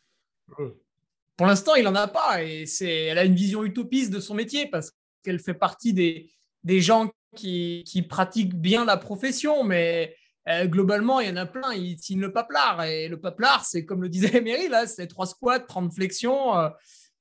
[1.37, 2.43] Pour l'instant, il n'en a pas.
[2.43, 4.93] Et c'est, elle a une vision utopiste de son métier parce
[5.25, 6.31] qu'elle fait partie des,
[6.63, 9.65] des gens qui, qui pratiquent bien la profession.
[9.65, 10.15] Mais
[10.49, 12.85] euh, globalement, il y en a plein, ils signent le paplard.
[12.85, 16.57] Et le paplard, c'est comme le disait Emery, là, c'est trois squats, 30 flexions.
[16.57, 16.69] Euh,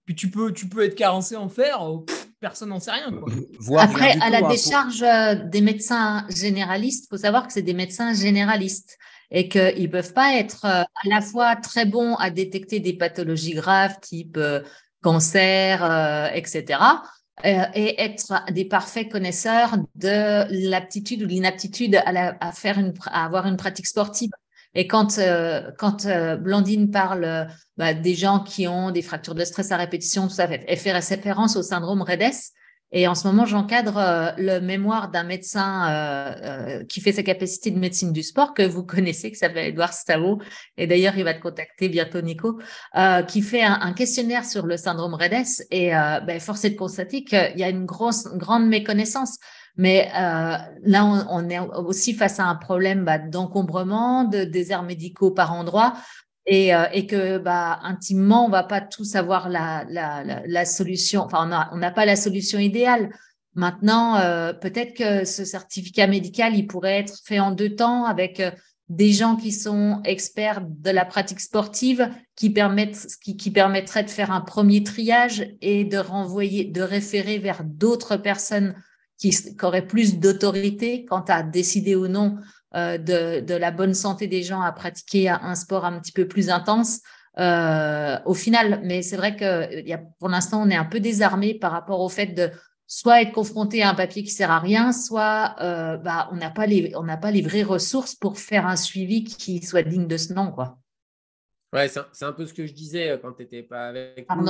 [0.06, 2.00] puis tu peux, tu peux être carencé en fer, euh,
[2.44, 3.10] personne n'en sait rien.
[3.80, 5.04] Après, à la hein, décharge
[5.50, 8.98] des médecins généralistes, il faut savoir que c'est des médecins généralistes
[9.32, 13.54] et qu'ils ne peuvent pas être à la fois très bons à détecter des pathologies
[13.54, 14.38] graves type
[15.02, 16.80] cancer, etc.,
[17.46, 23.26] euh, et être des parfaits connaisseurs de l'aptitude ou l'inaptitude à, à, faire une, à
[23.26, 24.30] avoir une pratique sportive.
[24.76, 27.48] Et quand, euh, quand euh, Blandine parle
[27.78, 30.92] bah, des gens qui ont des fractures de stress à répétition, tout ça, elle fait
[30.92, 32.54] référence au syndrome REDES,
[32.96, 37.24] et en ce moment, j'encadre euh, le mémoire d'un médecin euh, euh, qui fait sa
[37.24, 40.40] capacité de médecine du sport, que vous connaissez, qui s'appelle Edouard Stavo.
[40.78, 42.60] Et d'ailleurs, il va te contacter bientôt, Nico,
[43.28, 45.66] qui fait un, questionnaire sur le syndrome REDES.
[45.72, 49.40] Et ben, force est de constater qu'il y a une grosse, grande méconnaissance.
[49.76, 55.52] Mais là, on, est aussi face à un problème bah, d'encombrement, de déserts médicaux par
[55.52, 55.94] endroits.
[56.46, 61.22] Et, euh, et, que bah, intimement, on va pas tous avoir la, la, la, solution,
[61.22, 63.10] enfin, on n'a pas la solution idéale.
[63.56, 68.40] Maintenant, euh, peut-être que ce certificat médical, il pourrait être fait en deux temps avec
[68.42, 68.52] euh,
[68.90, 74.10] des gens qui sont experts de la pratique sportive, qui, permettent, qui, qui permettraient de
[74.10, 78.76] faire un premier triage et de renvoyer, de référer vers d'autres personnes
[79.18, 82.38] qui, qui auraient plus d'autorité quant à décider ou non
[82.76, 86.50] euh, de, la bonne santé des gens à pratiquer un sport un petit peu plus
[86.50, 87.02] intense
[87.38, 88.82] euh, au final.
[88.84, 92.00] Mais c'est vrai que y a, pour l'instant, on est un peu désarmé par rapport
[92.00, 92.50] au fait de
[92.88, 96.50] soit être confronté à un papier qui sert à rien, soit euh, bah, on n'a
[96.50, 100.08] pas les on n'a pas les vraies ressources pour faire un suivi qui soit digne
[100.08, 100.80] de ce nom, quoi.
[101.74, 104.46] Ouais, c'est un, peu ce que je disais quand tu n'étais pas avec nous.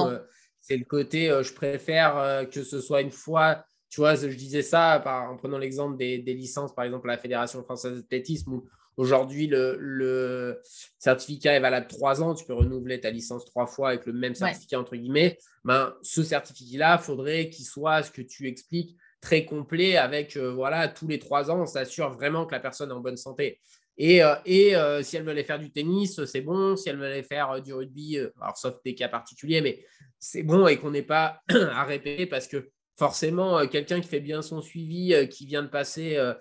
[0.59, 5.03] c'est le côté, je préfère que ce soit une fois tu vois, je disais ça
[5.05, 8.65] en prenant l'exemple des, licences, par exemple, à la Fédération française d'athlétisme, où
[8.97, 10.59] aujourd'hui, le,
[10.97, 14.33] certificat est valable trois ans, tu peux renouveler ta licence trois fois avec le même
[14.33, 15.37] certificat, entre guillemets.
[15.63, 20.51] Ben, ce certificat-là, il faudrait qu'il soit, ce que tu expliques, très complet avec, euh,
[20.51, 23.59] voilà, tous les trois ans, on s'assure vraiment que la personne est en bonne santé.
[23.95, 26.75] Et, euh, et euh, si elle veut aller faire du tennis, c'est bon.
[26.75, 29.85] Si elle veut aller faire du rugby, alors sauf des cas particuliers, mais
[30.17, 34.19] c'est bon et qu'on n'est pas à répéter parce que forcément, euh, quelqu'un qui fait
[34.19, 36.33] bien son suivi, euh, qui vient de passer euh,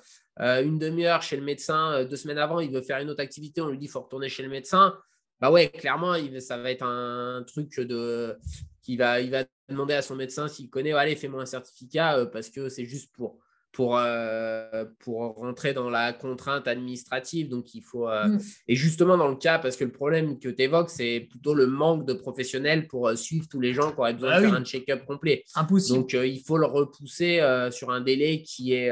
[0.62, 3.68] une demi-heure chez le médecin deux semaines avant, il veut faire une autre activité, on
[3.68, 4.96] lui dit qu'il faut retourner chez le médecin.
[5.40, 8.38] Bah ouais, clairement, ça va être un truc de
[8.80, 12.48] qui va, il va demander à son médecin s'il connaît, allez, fais-moi un certificat parce
[12.48, 13.38] que c'est juste pour
[13.72, 17.48] pour, euh, pour rentrer dans la contrainte administrative.
[17.48, 18.08] Donc, il faut.
[18.08, 18.40] Euh, mm.
[18.68, 21.66] Et justement, dans le cas, parce que le problème que tu évoques, c'est plutôt le
[21.66, 24.54] manque de professionnels pour euh, suivre tous les gens qui auraient besoin ah de faire
[24.54, 25.44] un check-up complet.
[25.54, 25.98] Impossible.
[26.00, 27.40] Donc, il faut le repousser
[27.70, 28.90] sur un délai qui est,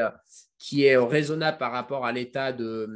[0.58, 2.88] qui est raisonnable par rapport à l'état de,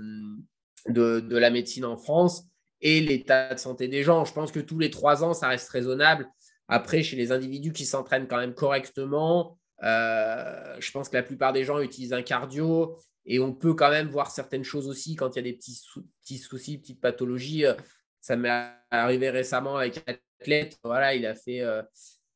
[0.89, 2.45] de, de, la médecine en France
[2.81, 4.25] et l'état de santé des gens.
[4.25, 6.27] Je pense que tous les trois ans, ça reste raisonnable.
[6.69, 11.65] Après, chez les individus qui s'entraînent quand même correctement, je pense que la plupart des
[11.65, 12.97] gens utilisent un cardio
[13.27, 15.81] et on peut quand même voir certaines choses aussi quand il y a des petits,
[16.23, 17.65] petits soucis, petites pathologies.
[17.65, 17.75] Euh,
[18.21, 20.79] ça m'est arrivé récemment avec un athlète.
[20.85, 21.83] Voilà, il a fait, euh,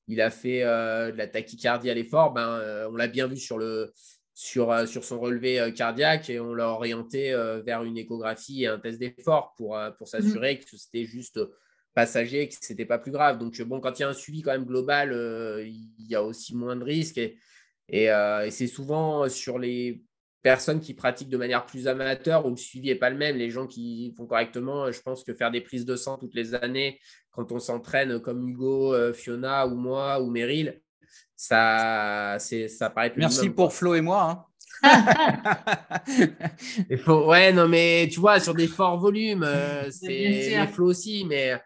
[0.06, 2.32] il a fait de la tachycardie à l'effort.
[2.32, 3.92] Ben, on l'a bien vu sur, le,
[4.34, 7.32] sur, sur son relevé cardiaque et on l'a orienté
[7.64, 10.10] vers une échographie et un test d'effort pour, pour mmh.
[10.10, 11.40] s'assurer que c'était juste
[11.98, 13.38] passager, que ce n'était pas plus grave.
[13.38, 16.22] Donc, bon, quand il y a un suivi quand même global, euh, il y a
[16.22, 17.18] aussi moins de risques.
[17.18, 17.34] Et,
[17.92, 20.04] euh, et, c'est souvent sur les
[20.40, 23.36] personnes qui pratiquent de manière plus amateur où le suivi n'est pas le même.
[23.36, 26.54] Les gens qui font correctement, je pense que faire des prises de sang toutes les
[26.54, 27.00] années,
[27.32, 30.80] quand on s'entraîne comme Hugo, euh, Fiona ou moi ou Meryl,
[31.34, 34.22] ça, ça paraît plus Merci pour Flo et moi.
[34.30, 34.44] Hein.
[36.90, 39.48] Il faut, ouais, non, mais tu vois, sur des forts volumes,
[39.90, 41.58] c'est Flo aussi, mais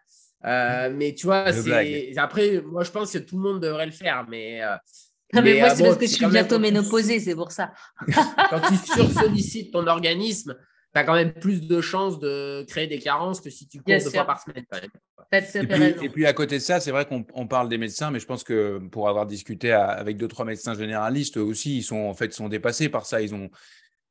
[0.44, 3.93] euh, mais tu vois, c'est après, moi je pense que tout le monde devrait le
[3.93, 4.62] faire, mais.
[4.62, 4.77] Euh,
[5.35, 7.73] non, mais, moi, euh, c'est parce que je suis bientôt ménopausée, c'est pour ça.
[8.51, 10.55] quand tu sursollicites ton organisme,
[10.94, 13.94] tu as quand même plus de chances de créer des carences que si tu cours
[13.94, 14.64] deux fois par semaine.
[15.32, 18.20] Et puis, et puis, à côté de ça, c'est vrai qu'on parle des médecins, mais
[18.20, 22.12] je pense que pour avoir discuté avec deux trois médecins généralistes aussi, ils sont en
[22.12, 23.23] fait sont dépassés par ça.
[23.23, 23.48] Ils ont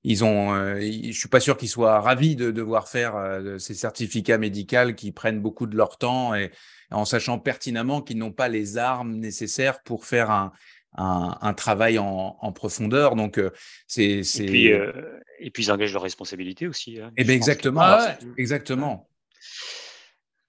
[0.03, 3.73] ils ont, euh, je suis pas sûr qu'ils soient ravis de devoir faire euh, ces
[3.73, 6.51] certificats médicaux qui prennent beaucoup de leur temps et
[6.89, 10.51] en sachant pertinemment qu'ils n'ont pas les armes nécessaires pour faire un,
[10.97, 13.15] un, un travail en, en, profondeur.
[13.15, 13.51] Donc, euh,
[13.87, 14.21] c'est.
[14.39, 16.99] Et, puis, et puis, ils engagent leur responsabilité aussi.
[16.99, 17.81] Hein, et eh bien, exactement.
[17.81, 19.07] Ah exactement.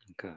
[0.08, 0.32] Donc,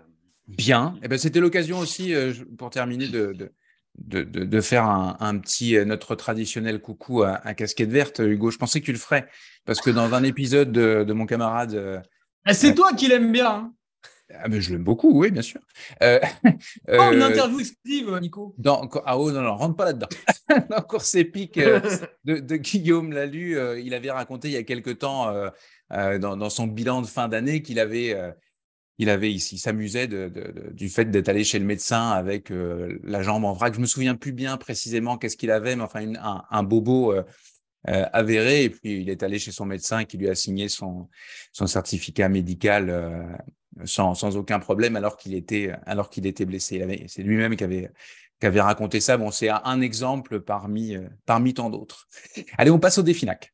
[0.47, 0.97] Bien.
[1.01, 3.51] Eh ben, C'était l'occasion aussi, euh, pour terminer, de, de,
[3.97, 8.19] de, de faire un, un, petit, euh, notre traditionnel coucou à, à, Casquette Verte.
[8.19, 9.27] Hugo, je pensais que tu le ferais,
[9.65, 12.03] parce que dans un épisode de, de mon camarade...
[12.45, 13.49] Ah, C'est toi qui l'aime bien.
[13.49, 13.73] Hein.
[14.33, 15.61] Ah, mais je l'aime beaucoup, oui, bien sûr.
[16.01, 16.19] Euh,
[16.87, 18.55] oh, une interview exclusive, Nico.
[18.57, 20.07] Dans, ah, oh, non, non, rentre pas là-dedans.
[20.69, 21.79] dans Course épique euh,
[22.23, 25.31] de, de, Guillaume Lalu, euh, il avait raconté il y a quelque temps,
[25.91, 28.15] dans, dans, son bilan de fin d'année, qu'il avait,
[28.97, 33.21] il avait ici, s'amusait de, de, du fait d'être allé chez le médecin avec la
[33.23, 33.73] jambe en vrac.
[33.73, 36.13] Je me souviens plus bien précisément qu'est-ce qu'il avait, mais enfin,
[36.49, 37.13] un, bobo.
[37.85, 41.07] avéré et puis il est allé chez son médecin qui lui a signé son,
[41.51, 43.37] son certificat médical
[43.83, 47.05] sans, sans aucun problème alors qu'il était, alors qu'il était blessé.
[47.07, 47.91] C'est lui-même qui avait,
[48.39, 49.17] qui avait raconté ça.
[49.17, 50.95] Bon, c'est un exemple parmi,
[51.25, 52.07] parmi tant d'autres.
[52.57, 53.53] Allez, on passe au définac.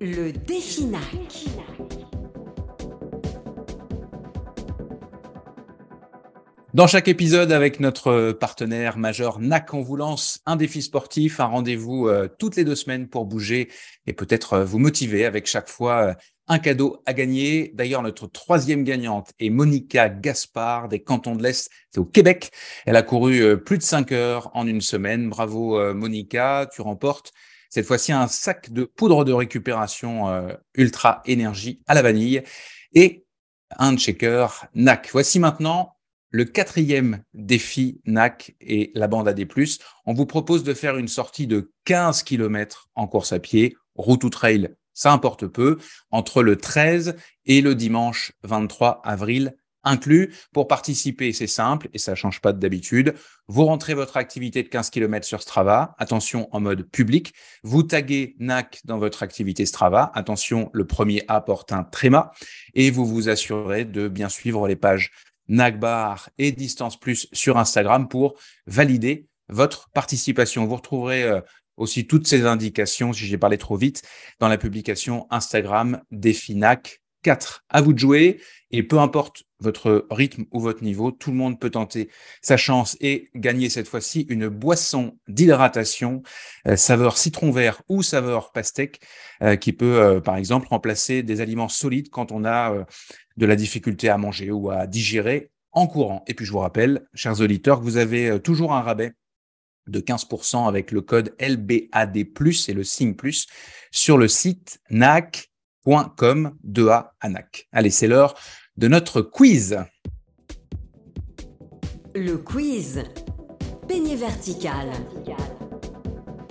[0.00, 1.02] Le définac.
[6.72, 11.46] Dans chaque épisode, avec notre partenaire majeur NAC, on vous lance un défi sportif, un
[11.46, 13.68] rendez-vous euh, toutes les deux semaines pour bouger
[14.06, 16.14] et peut-être euh, vous motiver avec chaque fois euh,
[16.46, 17.72] un cadeau à gagner.
[17.74, 22.52] D'ailleurs, notre troisième gagnante est Monica Gaspard des Cantons de l'Est, c'est au Québec.
[22.86, 25.28] Elle a couru plus de cinq heures en une semaine.
[25.28, 27.32] Bravo Monica, tu remportes
[27.68, 30.26] cette fois-ci un sac de poudre de récupération
[30.74, 32.42] Ultra Énergie à la vanille
[32.94, 33.24] et
[33.78, 35.10] un checker NAC.
[35.12, 35.99] Voici maintenant
[36.30, 39.46] le quatrième défi NAC et la bande AD+.
[40.06, 44.24] On vous propose de faire une sortie de 15 km en course à pied, route
[44.24, 45.78] ou trail ça importe peu,
[46.10, 47.16] entre le 13
[47.46, 50.34] et le dimanche 23 avril inclus.
[50.52, 53.14] Pour participer, c'est simple et ça change pas d'habitude.
[53.48, 57.32] Vous rentrez votre activité de 15 km sur Strava, attention en mode public.
[57.62, 62.32] Vous taguez NAC dans votre activité Strava, attention, le premier A porte un tréma
[62.74, 65.12] et vous vous assurez de bien suivre les pages
[65.50, 68.34] NACBAR et Distance Plus sur Instagram pour
[68.66, 70.64] valider votre participation.
[70.64, 71.40] Vous retrouverez euh,
[71.76, 74.02] aussi toutes ces indications, si j'ai parlé trop vite,
[74.38, 77.64] dans la publication Instagram des FINAC 4.
[77.68, 78.40] À vous de jouer
[78.70, 82.08] et peu importe votre rythme ou votre niveau, tout le monde peut tenter
[82.40, 86.22] sa chance et gagner cette fois-ci une boisson d'hydratation
[86.66, 89.00] euh, saveur citron vert ou saveur pastèque
[89.42, 92.86] euh, qui peut par exemple remplacer des aliments solides quand on a
[93.40, 96.22] de la difficulté à manger ou à digérer en courant.
[96.28, 99.14] Et puis je vous rappelle, chers auditeurs, que vous avez euh, toujours un rabais
[99.86, 103.46] de 15% avec le code LBAD+, et le signe plus,
[103.90, 107.66] sur le site nac.com de A à NAC.
[107.72, 108.34] Allez, c'est l'heure
[108.76, 109.78] de notre quiz.
[112.14, 113.04] Le quiz.
[113.88, 114.90] Peigné vertical.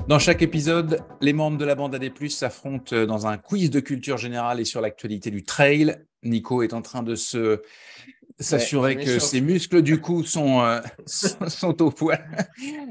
[0.08, 4.18] Dans chaque épisode, les membres de la bande AD+, s'affrontent dans un quiz de culture
[4.18, 5.96] générale et sur l'actualité du trail.
[6.24, 7.62] Nico est en train de se
[8.40, 12.48] s'assurer ouais, que ses muscles du cou sont, euh, sont au poil.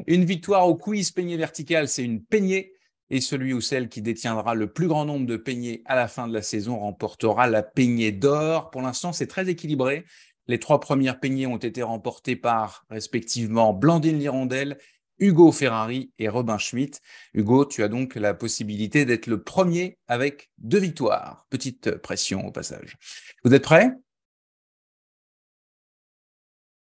[0.07, 2.73] Une victoire au quiz peignée vertical, c'est une peignée.
[3.11, 6.29] Et celui ou celle qui détiendra le plus grand nombre de peignets à la fin
[6.29, 8.71] de la saison remportera la peignée d'or.
[8.71, 10.05] Pour l'instant, c'est très équilibré.
[10.47, 14.77] Les trois premières peignées ont été remportées par, respectivement, Blandine Lirondelle,
[15.19, 17.01] Hugo Ferrari et Robin Schmitt.
[17.35, 21.47] Hugo, tu as donc la possibilité d'être le premier avec deux victoires.
[21.51, 22.97] Petite pression au passage.
[23.45, 23.93] Vous êtes prêts?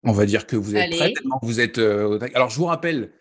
[0.04, 1.80] On va dire que vous êtes prêts, vous êtes.
[1.80, 3.14] Euh, alors, je vous rappelle.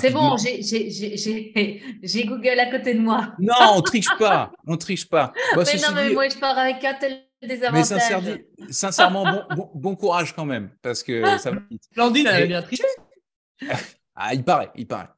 [0.00, 3.32] C'est bon, j'ai Google à côté de moi.
[3.38, 5.32] Non, on triche pas, on triche pas.
[5.56, 8.22] Bah, mais non, mais moi, je pars avec un tel désavantage.
[8.22, 11.84] Mais sincèrement, bon, bon, bon, courage quand même, parce que ça va vite.
[11.94, 12.84] Blandine, elle a bien triché.
[14.18, 15.08] ah, il paraît, il paraît.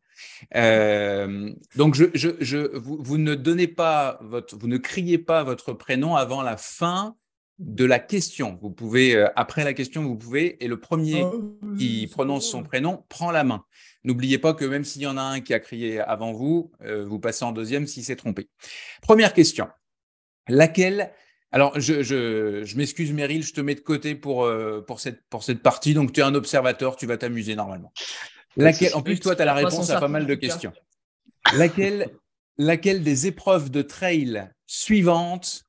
[0.55, 5.43] Euh, donc, je, je, je, vous, vous, ne donnez pas votre, vous ne criez pas
[5.43, 7.17] votre prénom avant la fin
[7.59, 8.59] de la question.
[8.61, 12.63] Vous pouvez, euh, après la question, vous pouvez, et le premier oh, qui prononce son
[12.63, 13.65] prénom prend la main.
[14.05, 17.05] N'oubliez pas que même s'il y en a un qui a crié avant vous, euh,
[17.05, 18.49] vous passez en deuxième s'il s'est trompé.
[19.03, 19.69] Première question.
[20.49, 21.13] Laquelle
[21.53, 25.23] alors, je, je, je m'excuse, Meryl, je te mets de côté pour, euh, pour, cette,
[25.29, 25.95] pour cette partie.
[25.95, 27.93] Donc, tu es un observateur, tu vas t'amuser normalement.
[28.57, 30.73] Laquelle, en plus, toi, tu as la réponse à pas mal de questions.
[31.55, 32.11] Laquelle,
[32.59, 35.65] laquelle des épreuves de trail suivantes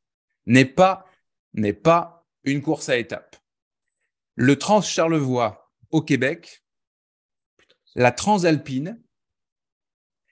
[0.45, 1.05] n'est pas
[1.53, 3.35] n'est pas une course à étapes?
[4.35, 6.63] Le Trans-Charlevoix au Québec,
[7.95, 9.01] la Transalpine,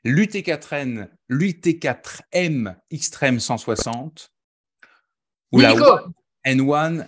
[0.05, 4.33] l'UT4N, l'UT4M Extreme 160
[5.51, 5.75] ou la
[6.45, 7.05] N1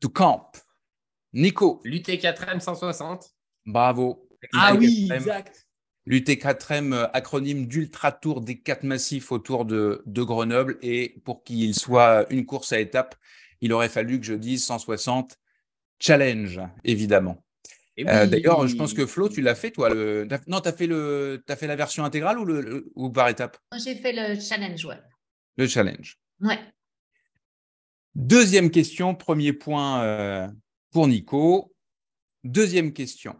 [0.00, 0.52] to Camp?
[1.34, 1.80] Nico.
[1.84, 3.34] L'UT4M 160.
[3.66, 4.28] Bravo.
[4.54, 5.66] Ah oui, exact.
[6.06, 10.78] L'UT4M, euh, acronyme d'Ultra Tour des quatre massifs autour de, de Grenoble.
[10.82, 13.14] Et pour qu'il soit une course à étapes,
[13.60, 15.38] il aurait fallu que je dise 160
[16.00, 17.44] challenge, évidemment.
[17.96, 18.26] Et Euh.
[18.26, 19.90] D'ailleurs, je pense que Flo, tu l'as fait, toi.
[19.90, 20.26] Le...
[20.48, 21.44] Non, tu as, fait le...
[21.48, 22.60] as fait la version intégrale ou, le...
[22.60, 24.98] le- ou par étape J'ai fait le challenge, ouais.
[25.56, 26.18] Le challenge.
[26.40, 26.58] Ouais.
[28.14, 30.48] Deuxième question, premier point euh,
[30.90, 31.74] pour Nico.
[32.44, 33.36] Deuxième question.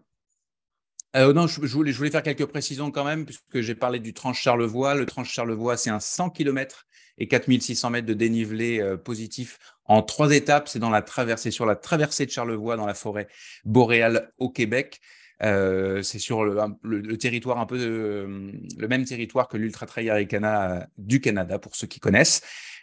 [1.15, 3.99] Euh, non, je, je voulais, je voulais faire quelques précisions quand même, puisque j'ai parlé
[4.01, 4.95] du tranche Charlevoix.
[4.95, 6.87] Le tranche Charlevoix, c'est un 100 km
[7.19, 10.69] et 4600 mètres de dénivelé euh, positif en trois étapes.
[10.69, 13.29] C'est dans la traversée, sur la traversée de Charlevoix dans la forêt
[13.65, 15.01] boréale au Québec.
[15.43, 20.09] Euh, c'est sur le, le- territoire un peu de- le même territoire que l'Ultra Trail
[20.09, 22.43] Aricana euh, du Canada, pour ceux qui connaissent.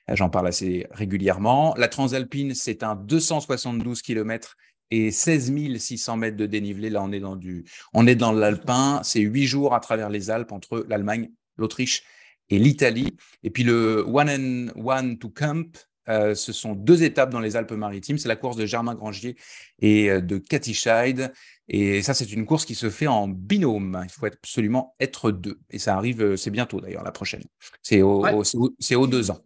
[0.09, 1.73] Euh, J'en parle assez régulièrement.
[1.77, 4.55] La Transalpine, c'est un 272 km
[4.91, 6.89] et 16 600 mètres de dénivelé.
[6.89, 9.01] Là, on est dans du, on est dans l'alpin.
[9.03, 12.03] C'est huit jours à travers les Alpes entre l'Allemagne, l'Autriche
[12.49, 13.15] et l'Italie.
[13.43, 17.55] Et puis le One and One to Camp, euh, ce sont deux étapes dans les
[17.55, 18.17] Alpes-Maritimes.
[18.17, 19.35] C'est la course de Germain Grangier
[19.79, 21.31] et euh, de Cathy Scheid.
[21.67, 24.01] Et ça, c'est une course qui se fait en binôme.
[24.03, 25.59] Il faut absolument être deux.
[25.69, 27.43] Et ça arrive, euh, c'est bientôt d'ailleurs, la prochaine.
[27.83, 28.33] C'est au, Ouais.
[28.33, 29.39] au- deux ans.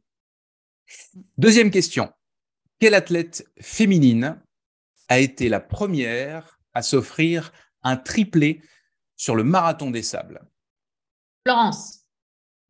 [1.37, 2.09] Deuxième question.
[2.79, 4.39] Quelle athlète féminine
[5.07, 7.51] a été la première à s'offrir
[7.83, 8.61] un triplé
[9.15, 10.41] sur le marathon des sables
[11.45, 12.05] Florence.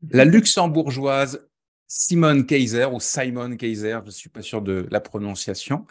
[0.09, 1.47] La luxembourgeoise
[1.87, 5.85] Simone Kaiser ou Simon Kaiser, je ne suis pas sûr de la prononciation.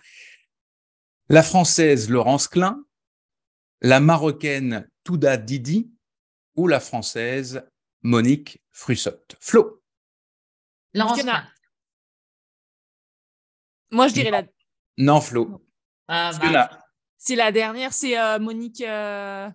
[1.28, 2.84] La française Laurence Klein,
[3.80, 5.92] la marocaine Touda Didi
[6.56, 7.64] ou la française
[8.02, 9.24] Monique Frussot.
[9.38, 9.82] Flo,
[10.94, 11.20] Laurence.
[13.90, 14.44] Moi, je dirais la.
[14.98, 15.64] non Flo.
[16.14, 16.70] Ah, bah,
[17.16, 19.48] C'est la dernière, c'est euh, Monique, euh,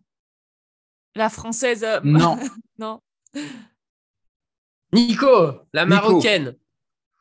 [1.15, 1.84] la française.
[1.84, 2.38] euh, non,
[2.79, 2.99] non.
[4.93, 5.95] Nico, la Nico.
[5.95, 6.55] marocaine.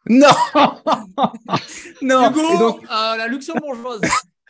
[0.08, 0.28] non,
[2.02, 2.30] non.
[2.30, 4.00] Hugo, donc, euh, la luxembourgeoise.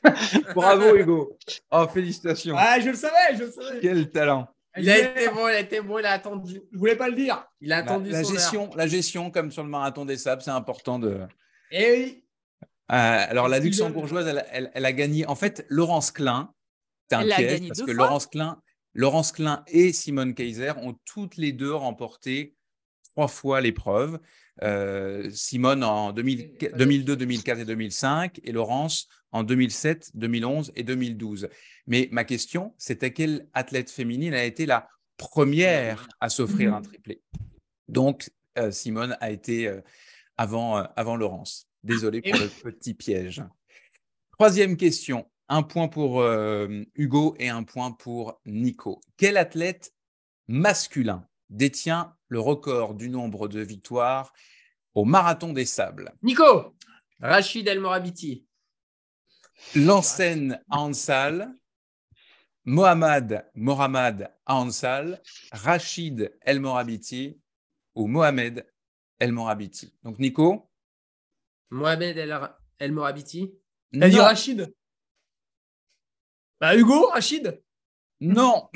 [0.54, 1.36] bravo Hugo.
[1.70, 2.54] Oh, félicitations.
[2.58, 3.80] ah, je le savais, je le savais.
[3.80, 4.48] Quel talent.
[4.78, 6.60] Il a été bon, il a été bon, il a attendu.
[6.70, 7.42] Je voulais pas le dire.
[7.62, 8.38] Il a La, attendu la son heure.
[8.38, 11.20] gestion, la gestion, comme sur le marathon des sables, c'est important de.
[11.70, 12.22] Et oui.
[12.92, 15.26] Euh, alors, la luxembourgeoise, elle, elle- elle a gagné.
[15.26, 16.52] En fait, Laurence Klein,
[17.10, 18.60] c'est un Elle a piège gagné parce que fois Laurence Klein,
[18.94, 22.54] Laurence Klein et Simone Kaiser ont toutes les deux remporté
[23.12, 24.18] trois fois l'épreuve.
[24.62, 31.48] Euh, Simone en 2000 2002, 2004 et 2005 et Laurence en 2007, 2011 et 2012.
[31.86, 34.88] Mais ma question, c'était quelle athlète féminine a été la
[35.18, 37.20] première à s'offrir un triplé?
[37.88, 39.82] Donc, euh, Simone a été euh,
[40.38, 41.68] avant, avant Laurence.
[41.86, 43.44] Désolé pour le petit piège.
[44.32, 45.30] Troisième question.
[45.48, 49.00] Un point pour euh, Hugo et un point pour Nico.
[49.16, 49.94] Quel athlète
[50.48, 54.32] masculin détient le record du nombre de victoires
[54.94, 56.12] au marathon des sables?
[56.24, 56.74] Nico,
[57.20, 58.44] Rachid El Morabiti.
[59.76, 61.54] Lansen Ansal,
[62.64, 65.22] Mohamed Mohamed Ansal,
[65.52, 67.38] Rachid El Morabiti
[67.94, 68.66] ou Mohamed
[69.20, 69.94] El Morabiti.
[70.02, 70.65] Donc Nico
[71.70, 73.52] Mohamed El, El Morabiti.
[73.98, 74.74] T'as dit Rachid
[76.60, 77.62] Bah, Hugo, Rachid
[78.20, 78.68] non.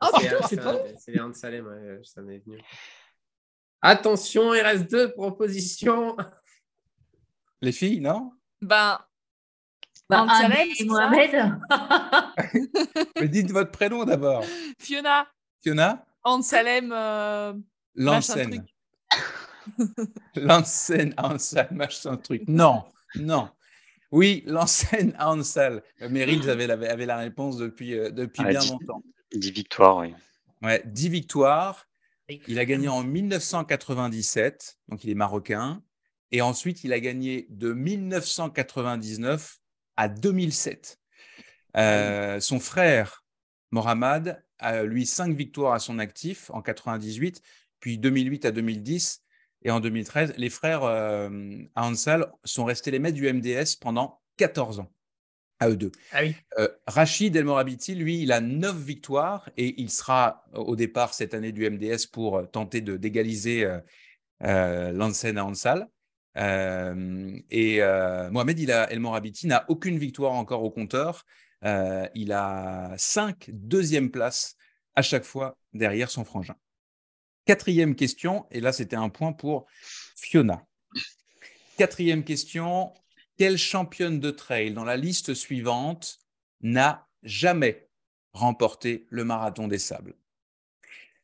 [0.00, 2.58] Ah, C'est- putain, c'est c'est toi c'est Léon Salem, ouais, ça m'est venu.
[3.82, 6.16] Attention, il reste deux propositions.
[7.60, 8.32] Les filles, non?
[8.62, 8.98] Ben,
[10.08, 11.60] bah, Anne Salem, et Mohamed.
[13.20, 14.44] Mais dites votre prénom d'abord.
[14.78, 15.30] Fiona,
[15.62, 16.06] Fiona?
[16.24, 17.52] Anne Salem, euh,
[17.94, 18.64] Lansen.
[19.76, 20.08] Truc.
[20.36, 22.42] Lansen Ansal, machin truc.
[22.46, 22.84] Non,
[23.16, 23.48] non.
[24.12, 25.82] Oui, Lansen Ansal.
[26.08, 29.02] Meryl avait la, avait la réponse depuis, euh, depuis Ah, bien longtemps.
[29.32, 30.14] 10 victoires, oui.
[30.62, 31.86] Ouais, 10 victoires.
[32.46, 35.82] Il a gagné en 1997, donc il est marocain.
[36.32, 39.58] Et ensuite, il a gagné de 1999
[39.96, 40.98] à 2007.
[41.76, 43.24] Euh, son frère,
[43.72, 47.42] Mohamed, a lui cinq victoires à son actif en 98,
[47.80, 49.22] puis 2008 à 2010.
[49.62, 51.28] Et en 2013, les frères euh,
[51.76, 54.90] Ansal sont restés les maîtres du MDS pendant 14 ans,
[55.58, 55.92] à eux deux.
[56.12, 56.34] Ah oui.
[56.58, 61.12] Euh, Rachid El Morabiti, lui, il a neuf victoires et il sera euh, au départ
[61.12, 63.70] cette année du MDS pour euh, tenter de d'égaliser
[64.42, 65.88] euh, Lansen à Ansal.
[66.36, 67.80] Et
[68.30, 71.26] Mohamed il a, El Morabiti n'a aucune victoire encore au compteur.
[71.62, 74.56] Il a cinq deuxièmes places
[74.94, 76.56] à chaque fois derrière son frangin.
[77.50, 79.66] Quatrième question, et là c'était un point pour
[80.14, 80.64] Fiona.
[81.76, 82.94] Quatrième question,
[83.38, 86.20] quelle championne de trail dans la liste suivante
[86.60, 87.88] n'a jamais
[88.32, 90.14] remporté le marathon des sables?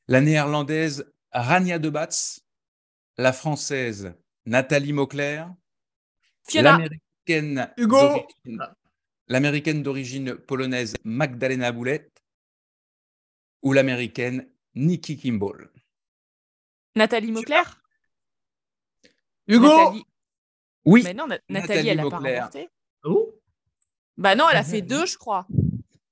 [0.08, 2.44] La néerlandaise Rania de Batz,
[3.18, 4.12] la française
[4.46, 5.54] Nathalie Mauclair,
[6.54, 8.26] l'américaine Hugo.
[9.28, 12.10] l'américaine d'origine polonaise Magdalena Boulet
[13.62, 15.70] ou l'américaine Nikki Kimball?
[16.96, 17.80] Nathalie Mauclair
[19.48, 20.04] Hugo Nathalie...
[20.84, 22.68] Oui, Mais non, Na- Nathalie, Nathalie elle n'a pas remporté.
[23.04, 23.32] Oh.
[24.16, 25.46] Bah non, elle a fait deux, je crois.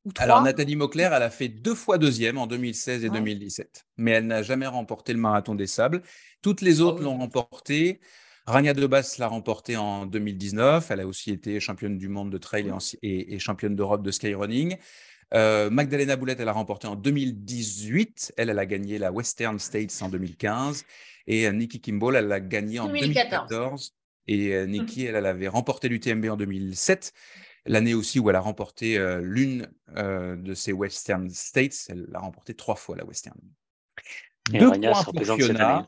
[0.05, 0.25] Ou trois.
[0.25, 3.15] Alors Nathalie Mauclair, elle a fait deux fois deuxième en 2016 et Ouais.
[3.19, 6.03] 2017, mais elle n'a jamais remporté le marathon des sables.
[6.43, 7.05] Toutes les autres oui.
[7.05, 8.01] l'ont remporté.
[8.47, 10.91] Rania Debas l'a remporté en 2019.
[10.91, 14.03] Elle a aussi été championne du monde de trail et, en- et- et championne d'Europe
[14.03, 14.77] de skyrunning.
[15.35, 18.35] Euh, Magdalena Boulet, elle a remporté en 2018.
[18.37, 20.85] Elle, elle a gagné la Western States en 2015.
[21.27, 23.49] Et euh, Nikki Kimball, elle l'a gagné en 2014.
[23.49, 23.95] 2014.
[24.27, 27.13] Et euh, Nikki, elle, elle avait remporté l'UTMB en 2007.
[27.67, 31.87] L'année aussi où elle a remporté euh, l'une euh, de ces Western States.
[31.89, 33.39] Elle l'a remporté trois fois, la Western.
[34.53, 35.77] Et Deux Rania points sera pour présente cette Fiona.
[35.79, 35.87] année.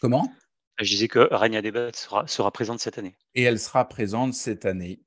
[0.00, 0.32] Comment?
[0.78, 3.16] Je disais que Rania Debat sera, sera présente cette année.
[3.34, 5.00] et elle sera présente cette année.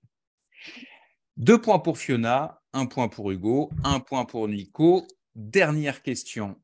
[1.37, 5.05] Deux points pour Fiona, un point pour Hugo, un point pour Nico.
[5.35, 6.55] Dernière question.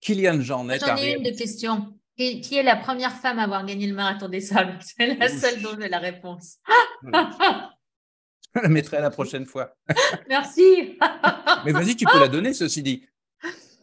[0.00, 1.94] Kylian Jornet J'en ai une de question.
[2.16, 5.28] Qui, qui est la première femme à avoir gagné le marathon des sables C'est la
[5.28, 6.58] seule dont j'ai la réponse.
[7.02, 9.76] Je la mettrai la prochaine fois.
[10.28, 10.98] Merci.
[11.64, 13.06] Mais vas-y, tu peux la donner, ceci dit.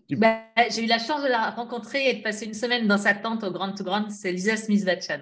[0.09, 3.13] Ben, j'ai eu la chance de la rencontrer et de passer une semaine dans sa
[3.13, 4.09] tente au Grand to Grand.
[4.09, 5.21] C'est Lisa Smith-Vachon.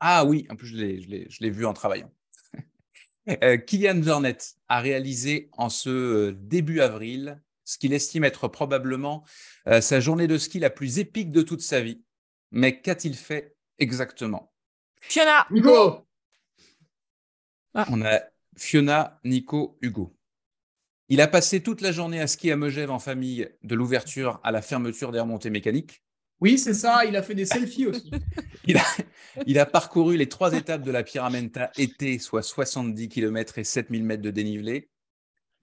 [0.00, 2.10] Ah oui, en plus, je l'ai- je l'ai je l'ai vu en travaillant.
[3.28, 4.38] Euh, Kylian Jornet
[4.68, 9.24] a réalisé en ce euh, début avril ce qu'il estime être probablement
[9.68, 12.02] euh, sa journée de ski la plus épique de toute sa vie.
[12.50, 14.52] Mais qu'a-t-il fait exactement?
[15.00, 16.06] Fiona Hugo
[17.74, 18.20] On a
[18.56, 20.14] Fiona, Nico, Hugo.
[21.08, 24.50] Il a passé toute la journée à skier à Megève en famille de l'ouverture à
[24.50, 26.02] la fermeture des remontées mécaniques.
[26.42, 28.10] Oui, c'est ça, il a fait des selfies aussi.
[28.64, 28.84] Il a,
[29.46, 34.04] il a parcouru les trois étapes de la Pyramenta été, soit 70 km et 7000
[34.04, 34.88] mètres de dénivelé.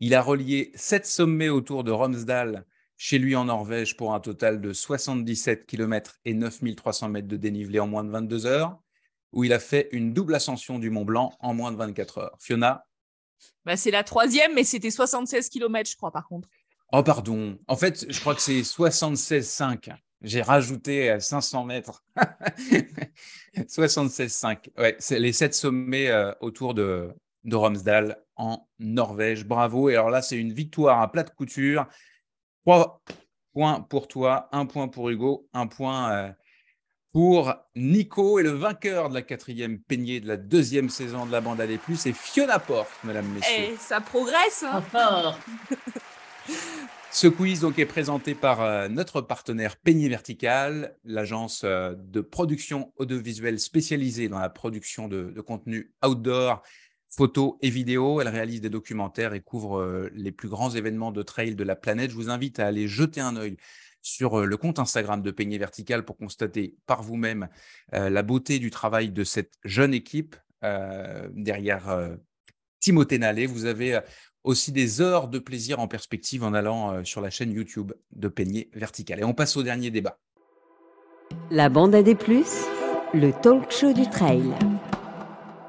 [0.01, 2.65] Il a relié sept sommets autour de Romsdal,
[2.97, 7.79] chez lui en Norvège, pour un total de 77 km et 9300 mètres de dénivelé
[7.79, 8.77] en moins de 22 heures,
[9.31, 12.37] où il a fait une double ascension du Mont Blanc en moins de 24 heures.
[12.39, 12.85] Fiona?
[13.63, 16.49] Bah, C'est la troisième, mais c'était 76 km, je crois, par contre.
[16.91, 17.57] Oh, pardon.
[17.67, 19.93] En fait, je crois que c'est 76,5.
[20.21, 22.03] J'ai rajouté euh, 500 mètres.
[23.55, 24.69] 76,5.
[24.77, 27.13] Ouais, c'est les sept sommets euh, autour de,
[27.45, 29.45] de Romsdal en Norvège.
[29.45, 29.89] Bravo.
[29.89, 31.87] Et alors là, c'est une victoire à plat de couture.
[32.65, 33.01] Trois
[33.53, 36.31] points pour toi, un point pour Hugo, un point euh,
[37.13, 38.39] pour Nico.
[38.39, 41.67] Et le vainqueur de la quatrième peignée de la deuxième saison de la bande à
[41.67, 43.69] des plus, c'est Fiona Porte, mesdames, messieurs.
[43.73, 44.63] Eh, ça progresse.
[44.63, 44.83] hein.
[47.11, 52.93] Ce quiz donc est présenté par euh, notre partenaire Peigné Vertical, l'agence euh, de production
[52.97, 56.61] audiovisuelle spécialisée dans la production de, de contenu outdoor,
[57.09, 58.21] photos et vidéos.
[58.21, 61.75] Elle réalise des documentaires et couvre euh, les plus grands événements de trail de la
[61.75, 62.11] planète.
[62.11, 63.57] Je vous invite à aller jeter un œil
[64.03, 67.49] sur le compte Instagram de Peigné Vertical pour constater par vous-même
[67.91, 70.37] la beauté du travail de cette jeune équipe
[71.33, 72.17] derrière
[72.79, 73.45] Timothée Nallet.
[73.45, 73.99] Vous avez
[74.43, 78.27] aussi des heures de plaisir en perspective en allant euh, sur la chaîne YouTube de
[78.27, 79.19] Peigné Vertical.
[79.19, 80.17] Et on passe au dernier débat.
[81.51, 82.65] La bande à des plus,
[83.13, 84.43] le talk show du trail.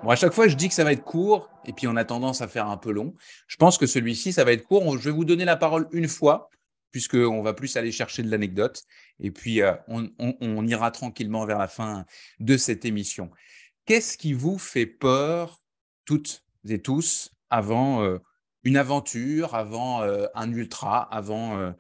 [0.03, 2.05] Bon, à chaque fois, je dis que ça va être court, et puis on a
[2.05, 3.15] tendance à faire un peu long.
[3.47, 4.97] Je pense que celui-ci, ça va être court.
[4.97, 6.49] Je vais vous donner la parole une fois,
[6.91, 8.83] puisqu'on va plus aller chercher de l'anecdote,
[9.21, 12.05] et puis euh, on, on- on ira tranquillement vers la fin
[12.41, 13.31] de cette émission.
[13.85, 15.61] Qu'est-ce qui vous fait peur,
[16.05, 18.19] toutes et tous, avant euh,
[18.65, 21.73] une aventure, avant euh, un ultra, avant euh,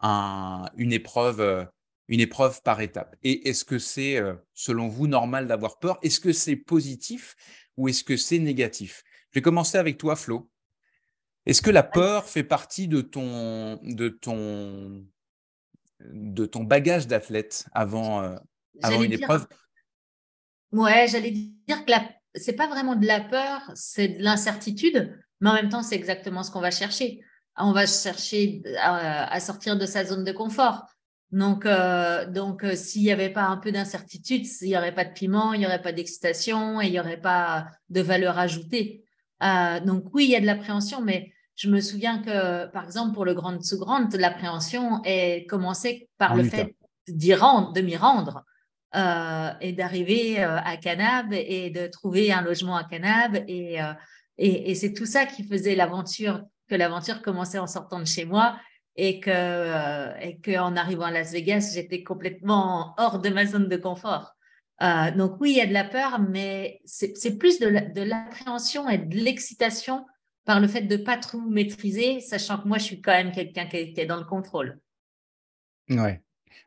[0.00, 1.64] un- une épreuve euh,
[2.08, 3.16] une épreuve par étape.
[3.22, 4.20] Et est-ce que c'est,
[4.52, 5.98] selon vous, normal d'avoir peur?
[6.02, 7.34] Est-ce que c'est positif
[7.78, 9.02] ou est-ce que c'est négatif?
[9.30, 10.50] Je vais commencer avec toi, Flo.
[11.46, 15.06] Est-ce que la peur fait partie de ton, de ton,
[16.00, 18.36] de ton bagage d'athlète avant, euh,
[18.82, 19.46] une dire- épreuve?
[20.72, 22.06] Ouais, j'allais dire que la...
[22.34, 26.42] c'est pas vraiment de la peur, c'est de l'incertitude, mais en même temps, c'est exactement
[26.42, 27.20] ce qu'on va chercher.
[27.56, 30.86] On va chercher à, à sortir de sa zone de confort.
[31.34, 35.04] Donc, euh, donc euh, s'il n'y avait pas un peu d'incertitude, il n'y aurait pas
[35.04, 39.04] de piment, il n'y aurait pas d'excitation et il n'y aurait pas de valeur ajoutée.
[39.42, 43.14] Euh, donc oui, il y a de l'appréhension, mais je me souviens que, par exemple,
[43.14, 46.76] pour le Grand sous Grande, l'appréhension est commencée par En le fait
[47.08, 48.44] d'y rendre, de m'y rendre
[48.94, 53.42] euh, et d'arriver euh, à Canab et de trouver un logement à Canab.
[53.48, 53.92] Et, euh,
[54.38, 58.24] et, et c'est tout ça qui faisait l'aventure, que l'aventure commençait en sortant de chez
[58.24, 58.58] moi
[58.96, 63.76] et que euh, et arrivant à Las Vegas, j'étais complètement hors de ma zone de
[63.76, 64.34] confort.
[64.82, 68.02] Euh, donc oui, il y a de la peur, mais c'est plus de la- de
[68.02, 70.04] l'appréhension et de l'excitation
[70.44, 73.66] par le fait de pas tout maîtriser, sachant que moi, je suis quand même quelqu'un
[73.66, 74.78] qui, est dans le contrôle.
[75.88, 76.20] Ouais.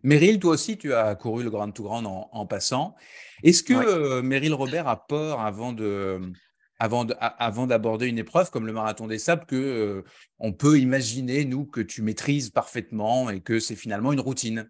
[0.03, 2.95] Meryl, toi aussi, tu as couru le Grand to Grand en, passant.
[3.43, 6.31] Est-ce que euh, Meryl Robert a peur avant de
[6.79, 10.03] avant, avant d'aborder une épreuve comme le marathon des sables que euh,
[10.39, 14.69] on peut imaginer nous que tu maîtrises parfaitement et que c'est finalement une routine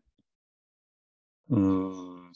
[1.52, 2.32] euh,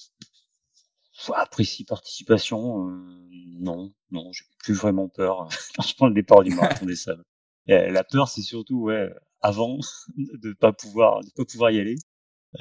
[1.35, 3.29] après six participations, euh,
[3.59, 5.49] non, non, j'ai plus vraiment peur
[5.85, 7.23] je prends le départ du marathon des sables.
[7.67, 9.09] la peur, c'est surtout ouais,
[9.41, 9.79] avant
[10.17, 11.95] de pas pouvoir, de pas pouvoir y aller,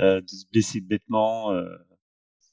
[0.01, 1.53] euh, de se blesser bêtement.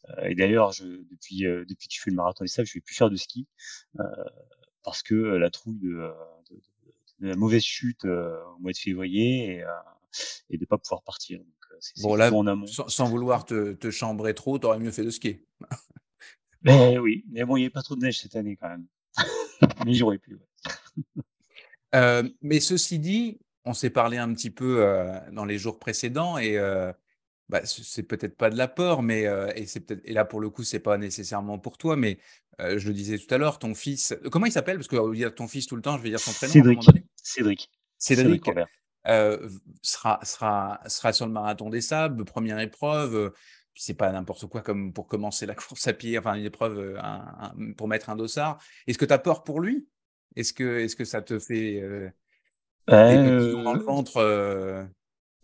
[0.09, 2.81] Euh, et d'ailleurs, je, depuis depuis que je fais le marathon des sables, je vais
[2.81, 3.47] plus faire de ski
[4.83, 6.09] parce que la trouille de,
[6.49, 6.55] de,
[7.19, 9.65] de, la mauvaise chute au mois de février et,
[10.49, 11.41] et de pas pouvoir partir.
[12.01, 12.31] bon là,
[12.67, 15.45] sans, sans, vouloir te, te chambrer trop, tu aurais mieux fait de skier.
[16.63, 18.87] Ben oui, mais bon, il n'y a pas trop de neige cette année quand même.
[19.85, 20.37] mais j'aurais pu.
[21.95, 26.37] Euh, mais ceci dit, on s'est parlé un petit peu euh, dans les jours précédents
[26.37, 26.91] et euh,
[27.49, 29.25] bah, c'est peut-être pas de la peur, mais
[29.55, 32.19] et c'est peut-être et là pour le coup c'est pas nécessairement pour toi, mais
[32.59, 34.77] je le disais tout à l'heure, ton fils, comment il s'appelle?
[34.77, 36.51] Parce que dire ton fils tout le temps, je vais dire son prénom.
[36.51, 36.89] Cédric.
[37.15, 37.71] Cédric.
[37.97, 38.43] Cédric.
[39.81, 43.33] sera, sera, sera sur le marathon des sables, première épreuve
[43.77, 47.73] c'est pas n'importe quoi comme pour commencer la course à pied, enfin une épreuve euh,
[47.77, 48.59] pour mettre un dossard.
[48.87, 49.87] Est-ce que tu as peur pour lui?
[50.35, 52.09] Est-ce que, est que ça te fait euh,
[52.89, 54.83] euh dans le ventre euh?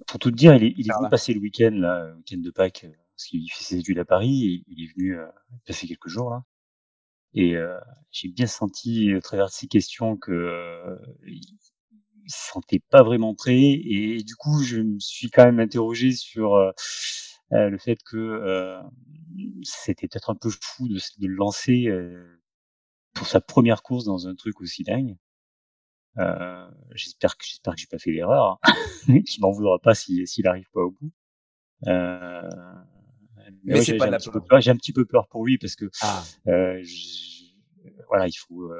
[0.07, 2.37] Pour tout te dire, il est, il est venu passer le week-end, là, le week-end
[2.37, 2.85] de Pâques,
[3.15, 5.17] parce qu'il fait ses études à Paris, et il est venu
[5.65, 6.43] passer quelques jours là.
[7.33, 7.55] Et
[8.11, 14.23] j'ai bien senti à travers ces questions que il se sentait pas vraiment prêt, et
[14.23, 16.71] du coup je me suis quand même interrogé sur euh,
[17.69, 18.81] le fait que euh,
[19.63, 22.41] c'était peut-être un peu fou de, de le lancer euh,
[23.13, 25.17] pour sa première course dans un truc aussi dingue.
[26.19, 28.73] Euh, j'espère que j'espère que j'ai pas fait l'erreur, hein.
[29.25, 31.11] qu'il m'en voudra pas s'il s'il arrive pas au bout.
[31.87, 32.49] Euh,
[33.63, 35.85] mais, j'ai un, petit peu peur, j'ai un petit peu peur pour lui parce que
[36.01, 36.23] ah.
[36.47, 36.83] euh,
[38.07, 38.71] voilà, il faut.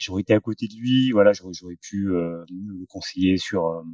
[0.00, 3.84] j'aurais été à côté de lui, voilà, j'aurais, j'aurais pu le conseiller sur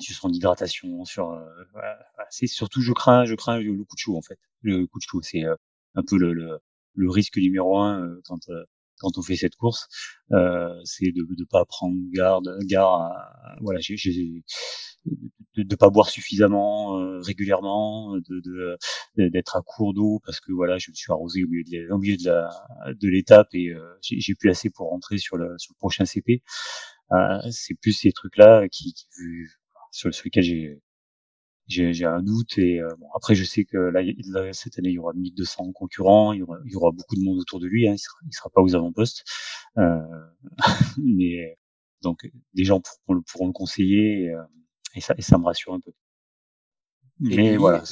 [0.00, 1.98] sur son hydratation, sur euh, voilà,
[2.30, 4.38] c'est surtout je crains je crains le coup de chaud en fait.
[4.62, 5.54] Le coup de chaud c'est euh,
[5.94, 6.58] un peu le, le,
[6.94, 8.48] le, risque numéro un euh, quand
[8.98, 9.88] quand on fait cette course,
[10.32, 13.96] euh, c'est de ne pas prendre garde, garde à, voilà, j'ai,
[15.04, 18.76] de ne pas boire suffisamment euh, régulièrement, de,
[19.16, 21.98] d'être à court d'eau parce que voilà, je me suis arrosé au milieu de, au
[21.98, 22.50] milieu de, la,
[23.02, 26.42] l'étape et euh, j'ai, plus assez pour rentrer sur le, sur le prochain CP.
[27.50, 29.06] c'est plus ces trucs-là qui, qui
[29.92, 30.82] sur, sur lesquels j'ai
[31.68, 34.00] j'ai un doute et euh, bon, après je sais que là,
[34.52, 37.22] cette année il y aura 1200 concurrents il y aura, il y aura beaucoup de
[37.22, 39.24] monde autour de lui hein, il sera il sera pas aux avant-postes
[39.76, 39.98] euh,
[40.98, 41.58] mais
[42.02, 44.42] donc des gens pourront, pourront le conseiller et, euh,
[44.94, 45.92] et, ça et ça me rassure un peu.
[47.20, 47.82] Mais lui, voilà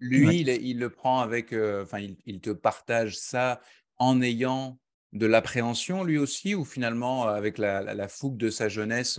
[0.00, 3.60] lui il, il, le prend avec euh, enfin il, il, te partage ça
[3.96, 4.78] en ayant
[5.12, 9.18] de l'appréhension lui aussi ou finalement avec la, la, la fougue de sa jeunesse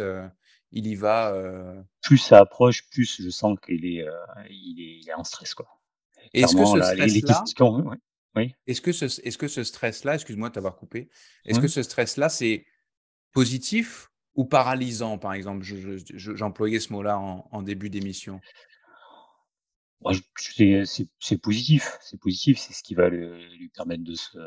[0.75, 1.33] il y va.
[1.33, 1.81] Euh...
[2.03, 4.11] Plus ça approche, plus je sens qu'il est, euh,
[4.49, 5.67] il est, il est en stress quoi.
[6.33, 7.43] Est-ce que ce stress-là,
[8.35, 8.53] oui.
[8.67, 11.09] Est-ce que ce, est-ce que ce stress-là, excuse-moi de t'avoir coupé,
[11.45, 12.65] est-ce que ce stress-là c'est
[13.31, 15.63] positif ou paralysant par exemple?
[15.63, 18.41] J'employais ce mot-là en, en, début d'émission.
[20.35, 24.37] C'est positif, c'est positif, c'est ce qui va le, lui permettre de se,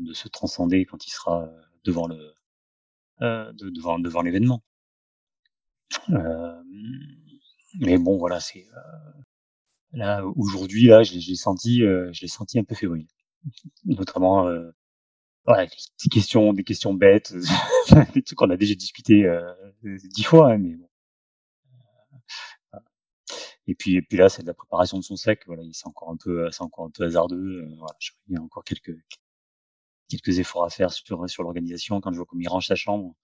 [0.00, 1.48] de se transcender quand il sera
[1.84, 2.34] devant le,
[3.22, 4.62] euh, devant, devant l'événement.
[6.10, 6.62] Euh,
[7.80, 9.22] mais bon, voilà, c'est euh,
[9.92, 13.06] là aujourd'hui là, je l'ai senti, euh, je l'ai senti un peu fébrile,
[13.84, 14.48] notamment
[15.44, 17.34] voilà, des questions, des questions bêtes,
[18.14, 19.26] des trucs qu'on a déjà discuté
[19.82, 20.88] dix fois, hein, mais bon.
[23.68, 25.42] Et puis, et puis là, c'est de la préparation de son sec.
[25.46, 27.66] Voilà, c'est encore un peu, c'est encore un peu hasardeux.
[27.78, 27.96] voilà,
[28.28, 28.96] il y a encore quelques
[30.08, 32.00] quelques efforts à faire sur, sur l'organisation.
[32.00, 33.14] Quand je vois comment il range sa chambre,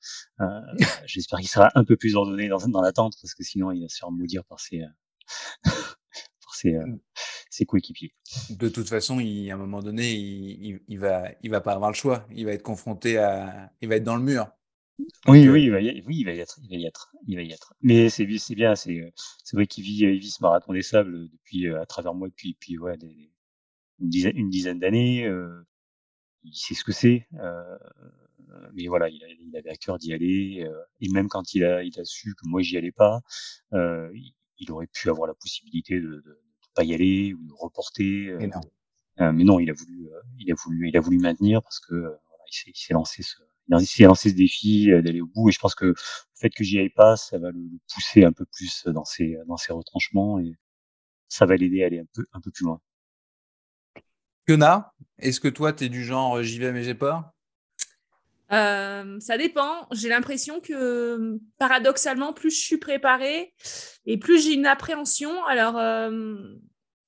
[0.40, 0.44] euh,
[1.06, 3.88] j'espère qu'il sera un peu plus ordonné dans, dans l'attente parce que sinon il va
[3.88, 4.86] se faire maudire par ses, euh,
[5.64, 6.86] par ses, euh,
[7.50, 8.14] ses coéquipiers.
[8.50, 11.90] De toute façon, il, à un moment donné, il, il, va, il va pas avoir
[11.90, 12.26] le choix.
[12.32, 14.50] Il va être confronté à, il va être dans le mur.
[15.26, 17.36] oui, oui, il va, y, oui, il va y être, il va y être, il
[17.36, 17.74] va y être.
[17.80, 21.28] Mais c'est, c'est bien, c'est, c'est vrai qu'il vit, il vit ce marathon des sables
[21.30, 23.32] depuis, à travers moi depuis, depuis ouais, des,
[24.02, 25.24] une dizaine, une dizaine d'années.
[25.26, 25.66] Euh,
[26.44, 27.26] il sait ce que c'est.
[27.34, 27.78] Euh,
[28.74, 30.64] mais voilà, il, il, avait à cœur d'y aller.
[30.64, 33.20] Euh, et même quand il a, il a su que moi j'y allais pas,
[33.72, 36.38] euh, il, il, aurait pu avoir la possibilité de, de, de
[36.74, 38.30] pas y aller ou de reporter.
[39.20, 40.08] Euh, mais non, il a voulu,
[40.38, 43.36] il a voulu, il a voulu maintenir parce que voilà, il s'est lancé ce,
[43.68, 45.94] il a lancé ce défi d'aller au bout et je pense que le
[46.34, 47.60] fait que j'y aille pas, ça va le,
[47.92, 50.54] pousser un peu plus dans ses dans ses retranchements et
[51.28, 52.80] ça va l'aider à aller un peu un peu plus loin.
[54.46, 57.32] Kena, est-ce que toi tu es du genre j'y vais mais j'ai peur?
[58.52, 59.86] Euh, ça dépend.
[59.92, 63.54] J'ai l'impression que paradoxalement, plus je suis préparée
[64.04, 65.42] et plus j'ai une appréhension.
[65.46, 66.36] Alors, euh,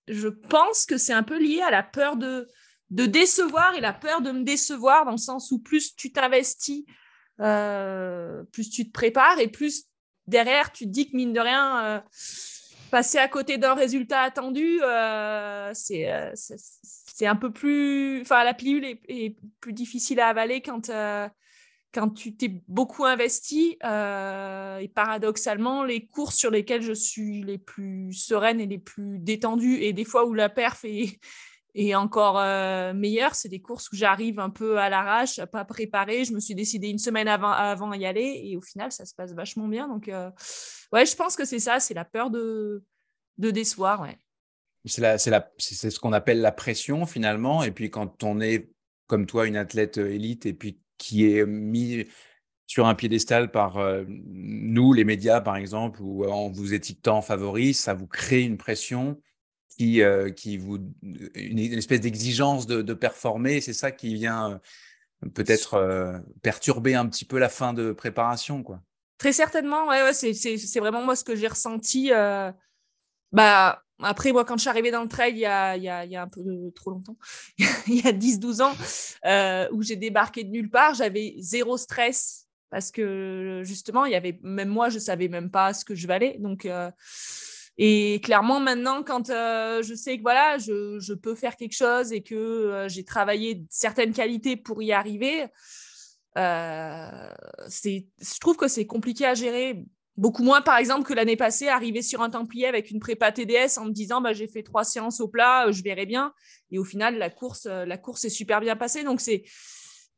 [0.08, 2.48] je pense que c'est un peu lié à la peur de,
[2.90, 6.86] de décevoir et la peur de me décevoir, dans le sens où plus tu t'investis,
[7.40, 9.84] euh, plus tu te prépares et plus
[10.26, 12.02] derrière tu te dis que mine de rien,
[12.90, 14.78] passer à côté d'un résultat attendu,
[15.74, 16.32] c'est
[17.14, 18.22] c'est un peu plus.
[18.22, 21.28] Enfin, la pilule est, plus difficile à avaler quand, euh,
[21.92, 23.78] quand tu t'es beaucoup investi.
[23.84, 29.20] Euh, et paradoxalement, les courses sur lesquelles je suis les plus sereines et les plus
[29.20, 31.20] détendues, et des fois où la perf est,
[31.76, 36.24] est encore euh, meilleure, c'est des courses où j'arrive un peu à l'arrache, pas préparée.
[36.24, 39.14] Je me suis décidée une semaine avant, avant y aller, et au final, ça se
[39.14, 39.86] passe vachement bien.
[39.86, 40.10] Donc,
[40.92, 42.82] ouais, je pense que c'est ça, c'est la peur de,
[43.38, 44.04] de décevoir.
[44.86, 47.62] C'est ce qu'on appelle la pression finalement.
[47.62, 48.70] Et puis quand on est
[49.06, 52.06] comme toi une athlète euh, élite et puis qui est mis
[52.66, 57.74] sur un piédestal par euh, nous, les médias par exemple, ou en vous étiquetant favori,
[57.74, 59.20] ça vous crée une pression
[59.76, 60.78] qui, euh, qui vous
[61.34, 63.60] une, espèce d'exigence de, de, performer.
[63.60, 64.60] C'est ça qui vient
[65.34, 68.80] peut-être perturber un petit peu la fin de préparation, quoi.
[69.18, 72.10] Très certainement, ouais, ouais c'est vraiment moi ce que j'ai ressenti.
[73.32, 76.42] bah, après, moi, quand je suis arrivée dans le trail il y a, un peu
[76.74, 77.16] trop longtemps,
[77.86, 78.72] il y a 10-12 ans,
[79.24, 84.16] euh, où j'ai débarqué de nulle part, j'avais zéro stress parce que justement, il y
[84.16, 86.36] avait, même moi, je savais même pas ce que je valais.
[86.40, 86.90] Donc, euh,
[87.78, 92.12] et clairement, maintenant, quand euh, je sais que voilà, je, je, peux faire quelque chose
[92.12, 95.46] et que j'ai travaillé certaines qualités pour y arriver,
[96.34, 99.84] je trouve que c'est compliqué à gérer
[100.16, 103.78] Beaucoup moins, par exemple, que l'année passée, arriver sur un Templier avec une prépa TDS
[103.78, 106.32] en me disant bah, j'ai fait trois séances au plat, euh, je verrai bien.
[106.70, 109.02] Et au final, la course, euh, la course est super bien passée.
[109.02, 109.44] Donc, c'est.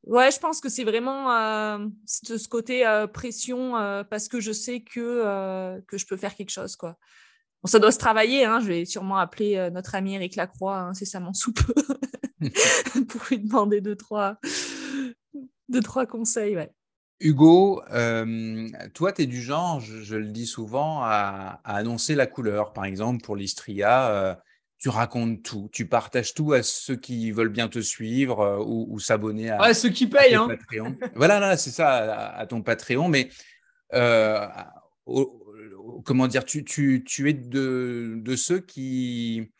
[0.05, 3.73] Ouais, je pense que c'est vraiment euh, ce côté pression
[4.09, 6.77] parce que je sais que, que je peux faire quelque chose.
[6.77, 6.97] Quoi.
[7.61, 8.45] Bon, ça doit se travailler.
[8.45, 8.61] Hein.
[8.61, 11.61] Je vais sûrement appeler notre ami Eric Lacroix hein, c'est ça mon soupe
[13.09, 14.39] pour lui demander deux, trois,
[15.69, 16.57] deux, trois conseils.
[17.21, 17.83] Hugo,
[18.95, 22.73] toi, tu es du genre, je, le dis souvent, à, annoncer la couleur.
[22.73, 24.39] Par exemple, pour l'Istria,
[24.79, 29.51] tu racontes tout, tu partages tout à ceux qui veulent bien te suivre ou, s'abonner
[29.51, 30.49] à, ouais, ceux qui payent, hein.
[30.49, 30.97] Patreon.
[31.15, 33.09] voilà, c'est ça, à, ton Patreon.
[33.09, 33.31] Mais
[36.05, 39.51] comment dire, tu, es de, ceux qui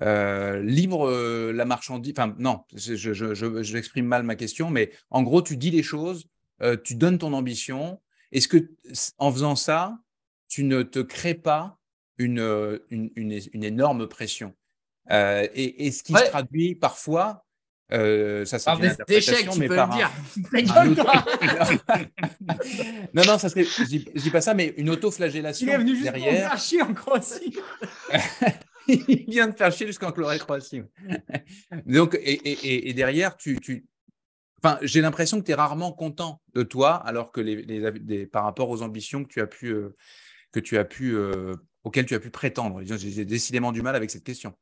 [0.00, 2.12] livrent la marchandise.
[2.16, 6.28] Enfin, non, je, mal ma question, mais en gros, tu dis les choses
[6.62, 8.00] euh, tu donnes ton ambition.
[8.32, 8.70] Est-ce que
[9.18, 9.98] en faisant ça,
[10.48, 11.78] tu ne te crées pas
[12.18, 14.54] une, euh, une, une, énorme pression?
[15.10, 17.46] Euh, et, ce qui se traduit parfois,
[17.90, 20.10] ça c'est une des échecs, tu peux le dire.
[23.14, 25.92] non, non, ça serait, je, dis, dis pas ça, mais une auto-flagellation Il est venu
[25.92, 26.50] juste derrière.
[26.50, 27.56] faire chier en Croatie.
[28.88, 30.82] Il vient de faire chier jusqu'en Croatie.
[31.86, 33.86] Donc, et, et, et derrière, tu, tu,
[34.62, 38.68] Enfin, j'ai l'impression que tu es rarement content de toi, alors que les, par rapport
[38.70, 39.96] aux ambitions que tu as pu, euh,
[40.52, 41.54] que tu as pu, euh,
[41.84, 42.80] auxquelles tu as pu prétendre.
[42.82, 44.54] J'ai décidément du mal avec cette question.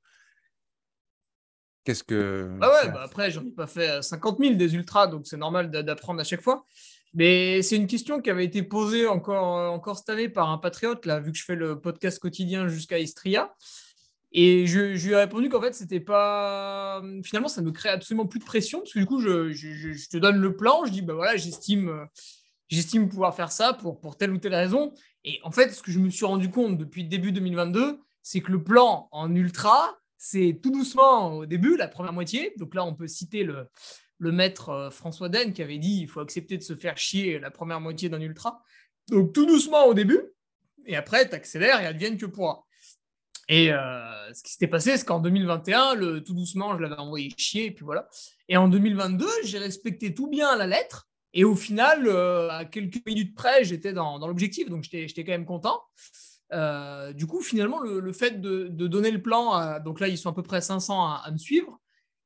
[1.85, 2.59] Qu'est-ce que.
[2.61, 5.37] Ah ouais, bah après, j'en ai pas fait 50 euh, 000 des ultras, donc c'est
[5.37, 6.67] normal d'apprendre à chaque fois.
[7.15, 11.07] Mais c'est une question qui avait été posée encore, encore cette année par un patriote,
[11.07, 13.55] là, vu que je fais le podcast quotidien jusqu'à Istria.
[14.39, 17.03] Et je, lui ai répondu qu'en fait, c'était pas.
[17.25, 20.19] Finalement, ça ne me crée absolument plus de pression, parce que du coup, je, te
[20.19, 22.07] donne le plan, je dis, ben voilà, j'estime,
[22.69, 24.93] j'estime pouvoir faire ça pour, pour telle ou telle raison.
[25.25, 28.53] Et en fait, ce que je me suis rendu compte depuis début 2022, c'est que
[28.53, 32.53] le plan en ultra, c'est tout doucement au début, la première moitié.
[32.59, 33.71] Donc là, on peut citer le,
[34.21, 37.51] maître euh, François Den qui avait dit il faut accepter de se faire chier la
[37.51, 38.63] première moitié d'un ultra.
[39.09, 40.21] Donc tout doucement au début,
[40.85, 42.66] et après, tu accélères et advienne que pourra.
[43.49, 47.31] Et euh, ce qui s'était passé, c'est qu'en 2021, le, tout doucement, je l'avais envoyé
[47.37, 48.09] chier, et puis voilà.
[48.49, 51.09] Et en 2022, j'ai respecté tout bien la lettre.
[51.33, 55.47] Et au final, euh, à quelques minutes près, j'étais dans, l'objectif, donc j'étais quand même
[55.47, 55.83] content.
[56.53, 60.35] Euh, du coup, finalement, le, fait de, donner le plan, donc là, ils sont à
[60.35, 61.79] peu près 500 à, me suivre.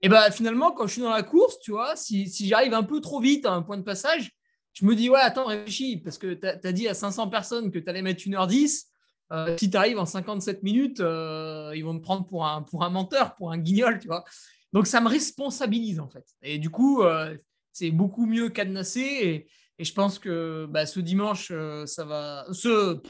[0.03, 3.03] Et ben finalement, quand je suis dans la course, tu vois, si j'arrive un peu
[3.03, 4.31] trop vite à un point de passage,
[4.73, 7.79] je me dis, ouais, attends, réfléchis, parce que tu as, dit à 500 personnes que
[7.79, 8.90] tu allais mettre 1h10.
[9.33, 12.85] Euh, si tu arrives en 57 minutes, euh, ils vont me prendre pour un, pour
[12.85, 14.25] un menteur, pour un guignol, tu vois.
[14.73, 16.25] Donc, ça me responsabilise, en fait.
[16.43, 17.37] Et du coup, euh,
[17.73, 19.01] c'est beaucoup mieux cadenassé.
[19.01, 19.49] Et,
[19.79, 21.53] et je pense que bah, ce dimanche,
[21.87, 22.47] ça va.
[22.53, 23.01] Ce,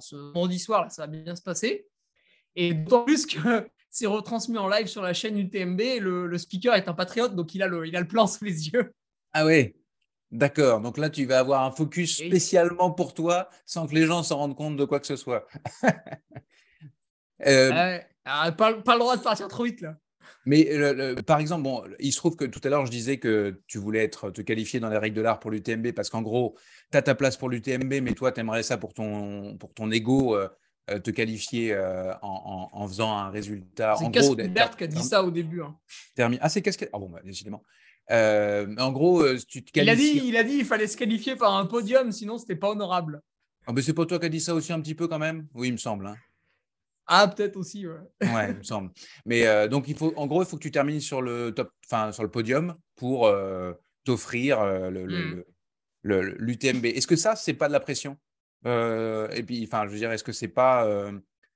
[0.00, 1.86] ce vendredi soir, là, ça va bien se passer.
[2.56, 5.80] Et d'autant plus que c'est retransmis en live sur la chaîne UTMB.
[6.00, 8.44] Le, le, speaker est un patriote, donc il a le, il a le plan sous
[8.44, 8.92] les yeux.
[9.32, 9.74] Ah ouais,
[10.30, 10.80] d'accord.
[10.80, 14.38] Donc là, tu vas avoir un focus spécialement pour toi sans que les gens s'en
[14.38, 15.46] rendent compte de quoi que ce soit.
[17.46, 17.98] euh...
[18.24, 19.96] ah, pas, pas, le droit de partir trop vite là.
[20.46, 20.68] Mais
[21.26, 24.02] par exemple, bon, il se trouve que tout à l'heure, je disais que tu voulais
[24.02, 26.56] être, te qualifier dans les règles de l'art pour l'UTMB parce qu'en gros,
[26.90, 29.90] tu as ta place pour l'UTMB, mais toi, tu aimerais ça pour ton, pour ton
[29.90, 30.38] ego.
[30.90, 33.94] Euh, te qualifier euh, en, en, en, faisant un résultat.
[33.96, 35.62] C'est Casquette qui a dit ça au début.
[35.62, 35.76] Hein.
[36.40, 36.90] Ah, c'est Casquette.
[36.92, 37.62] Ah bon, bah, décidément.
[38.10, 39.92] Euh, en gros, euh, tu te qualifies.
[39.92, 42.56] Il a dit, il a dit, il fallait se qualifier par un podium, sinon c'était
[42.56, 43.22] pas honorable.
[43.66, 45.46] Ah, mais c'est pas toi qui as dit ça aussi un petit peu quand même?
[45.54, 46.06] Oui, il me semble.
[46.06, 46.16] Hein.
[47.06, 47.94] Ah, peut-être aussi, ouais.
[48.22, 48.90] ouais, il me semble.
[49.26, 51.72] Mais euh, donc, il faut, en gros, il faut que tu termines sur le top,
[51.84, 53.72] enfin, sur le podium pour euh,
[54.04, 55.44] t'offrir le, mm.
[56.02, 56.86] le, l'UTMB.
[56.86, 58.16] Est-ce que ça, c'est pas de la pression?
[58.64, 60.84] Et puis, enfin, je veux dire, est-ce que c'est pas,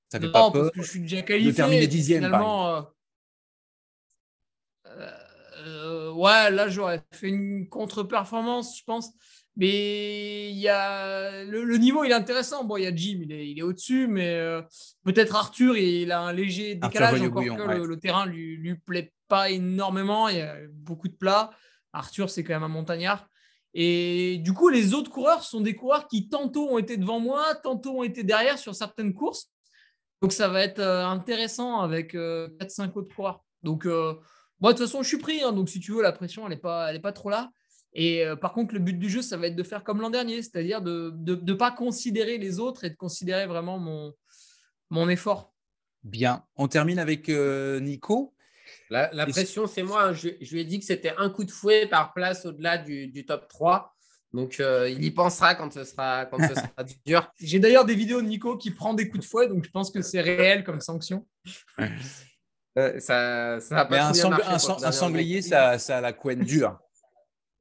[0.09, 1.53] ça fait non, pas peur parce que je suis déjà qualifié.
[1.53, 2.94] De terminer dixième, finalement.
[5.65, 9.11] Euh, ouais, là, j'aurais fait une contre-performance, je pense.
[9.57, 12.65] Mais il y a le, niveau, il est intéressant.
[12.65, 14.63] Bon, il y a Jim, il est, il est au-dessus, mais euh,
[15.05, 19.51] peut-être Arthur, il a un léger décalage, encore que le, terrain lui, lui plaît pas
[19.51, 20.29] énormément.
[20.29, 21.51] Il y a beaucoup de plats.
[21.93, 23.29] Arthur, c'est quand même un montagnard.
[23.75, 27.55] Et du coup, les autres coureurs sont des coureurs qui tantôt ont été devant moi,
[27.63, 29.51] tantôt ont été derrière sur certaines courses.
[30.21, 33.45] Donc, ça va être euh, intéressant avec 4-5 autres coureurs.
[33.63, 33.87] Donc,
[34.65, 35.43] moi, de toute façon, je suis pris.
[35.43, 37.51] Hein, donc, si tu veux, la pression, elle n'est pas, elle pas trop là.
[37.93, 40.09] Et euh, par contre, le but du jeu, ça va être de faire comme l'an
[40.09, 44.15] dernier, c'est-à-dire de ne pas considérer les autres et de considérer vraiment mon,
[44.89, 45.53] mon effort.
[46.03, 46.47] Bien.
[46.57, 48.35] On termine avec euh, Nico.
[48.89, 50.05] La, la pression, c'est moi.
[50.05, 50.13] Hein.
[50.15, 53.09] Je, je, lui ai dit que c'était un coup de fouet par place au-delà du,
[53.09, 53.95] du, top 3.
[54.33, 57.31] Donc, euh, il y pensera quand ce sera, quand ce sera dur.
[57.39, 59.91] J'ai d'ailleurs des vidéos de Nico qui prend des coups de fouet, donc je pense
[59.91, 61.27] que c'est réel comme sanction.
[62.77, 66.79] Euh, ça, ça a pas un, un, sanglier, ça, ça a la couenne dure.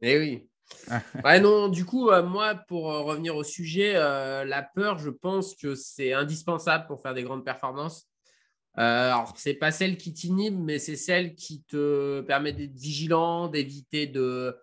[0.06, 0.49] Eh oui.
[1.23, 5.56] ouais, non, du coup, euh, moi, pour euh, revenir au sujet, la peur, je pense
[5.56, 8.10] que c'est indispensable pour faire des grandes performances.
[8.73, 14.07] alors, c'est pas celle qui t'inhibe, mais c'est celle qui te permet d'être vigilant, d'éviter
[14.07, 14.57] de,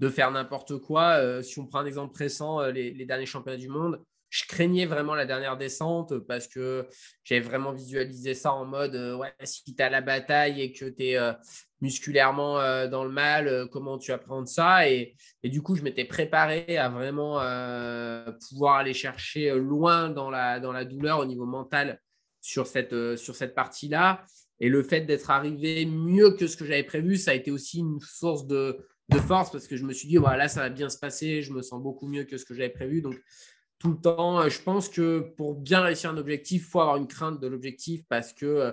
[0.00, 1.40] de faire n'importe quoi.
[1.44, 5.16] si on prend un exemple récent, les, les derniers championnats du monde, je craignais vraiment
[5.16, 6.86] la dernière descente parce que
[7.24, 10.84] j'avais vraiment visualisé ça en mode euh, ouais, si tu as la bataille et que
[10.84, 11.32] tu es euh,
[11.80, 14.88] musculairement euh, dans le mal, comment tu appréhendes ça?
[14.88, 17.40] Et, et, du coup, je m'étais préparé à vraiment
[18.48, 22.00] pouvoir aller chercher loin dans la, dans la douleur au niveau mental
[22.40, 24.24] sur cette, sur cette partie-là.
[24.60, 27.78] Et le fait d'être arrivé mieux que ce que j'avais prévu, ça a été aussi
[27.78, 28.78] une source de,
[29.08, 31.52] de force parce que je me suis dit, voilà, ça va bien se passer, je
[31.52, 33.00] me sens beaucoup mieux que ce que j'avais prévu.
[33.00, 33.16] Donc,
[33.80, 34.40] tout le temps.
[34.40, 37.48] Euh, je pense que pour bien réussir un objectif, il faut avoir une crainte de
[37.48, 38.72] l'objectif parce que euh,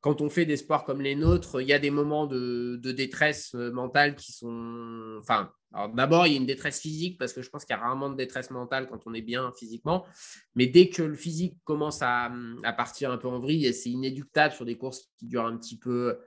[0.00, 3.54] quand on fait des sports comme les nôtres, il y a des moments de, détresse
[3.54, 5.16] euh, mentale qui sont.
[5.20, 5.52] Enfin,
[5.94, 8.10] d'abord, il y a une détresse physique parce que je pense qu'il y a rarement
[8.10, 10.04] de détresse mentale quand on est bien physiquement.
[10.56, 12.32] Mais dès que le physique commence à,
[12.76, 16.18] partir un peu en vrille, c'est inéductable sur des courses qui durent un petit peu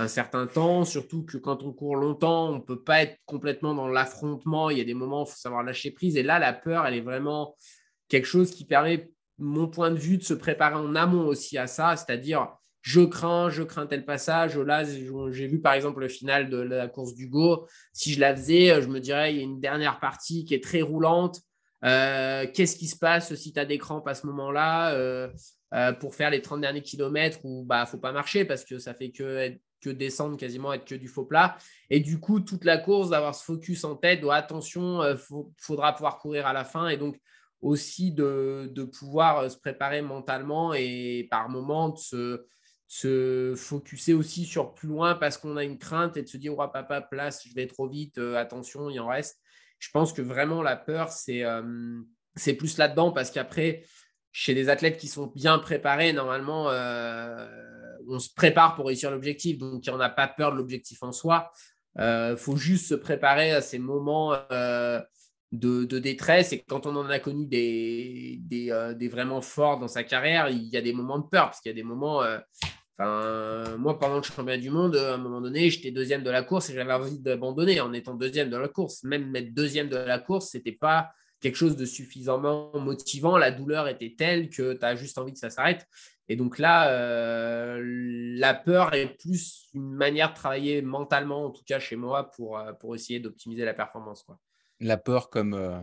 [0.00, 3.74] un certain temps, surtout que quand on court longtemps, on ne peut pas être complètement
[3.74, 4.70] dans l'affrontement.
[4.70, 6.16] Il y a des moments où il faut savoir lâcher prise.
[6.16, 7.54] Et là, la peur, elle est vraiment
[8.08, 11.66] quelque chose qui permet, mon point de vue, de se préparer en amont aussi à
[11.66, 12.48] ça, c'est-à-dire
[12.80, 14.56] je crains, je crains tel passage.
[14.56, 17.68] Là, j'ai vu par exemple le final de la course du Go.
[17.92, 20.64] Si je la faisais, je me dirais, il y a une dernière partie qui est
[20.64, 21.42] très roulante.
[21.84, 25.28] Euh, qu'est-ce qui se passe si tu as des crampes à ce moment-là euh,
[25.74, 28.92] euh, pour faire les 30 derniers kilomètres où bah faut pas marcher parce que ça
[28.92, 31.56] fait que que descendre quasiment être que du faux plat.
[31.88, 35.16] Et du coup, toute la course, d'avoir ce focus en tête, oh, attention, il euh,
[35.58, 36.88] faudra pouvoir courir à la fin.
[36.88, 37.18] Et donc,
[37.60, 42.46] aussi de, pouvoir euh, se préparer mentalement et par moment de se,
[42.86, 46.52] se focuser aussi sur plus loin parce qu'on a une crainte et de se dire,
[46.56, 49.40] oh, papa, place, je vais trop vite, euh, attention, il en reste.
[49.78, 51.42] Je pense que vraiment la peur, c'est
[52.36, 53.82] c'est plus là-dedans parce qu'après,
[54.30, 56.68] chez des athlètes qui sont bien préparés, normalement,
[58.08, 61.50] on se prépare pour réussir l'objectif, donc on n'a pas peur de l'objectif en soi.
[61.96, 65.00] Il euh, faut juste se préparer à ces moments euh,
[65.52, 66.52] de, détresse.
[66.52, 68.40] Et quand on en a connu des,
[68.70, 71.60] euh, des, vraiment forts dans sa carrière, il y a des moments de peur, parce
[71.60, 72.22] qu'il y a des moments.
[72.98, 76.70] moi, pendant le championnat du monde, à un moment donné, j'étais deuxième de la course
[76.70, 79.02] et j'avais envie d'abandonner en étant deuxième de la course.
[79.02, 81.10] Même être deuxième de la course, c'était pas
[81.40, 83.36] quelque chose de suffisamment motivant.
[83.36, 85.86] La douleur était telle que tu as juste envie que ça s'arrête.
[86.30, 87.80] Et donc là, euh,
[88.38, 92.56] la peur est plus une manière de travailler mentalement, en tout cas chez moi, pour,
[92.56, 94.22] euh, pour essayer d'optimiser la performance.
[94.22, 94.38] Quoi.
[94.78, 95.80] La peur comme euh,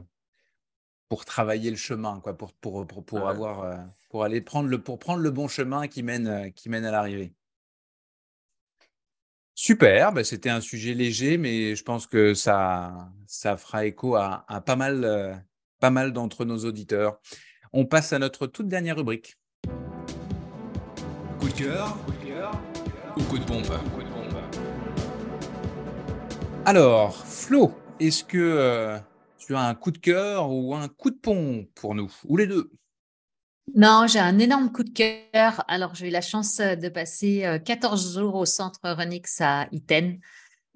[1.09, 4.99] pour travailler le chemin, quoi, pour, pour, pour, pour avoir, pour aller prendre le, pour
[4.99, 7.33] prendre le bon chemin qui mène, qui mène à l'arrivée.
[9.53, 14.45] Super, bah, c'était un sujet léger, mais je pense que ça, ça fera écho à,
[14.65, 15.35] pas mal, euh,
[15.79, 17.19] pas mal d'entre nos auditeurs.
[17.73, 19.36] On passe à notre toute dernière rubrique.
[21.57, 21.97] Coup de cœur,
[23.17, 23.73] ou coup de pompe
[26.65, 28.99] Alors, Flo, est-ce que euh,
[29.39, 32.45] tu as un coup de cœur ou un coup de pompe pour nous Ou les
[32.45, 32.69] deux?
[33.73, 35.63] Non, j'ai un énorme coup de cœur.
[35.67, 39.67] Alors, j'ai eu la chance euh, de passer 14 euh, jours au centre Renix à
[39.71, 40.19] Iten.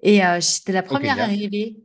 [0.02, 1.76] Et euh, j'étais la première arrivée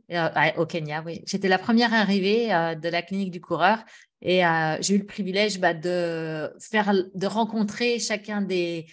[0.56, 1.22] au Kenya, oui.
[1.24, 3.78] J'étais la première arrivée de la clinique du coureur
[4.20, 4.42] et
[4.80, 8.86] j'ai eu le privilège bah, de rencontrer chacun des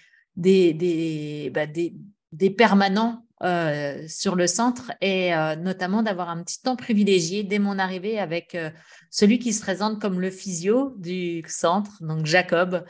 [1.52, 1.66] bah,
[2.58, 7.78] permanents euh, sur le centre et euh, notamment d'avoir un petit temps privilégié dès mon
[7.80, 8.70] arrivée avec euh,
[9.10, 12.86] celui qui se présente comme le physio du centre, donc Jacob.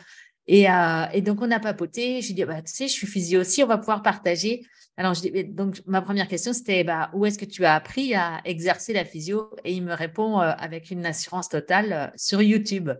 [0.47, 0.67] Et,
[1.13, 2.21] et donc, on a papoté.
[2.21, 4.65] Je lui ai dit, bah, tu sais, je suis physio aussi, on va pouvoir partager.
[4.97, 8.41] Alors, je donc, ma première question, c'était bah, où est-ce que tu as appris à
[8.45, 9.49] exercer la physio?
[9.63, 12.91] Et il me répond avec une assurance totale sur YouTube.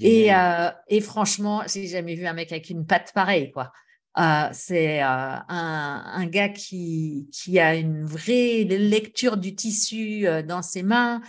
[0.00, 0.30] et,
[0.88, 3.72] et franchement, j'ai jamais vu un mec avec une patte pareille, quoi.
[4.18, 10.60] Euh, c'est euh, un, gars qui, qui, a une vraie lecture du tissu euh, dans
[10.60, 11.22] ses mains,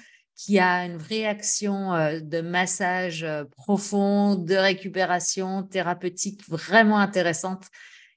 [0.44, 1.92] qui a une vraie action
[2.22, 7.66] de massage profond, de récupération thérapeutique vraiment intéressante.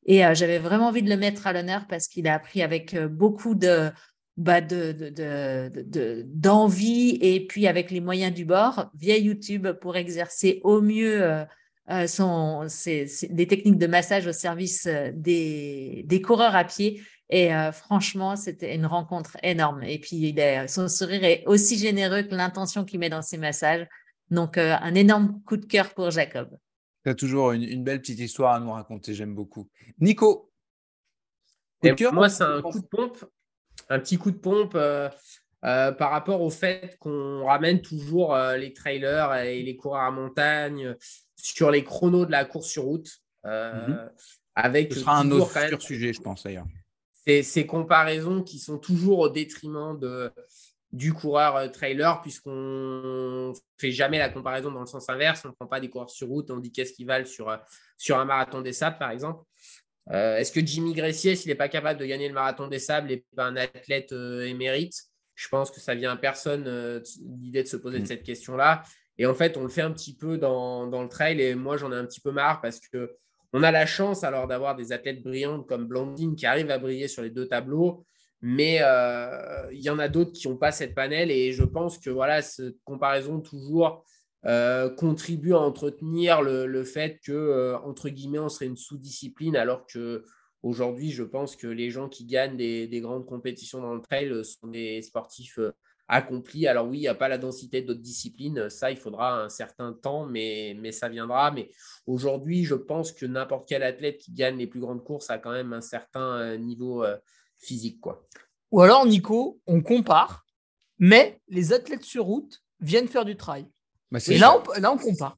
[0.07, 3.55] Et j'avais vraiment envie de le mettre à l'honneur parce qu'il a appris avec beaucoup
[4.37, 10.61] bah de, de, d'envie et puis avec les moyens du bord via YouTube pour exercer
[10.65, 11.45] au mieux
[11.89, 12.67] euh, sont
[13.31, 17.01] des techniques de massage au service euh, des coureurs à pied.
[17.29, 19.83] Et euh, franchement, c'était une rencontre énorme.
[19.83, 23.39] Et puis, il est, son sourire est aussi généreux que l'intention qu'il met dans ses
[23.39, 23.87] massages.
[24.31, 26.57] Donc, un énorme coup de cœur pour Jacob.
[27.05, 29.15] Tu as toujours une, belle petite histoire à nous raconter.
[29.15, 29.69] J'aime beaucoup.
[30.01, 30.51] Nico
[32.13, 33.25] Moi, c'est un coup de pompe.
[33.89, 34.77] Un petit coup de pompe.
[35.61, 40.97] par rapport au fait qu'on ramène toujours les trailers et les coureurs à montagne
[41.37, 43.09] sur les chronos de la course sur route.
[43.45, 44.11] Euh, mhm.
[44.55, 46.67] avec Ce sera un autre sujet, je pense d'ailleurs.
[47.27, 50.31] Ces, comparaisons qui sont toujours au détriment de,
[50.93, 55.45] du coureur euh, trailer, puisqu'on ne fait jamais la comparaison dans le sens inverse.
[55.45, 57.57] On ne prend pas des coureurs sur route, on dit qu'est-ce qu'ils valent sur, euh,
[57.99, 59.45] sur un marathon des sables, par exemple.
[60.09, 63.25] Est-ce que Jimmy Gressier, s'il n'est pas capable de gagner le marathon des sables, n'est
[63.35, 64.95] pas un athlète émérite?
[65.35, 67.03] Je pense que ça vient à personne
[67.41, 68.07] l'idée de se poser de mm.
[68.07, 68.85] cette question-là.
[69.19, 71.41] Et en fait, on le fait un petit peu dans, le trail.
[71.41, 73.17] Et moi, j'en ai un petit peu marre parce que
[73.53, 77.09] on a la chance alors d'avoir des athlètes brillantes comme Blandine qui arrivent à briller
[77.09, 78.05] sur les deux tableaux.
[78.43, 81.31] Mais euh, il y en a d'autres qui n'ont pas cette panel.
[81.31, 84.05] Et je pense que voilà, cette comparaison toujours
[84.45, 89.87] euh, contribue à entretenir le, fait que, euh, entre guillemets, on serait une sous-discipline alors
[89.87, 90.25] que
[90.63, 94.69] aujourd'hui, je pense que les gens qui gagnent des, grandes compétitions dans le trail sont
[94.69, 95.59] des sportifs
[96.09, 96.67] accompli.
[96.67, 99.93] Alors oui, il n'y a pas la densité d'autres disciplines, ça, il faudra un certain
[99.93, 101.51] temps, mais, mais ça viendra.
[101.51, 101.71] Mais
[102.07, 105.53] aujourd'hui, je pense que n'importe quel athlète qui gagne les plus grandes courses a quand
[105.53, 107.17] même un certain euh, niveau euh,
[107.59, 108.01] physique.
[108.01, 108.23] Quoi.
[108.71, 110.45] Ou alors, Nico, on compare,
[110.99, 113.67] mais les athlètes sur route viennent faire du trail.
[114.11, 115.37] Bah, et là on, là, on compare.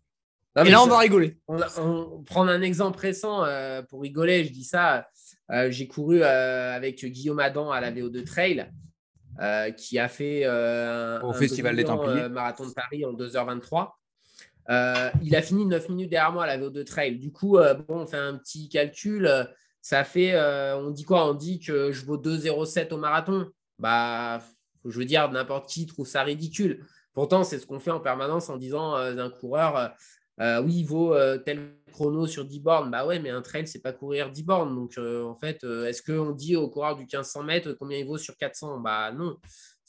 [0.56, 1.38] et là, on va rigoler.
[1.48, 5.08] On, on, prendre un exemple récent euh, pour rigoler, je dis ça.
[5.70, 8.70] J'ai couru avec Guillaume Adam à la VO2 Trail.
[9.40, 13.90] Euh, qui a fait euh, au Festival des Templiers euh, marathon de Paris en 2h23.
[15.22, 17.18] il a fini 9 minutes derrière moi à la VO2 Trail.
[17.18, 19.30] Du coup, bon, on fait un petit calcul.
[19.80, 20.36] ça fait,
[20.74, 21.30] on dit quoi?
[21.30, 23.46] On dit que je vaux 2,07 au marathon.
[23.78, 24.40] Bah,
[24.84, 26.84] je veux dire, n'importe qui trouve ça ridicule.
[27.12, 29.94] Pourtant, c'est ce qu'on fait en permanence en disant d'un coureur,
[30.40, 32.90] oui, il vaut tel chrono sur 10 bornes.
[32.90, 34.74] Bah ouais, mais un trail, c'est pas courir 10 bornes.
[34.74, 38.18] Donc, euh, en fait, est-ce qu'on dit au coureur du 1500 mètres combien il vaut
[38.18, 39.36] sur 400 Bah non.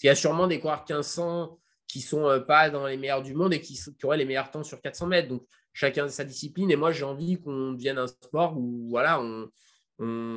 [0.01, 3.53] Il y a sûrement des coureurs 1500 qui sont pas dans les meilleurs du monde
[3.53, 5.27] et qui, auraient les meilleurs temps sur 400 mètres.
[5.27, 5.43] Donc,
[5.73, 6.71] chacun sa discipline.
[6.71, 9.49] Et moi, j'ai envie qu'on devienne un sport où voilà, on,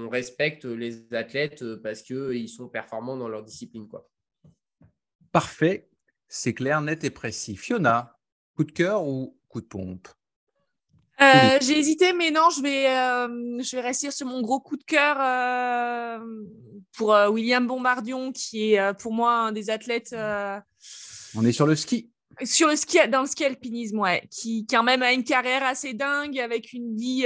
[0.09, 3.87] respecte les athlètes parce qu'ils sont performants dans leur discipline.
[3.87, 4.09] Quoi.
[5.31, 5.89] Parfait.
[6.35, 7.57] C'est clair, net et précis.
[7.57, 8.19] Fiona,
[8.55, 10.09] coup de cœur ou coup de pompe?
[11.23, 14.77] Euh, J'ai hésité, mais non, je vais, euh, je vais rester sur mon gros coup
[14.77, 16.19] de cœur euh,
[16.97, 20.15] pour William Bombardion, qui est pour moi un des athlètes.
[21.35, 22.11] On est sur le ski.
[22.45, 25.93] Sur le ski, dans le ski alpinisme, ouais, qui quand même a une carrière assez
[25.93, 27.25] dingue avec une vie.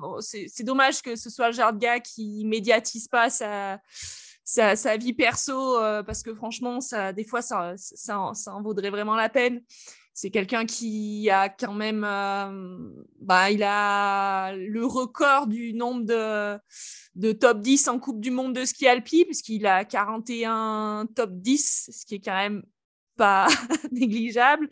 [0.00, 3.80] bon, c'est dommage que ce soit le genre de gars qui médiatise pas sa,
[4.44, 9.16] sa, sa vie perso parce que franchement, ça, des fois, ça, ça en vaudrait vraiment
[9.16, 9.62] la peine.
[10.14, 12.90] C'est quelqu'un qui a quand même, euh,
[13.20, 19.24] bah, le record du nombre de, top 10 en Coupe du Monde de ski alpi,
[19.24, 22.62] puisqu'il a 41 top 10, ce qui est quand même
[23.16, 23.46] pas
[23.90, 24.68] négligeable.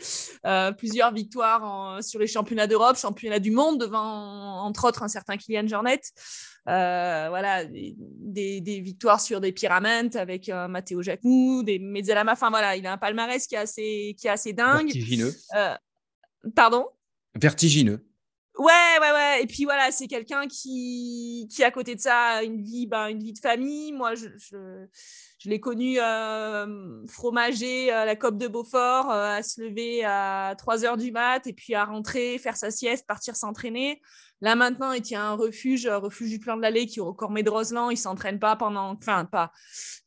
[0.46, 5.38] Euh, plusieurs victoires sur les championnats d'Europe, championnats du monde, devant entre autres un certain
[5.38, 6.00] Kylian Jornet.
[6.70, 12.32] Euh, voilà, des, victoires sur des pyramides avec euh, Matteo Jacquemou, des Mezzalama.
[12.32, 14.84] Enfin voilà, il a un palmarès qui est assez, qui est assez dingue.
[14.84, 15.34] Vertigineux.
[15.56, 15.74] Euh,
[16.54, 16.86] pardon?
[17.34, 18.06] Vertigineux.
[18.58, 19.42] Ouais, ouais, ouais.
[19.42, 23.08] Et puis voilà, c'est quelqu'un qui, qui, à côté de ça, a une vie, ben,
[23.08, 23.92] une vie de famille.
[23.92, 24.86] Moi, je, je,
[25.38, 30.54] je l'ai connu euh, fromager à la COP de Beaufort, euh, à se lever à
[30.58, 34.02] 3 heures du mat et puis à rentrer, faire sa sieste, partir s'entraîner.
[34.42, 37.42] Là, maintenant, il tient un refuge, refuge du plan de l'Allée qui est au Cormet
[37.42, 37.90] de Roseland.
[37.90, 39.52] Il s'entraîne pas pendant, enfin, pas,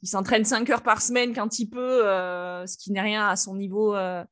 [0.01, 3.35] il s'entraîne 5 heures par semaine quand il peut, euh, ce qui n'est rien à
[3.35, 4.23] son niveau euh,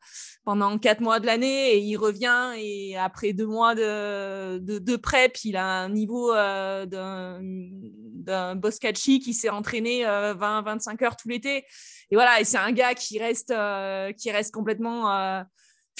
[0.43, 1.75] pendant 4 mois de l'année.
[1.75, 6.33] Et il revient et après deux mois de, de, de prep, il a un niveau
[6.33, 11.65] euh, d'un Boscachi qui s'est entraîné euh, 20-25 heures tout l'été.
[12.11, 15.41] Et voilà, et c'est un gars qui reste, euh, qui reste complètement euh,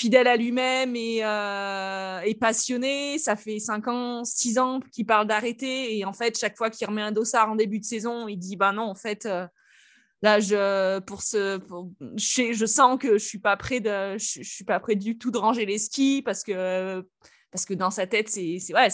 [0.02, 3.18] fidèle à lui-même et, euh, passionné.
[3.20, 5.98] Ça fait 5 ans, 6 ans qu'il parle d'arrêter.
[5.98, 8.56] Et en fait, chaque fois qu'il remet un dossard en début de saison, il dit
[8.56, 9.26] bah non, en fait.
[9.26, 9.46] euh,
[10.24, 13.40] Là, je, pour ce, pour- je, sens que je suis
[14.20, 17.04] je, suis pas prêt du tout de ranger les skis parce que,
[17.50, 18.90] parce que dans sa tête, c'est, ouais,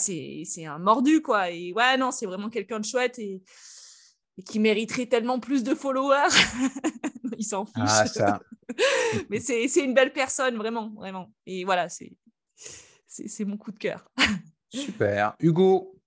[0.64, 1.50] un mordu, quoi.
[1.50, 3.42] Et ouais, non, c'est vraiment quelqu'un de chouette et,
[4.38, 6.32] et qui mériterait tellement plus de followers.
[7.38, 7.74] Il s'en fiche.
[7.76, 8.40] Ah, ça.
[9.30, 11.32] Mais c'est, c'est une belle personne, vraiment, vraiment.
[11.46, 12.12] Et voilà, c'est,
[13.06, 14.10] c'est, c'est mon coup de cœur.
[14.68, 15.34] Super.
[15.40, 15.98] Hugo,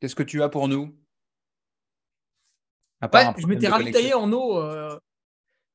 [0.00, 0.98] qu'est-ce que tu as pour nous?
[3.00, 4.58] À part Ouais, un je m'étais ravitaillé en eau.
[4.58, 4.98] euh,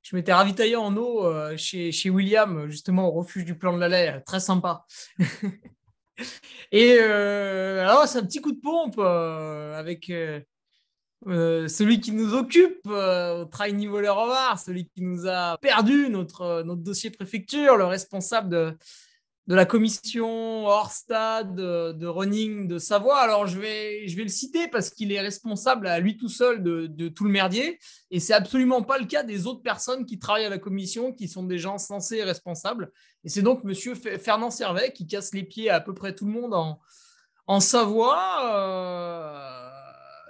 [0.01, 3.79] je m'étais ravitaillé en eau euh, chez, chez William, justement au refuge du plan de
[3.79, 4.85] la Laye, très sympa.
[6.71, 10.11] Et euh, alors, c'est un petit coup de pompe euh, avec
[11.27, 15.57] euh, celui qui nous occupe euh, au Trail Niveau les Revards, celui qui nous a
[15.59, 18.77] perdu notre, euh, dossier préfecture, le responsable de,
[19.47, 23.19] la commission hors stade de, running de Savoie.
[23.19, 26.63] Alors, je vais, je vais le citer parce qu'il est responsable à lui tout seul
[26.63, 27.77] de, tout le merdier.
[28.11, 31.27] Et c'est absolument pas le cas des autres personnes qui travaillent à la commission, qui
[31.27, 32.91] sont des gens censés et responsables.
[33.25, 36.25] Et c'est donc Monsieur Fernand Servet qui casse les pieds à, à peu près tout
[36.25, 36.79] le monde en,
[37.47, 39.60] en Savoie.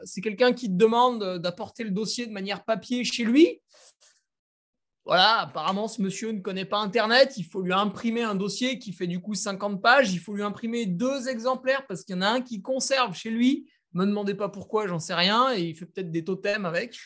[0.03, 3.61] C'est quelqu'un qui te demande d'apporter le dossier de manière papier chez lui.
[5.05, 7.33] Voilà, apparemment, ce monsieur ne connaît pas Internet.
[7.37, 10.13] Il faut lui imprimer un dossier qui fait du coup 50 pages.
[10.13, 13.31] Il faut lui imprimer deux exemplaires parce qu'il y en a un qui conserve chez
[13.31, 13.67] lui.
[13.93, 15.53] Ne me demandez pas pourquoi, j'en sais rien.
[15.53, 16.97] Et il fait peut-être des totems avec.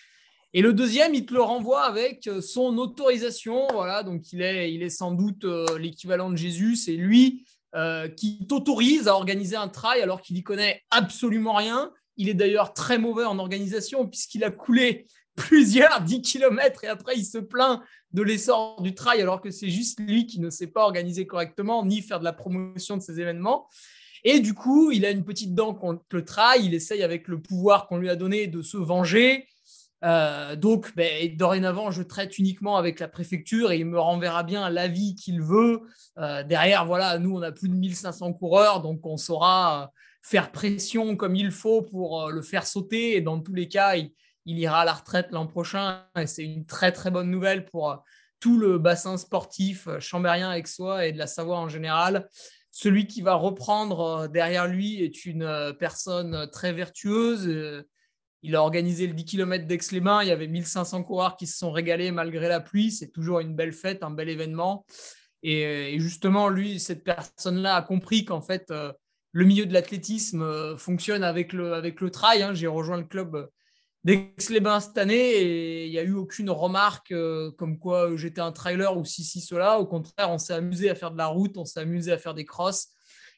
[0.53, 3.67] Et le deuxième, il te le renvoie avec son autorisation.
[3.71, 6.75] Voilà, donc il est, il est sans doute euh, l'équivalent de Jésus.
[6.75, 7.45] C'est lui
[7.75, 11.91] euh, qui t'autorise à organiser un trail alors qu'il n'y connaît absolument rien.
[12.17, 17.15] Il est d'ailleurs très mauvais en organisation puisqu'il a coulé plusieurs 10 km et après
[17.17, 17.81] il se plaint
[18.11, 21.85] de l'essor du trail alors que c'est juste lui qui ne sait pas organiser correctement
[21.85, 23.67] ni faire de la promotion de ces événements.
[24.27, 26.65] Et du coup, il a une petite dent contre le trail.
[26.65, 29.47] Il essaye avec le pouvoir qu'on lui a donné de se venger.
[30.03, 34.69] Euh, donc, ben, dorénavant, je traite uniquement avec la préfecture et il me renverra bien
[34.69, 35.81] l'avis qu'il veut.
[36.17, 39.87] Euh, derrière, voilà, nous, on a plus de 1500 coureurs, donc on saura euh,
[40.25, 43.15] faire pression comme il faut pour euh, le faire sauter.
[43.15, 44.11] Et dans tous les cas, il,
[44.47, 46.03] ira à la retraite l'an prochain.
[46.17, 47.95] Et c'est une très, très bonne nouvelle pour euh,
[48.39, 52.27] tout le bassin sportif euh, chambérien avec soi et de la Savoie en général.
[52.71, 57.85] Celui qui va reprendre derrière lui est une personne très vertueuse.
[58.41, 60.23] il a organisé le 10 km d'Aix-les-Bains.
[60.23, 62.91] Il y avait 1500 coureurs qui se sont régalés malgré la pluie.
[62.91, 64.85] C'est toujours une belle fête, un bel événement.
[65.41, 68.69] Et, justement, lui, cette personne-là a compris qu'en fait,
[69.35, 72.41] le milieu de l'athlétisme euh, fonctionne avec le, avec trail.
[72.41, 72.53] hein.
[72.53, 73.47] J'ai rejoint le club euh,
[74.05, 78.53] d'Aix-les-Bains cette année et il n'y a eu aucune remarque euh, comme quoi j'étais un
[78.53, 79.77] trailer ou si, si, cela.
[79.77, 82.33] Au contraire, on s'est amusé à faire de la route, on s'est amusé à faire
[82.33, 82.87] des crosses.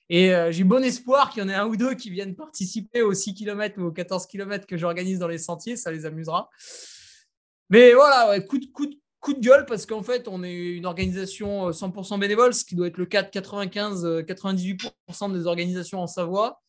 [0.10, 3.14] Et j'ai bon espoir qu'il y en ait un ou deux qui viennent participer aux
[3.14, 6.50] 6 km ou aux 14 km que j'organise dans les sentiers, ça les amusera.
[7.70, 8.86] Mais voilà, coup, de, coup,
[9.28, 12.88] coup de gueule parce qu'en fait, on est une organisation 100% bénévole, ce qui doit
[12.88, 16.62] être le cas de 95-98% des organisations en Savoie.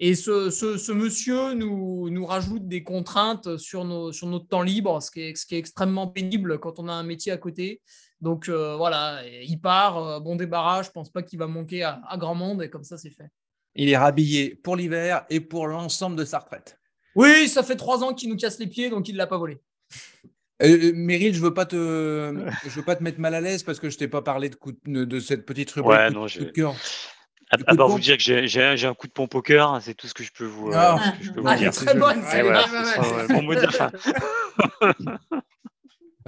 [0.00, 4.62] Et ce, ce, ce monsieur nous, nous, rajoute des contraintes sur, nos, sur notre temps
[4.62, 7.36] libre, ce qui, est, ce qui est extrêmement pénible quand on a un métier à
[7.36, 7.80] côté.
[8.20, 12.60] Donc voilà, il part, bon débarras, je pense pas qu'il va manquer à, grand monde
[12.60, 13.30] et comme ça c'est fait.
[13.76, 16.76] Il est rhabillé pour l'hiver et pour l'ensemble de sa retraite.
[17.14, 19.38] Oui, ça fait trois ans qu'il nous casse les pieds, donc il ne l'a pas
[19.38, 19.60] volé.
[20.62, 21.76] Euh, Meryl, je veux pas te,
[22.64, 25.04] je veux pas te mettre mal à l'aise parce que je t'ai pas parlé de,
[25.04, 26.74] de, cette petite rubrique ouais, non, de cœur.
[27.50, 30.06] À, à part vous dire que j'ai un coup de pompe au cœur, c'est tout
[30.06, 31.72] ce que je peux vous, ah, euh, je peux vous ah, dire.
[31.72, 33.90] Très bonne, c'est ouais, dire.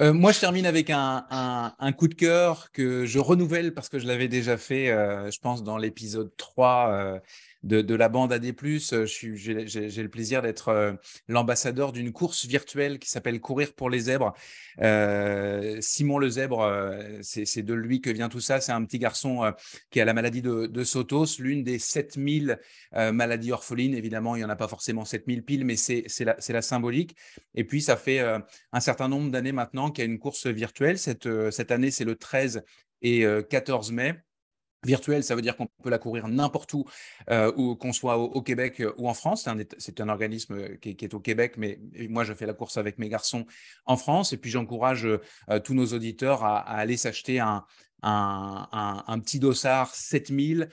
[0.00, 3.90] Euh, moi, je termine avec un, un, un, coup de cœur que je renouvelle parce
[3.90, 7.20] que je l'avais déjà fait, euh, je pense, dans l'épisode 3
[7.62, 8.52] de, la bande AD+.
[8.92, 10.92] Euh, j'ai le plaisir d'être euh,
[11.28, 14.34] l'ambassadeur d'une course virtuelle qui s'appelle Courir pour les zèbres.
[14.80, 18.60] Euh, Simon le zèbre, c'est de lui que vient tout ça.
[18.60, 19.52] C'est un petit garçon
[19.90, 22.58] qui a la maladie de, Sotos, l'une des 7000
[22.92, 23.94] maladies orphelines.
[23.94, 27.16] Évidemment, il n'y en a pas forcément 7000 piles, mais c'est la, symbolique.
[27.54, 30.98] Et puis, ça fait un certain nombre d'années maintenant qu'il y a une course virtuelle.
[30.98, 32.62] Cette année, c'est le 13
[33.02, 34.14] et 14 mai.
[34.84, 36.84] Virtuel, ça veut dire qu'on peut la courir n'importe où,
[37.30, 39.48] euh, ou qu'on soit au, Québec euh, ou en France.
[39.78, 41.78] C'est un, organisme euh, qui est, au Québec, mais
[42.08, 43.46] moi, je fais la course avec mes garçons
[43.86, 44.32] en France.
[44.32, 45.06] Et puis, j'encourage
[45.64, 47.64] tous nos auditeurs à, aller s'acheter un,
[48.02, 50.68] un, petit dossard 7000.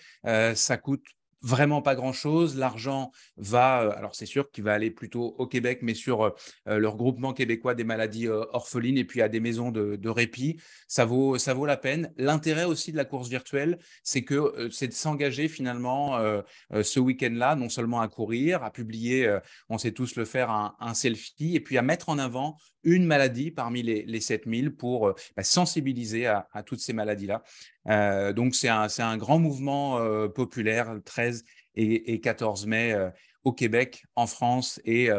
[0.55, 1.03] ça coûte
[1.41, 2.57] vraiment pas grand-chose.
[2.57, 6.29] L'argent va, euh, alors c'est sûr qu'il va aller plutôt au Québec, mais sur euh,
[6.67, 10.59] euh, le regroupement québécois des maladies orphelines et puis à des maisons de, répit.
[10.87, 12.11] Ça vaut, ça vaut la peine.
[12.17, 16.17] L'intérêt aussi de la course virtuelle, c'est que c'est de s'engager finalement
[16.71, 19.37] ce week-end-là, non seulement à courir, à publier,
[19.69, 23.51] on sait tous le faire, un, selfie, et puis à mettre en avant une maladie
[23.51, 27.43] parmi les, les 7000 pour bah, sensibiliser à, toutes ces maladies-là.
[27.87, 31.43] Euh, donc, c'est un, un, grand mouvement euh, populaire, 13
[31.75, 33.09] et, et 14 mai euh,
[33.43, 35.09] au Québec, en France et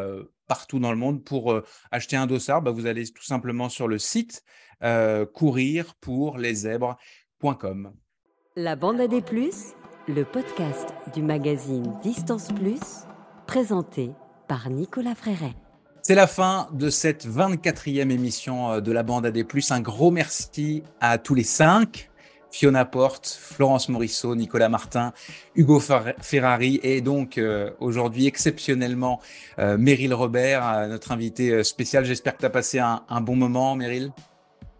[0.47, 1.23] partout dans le monde.
[1.23, 1.59] Pour
[1.89, 4.43] acheter un dossard, bah, vous allez tout simplement sur le site
[5.33, 7.93] courir pour les zèbres.com.
[8.55, 9.73] La bande à des plus,
[10.07, 13.05] le podcast du magazine Distance Plus,
[13.47, 14.11] présenté
[14.47, 15.55] par Nicolas Fréret.
[16.03, 19.71] C'est la fin de cette 24e émission de la bande plus.
[19.71, 22.09] Un gros merci à tous les cinq
[22.51, 25.13] Fiona Porte, Florence Morisseau, Nicolas Martin,
[25.55, 29.21] Hugo Ferrari et donc euh, aujourd'hui exceptionnellement
[29.59, 32.03] euh, Meryl Robert, euh, notre invité spécial.
[32.03, 34.11] J'espère que tu as passé un, bon moment, Meryl.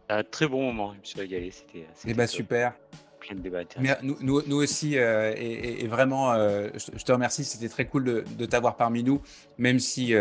[0.10, 1.52] Un très bon moment, je me suis régalé.
[1.52, 2.74] C'était eh ben, super.
[3.22, 3.62] Plein de débats
[4.04, 7.44] nous, nous, nous, aussi, et, vraiment, je, te remercie.
[7.44, 9.22] C'était très cool de, de t'avoir parmi nous,
[9.58, 10.14] même si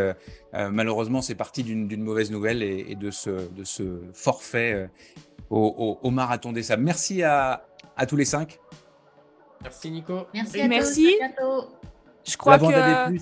[0.52, 4.88] malheureusement c'est parti d'une mauvaise nouvelle et, et, de, ce, de ce forfait
[5.50, 6.82] au, Marathon des Sables.
[6.82, 7.62] Merci à,
[8.08, 8.58] tous les cinq.
[9.62, 10.26] Merci Nico.
[10.32, 10.60] Merci.
[10.60, 11.16] À Merci.
[12.26, 13.16] Je crois que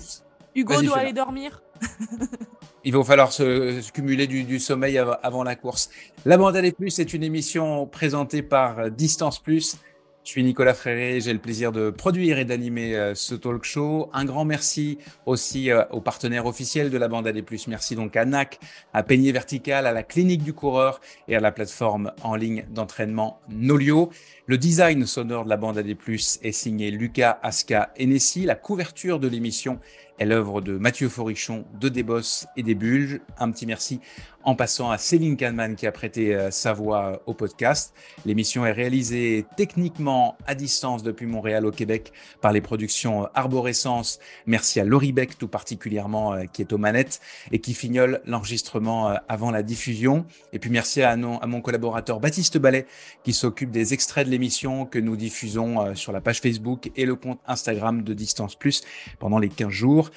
[0.55, 1.61] Hugo doit aller dormir.
[2.85, 5.89] Il va falloir se, cumuler du, sommeil avant, la course.
[6.25, 9.77] La bande des plus est une émission présentée par Distance Plus.
[10.23, 14.09] Je suis Nicolas Fréré, j'ai le plaisir de produire et d'animer euh, ce talk show.
[14.13, 17.43] Un grand merci aussi euh, aux partenaires officiels de la bande AD+.
[17.67, 18.59] Merci donc à NAC,
[18.93, 23.39] à Peigné Vertical, à la Clinique du Coureur et à la plateforme en ligne d'entraînement
[23.49, 24.11] Nolio.
[24.45, 28.45] Le design sonore de la bande AD+, est signé Lucas Aska Enessi.
[28.45, 29.79] La couverture de l'émission
[30.19, 33.21] est l'œuvre de Mathieu Forichon, de Desbosses et des Bulges.
[33.39, 34.01] Un petit merci
[34.43, 37.93] en passant à Céline Kahneman qui a prêté euh, sa voix euh, au podcast.
[38.25, 44.19] L'émission est réalisée techniquement à distance depuis Montréal au Québec par les productions euh, Arborescence.
[44.45, 47.19] Merci à Laurie Beck tout particulièrement qui est aux manettes
[47.51, 50.25] et qui fignole l'enregistrement avant la diffusion.
[50.53, 52.85] Et puis merci à, mon collaborateur Baptiste Ballet
[53.23, 57.15] qui s'occupe des extraits de l'émission que nous diffusons sur la page Facebook et le
[57.15, 58.81] compte Instagram de Distance Plus
[59.19, 60.11] pendant les 15 jours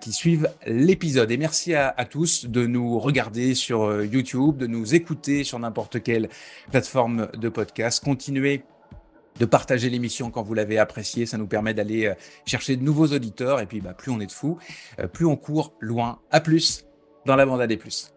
[0.00, 1.30] qui suivent l'épisode.
[1.30, 6.02] Et merci à tous de nous regarder sur euh, YouTube, de nous écouter sur n'importe
[6.02, 6.28] quelle
[6.70, 8.02] plateforme de podcast.
[8.02, 8.64] Continuez
[9.38, 11.26] de partager l'émission quand vous l'avez appréciée.
[11.26, 12.14] Ça nous permet d'aller euh,
[12.46, 13.60] chercher de nouveaux auditeurs.
[13.60, 14.58] Et puis, bah, plus on est de fous,
[14.98, 16.20] euh, plus on court loin.
[16.30, 16.84] À plus
[17.24, 18.12] dans la bande à des plus.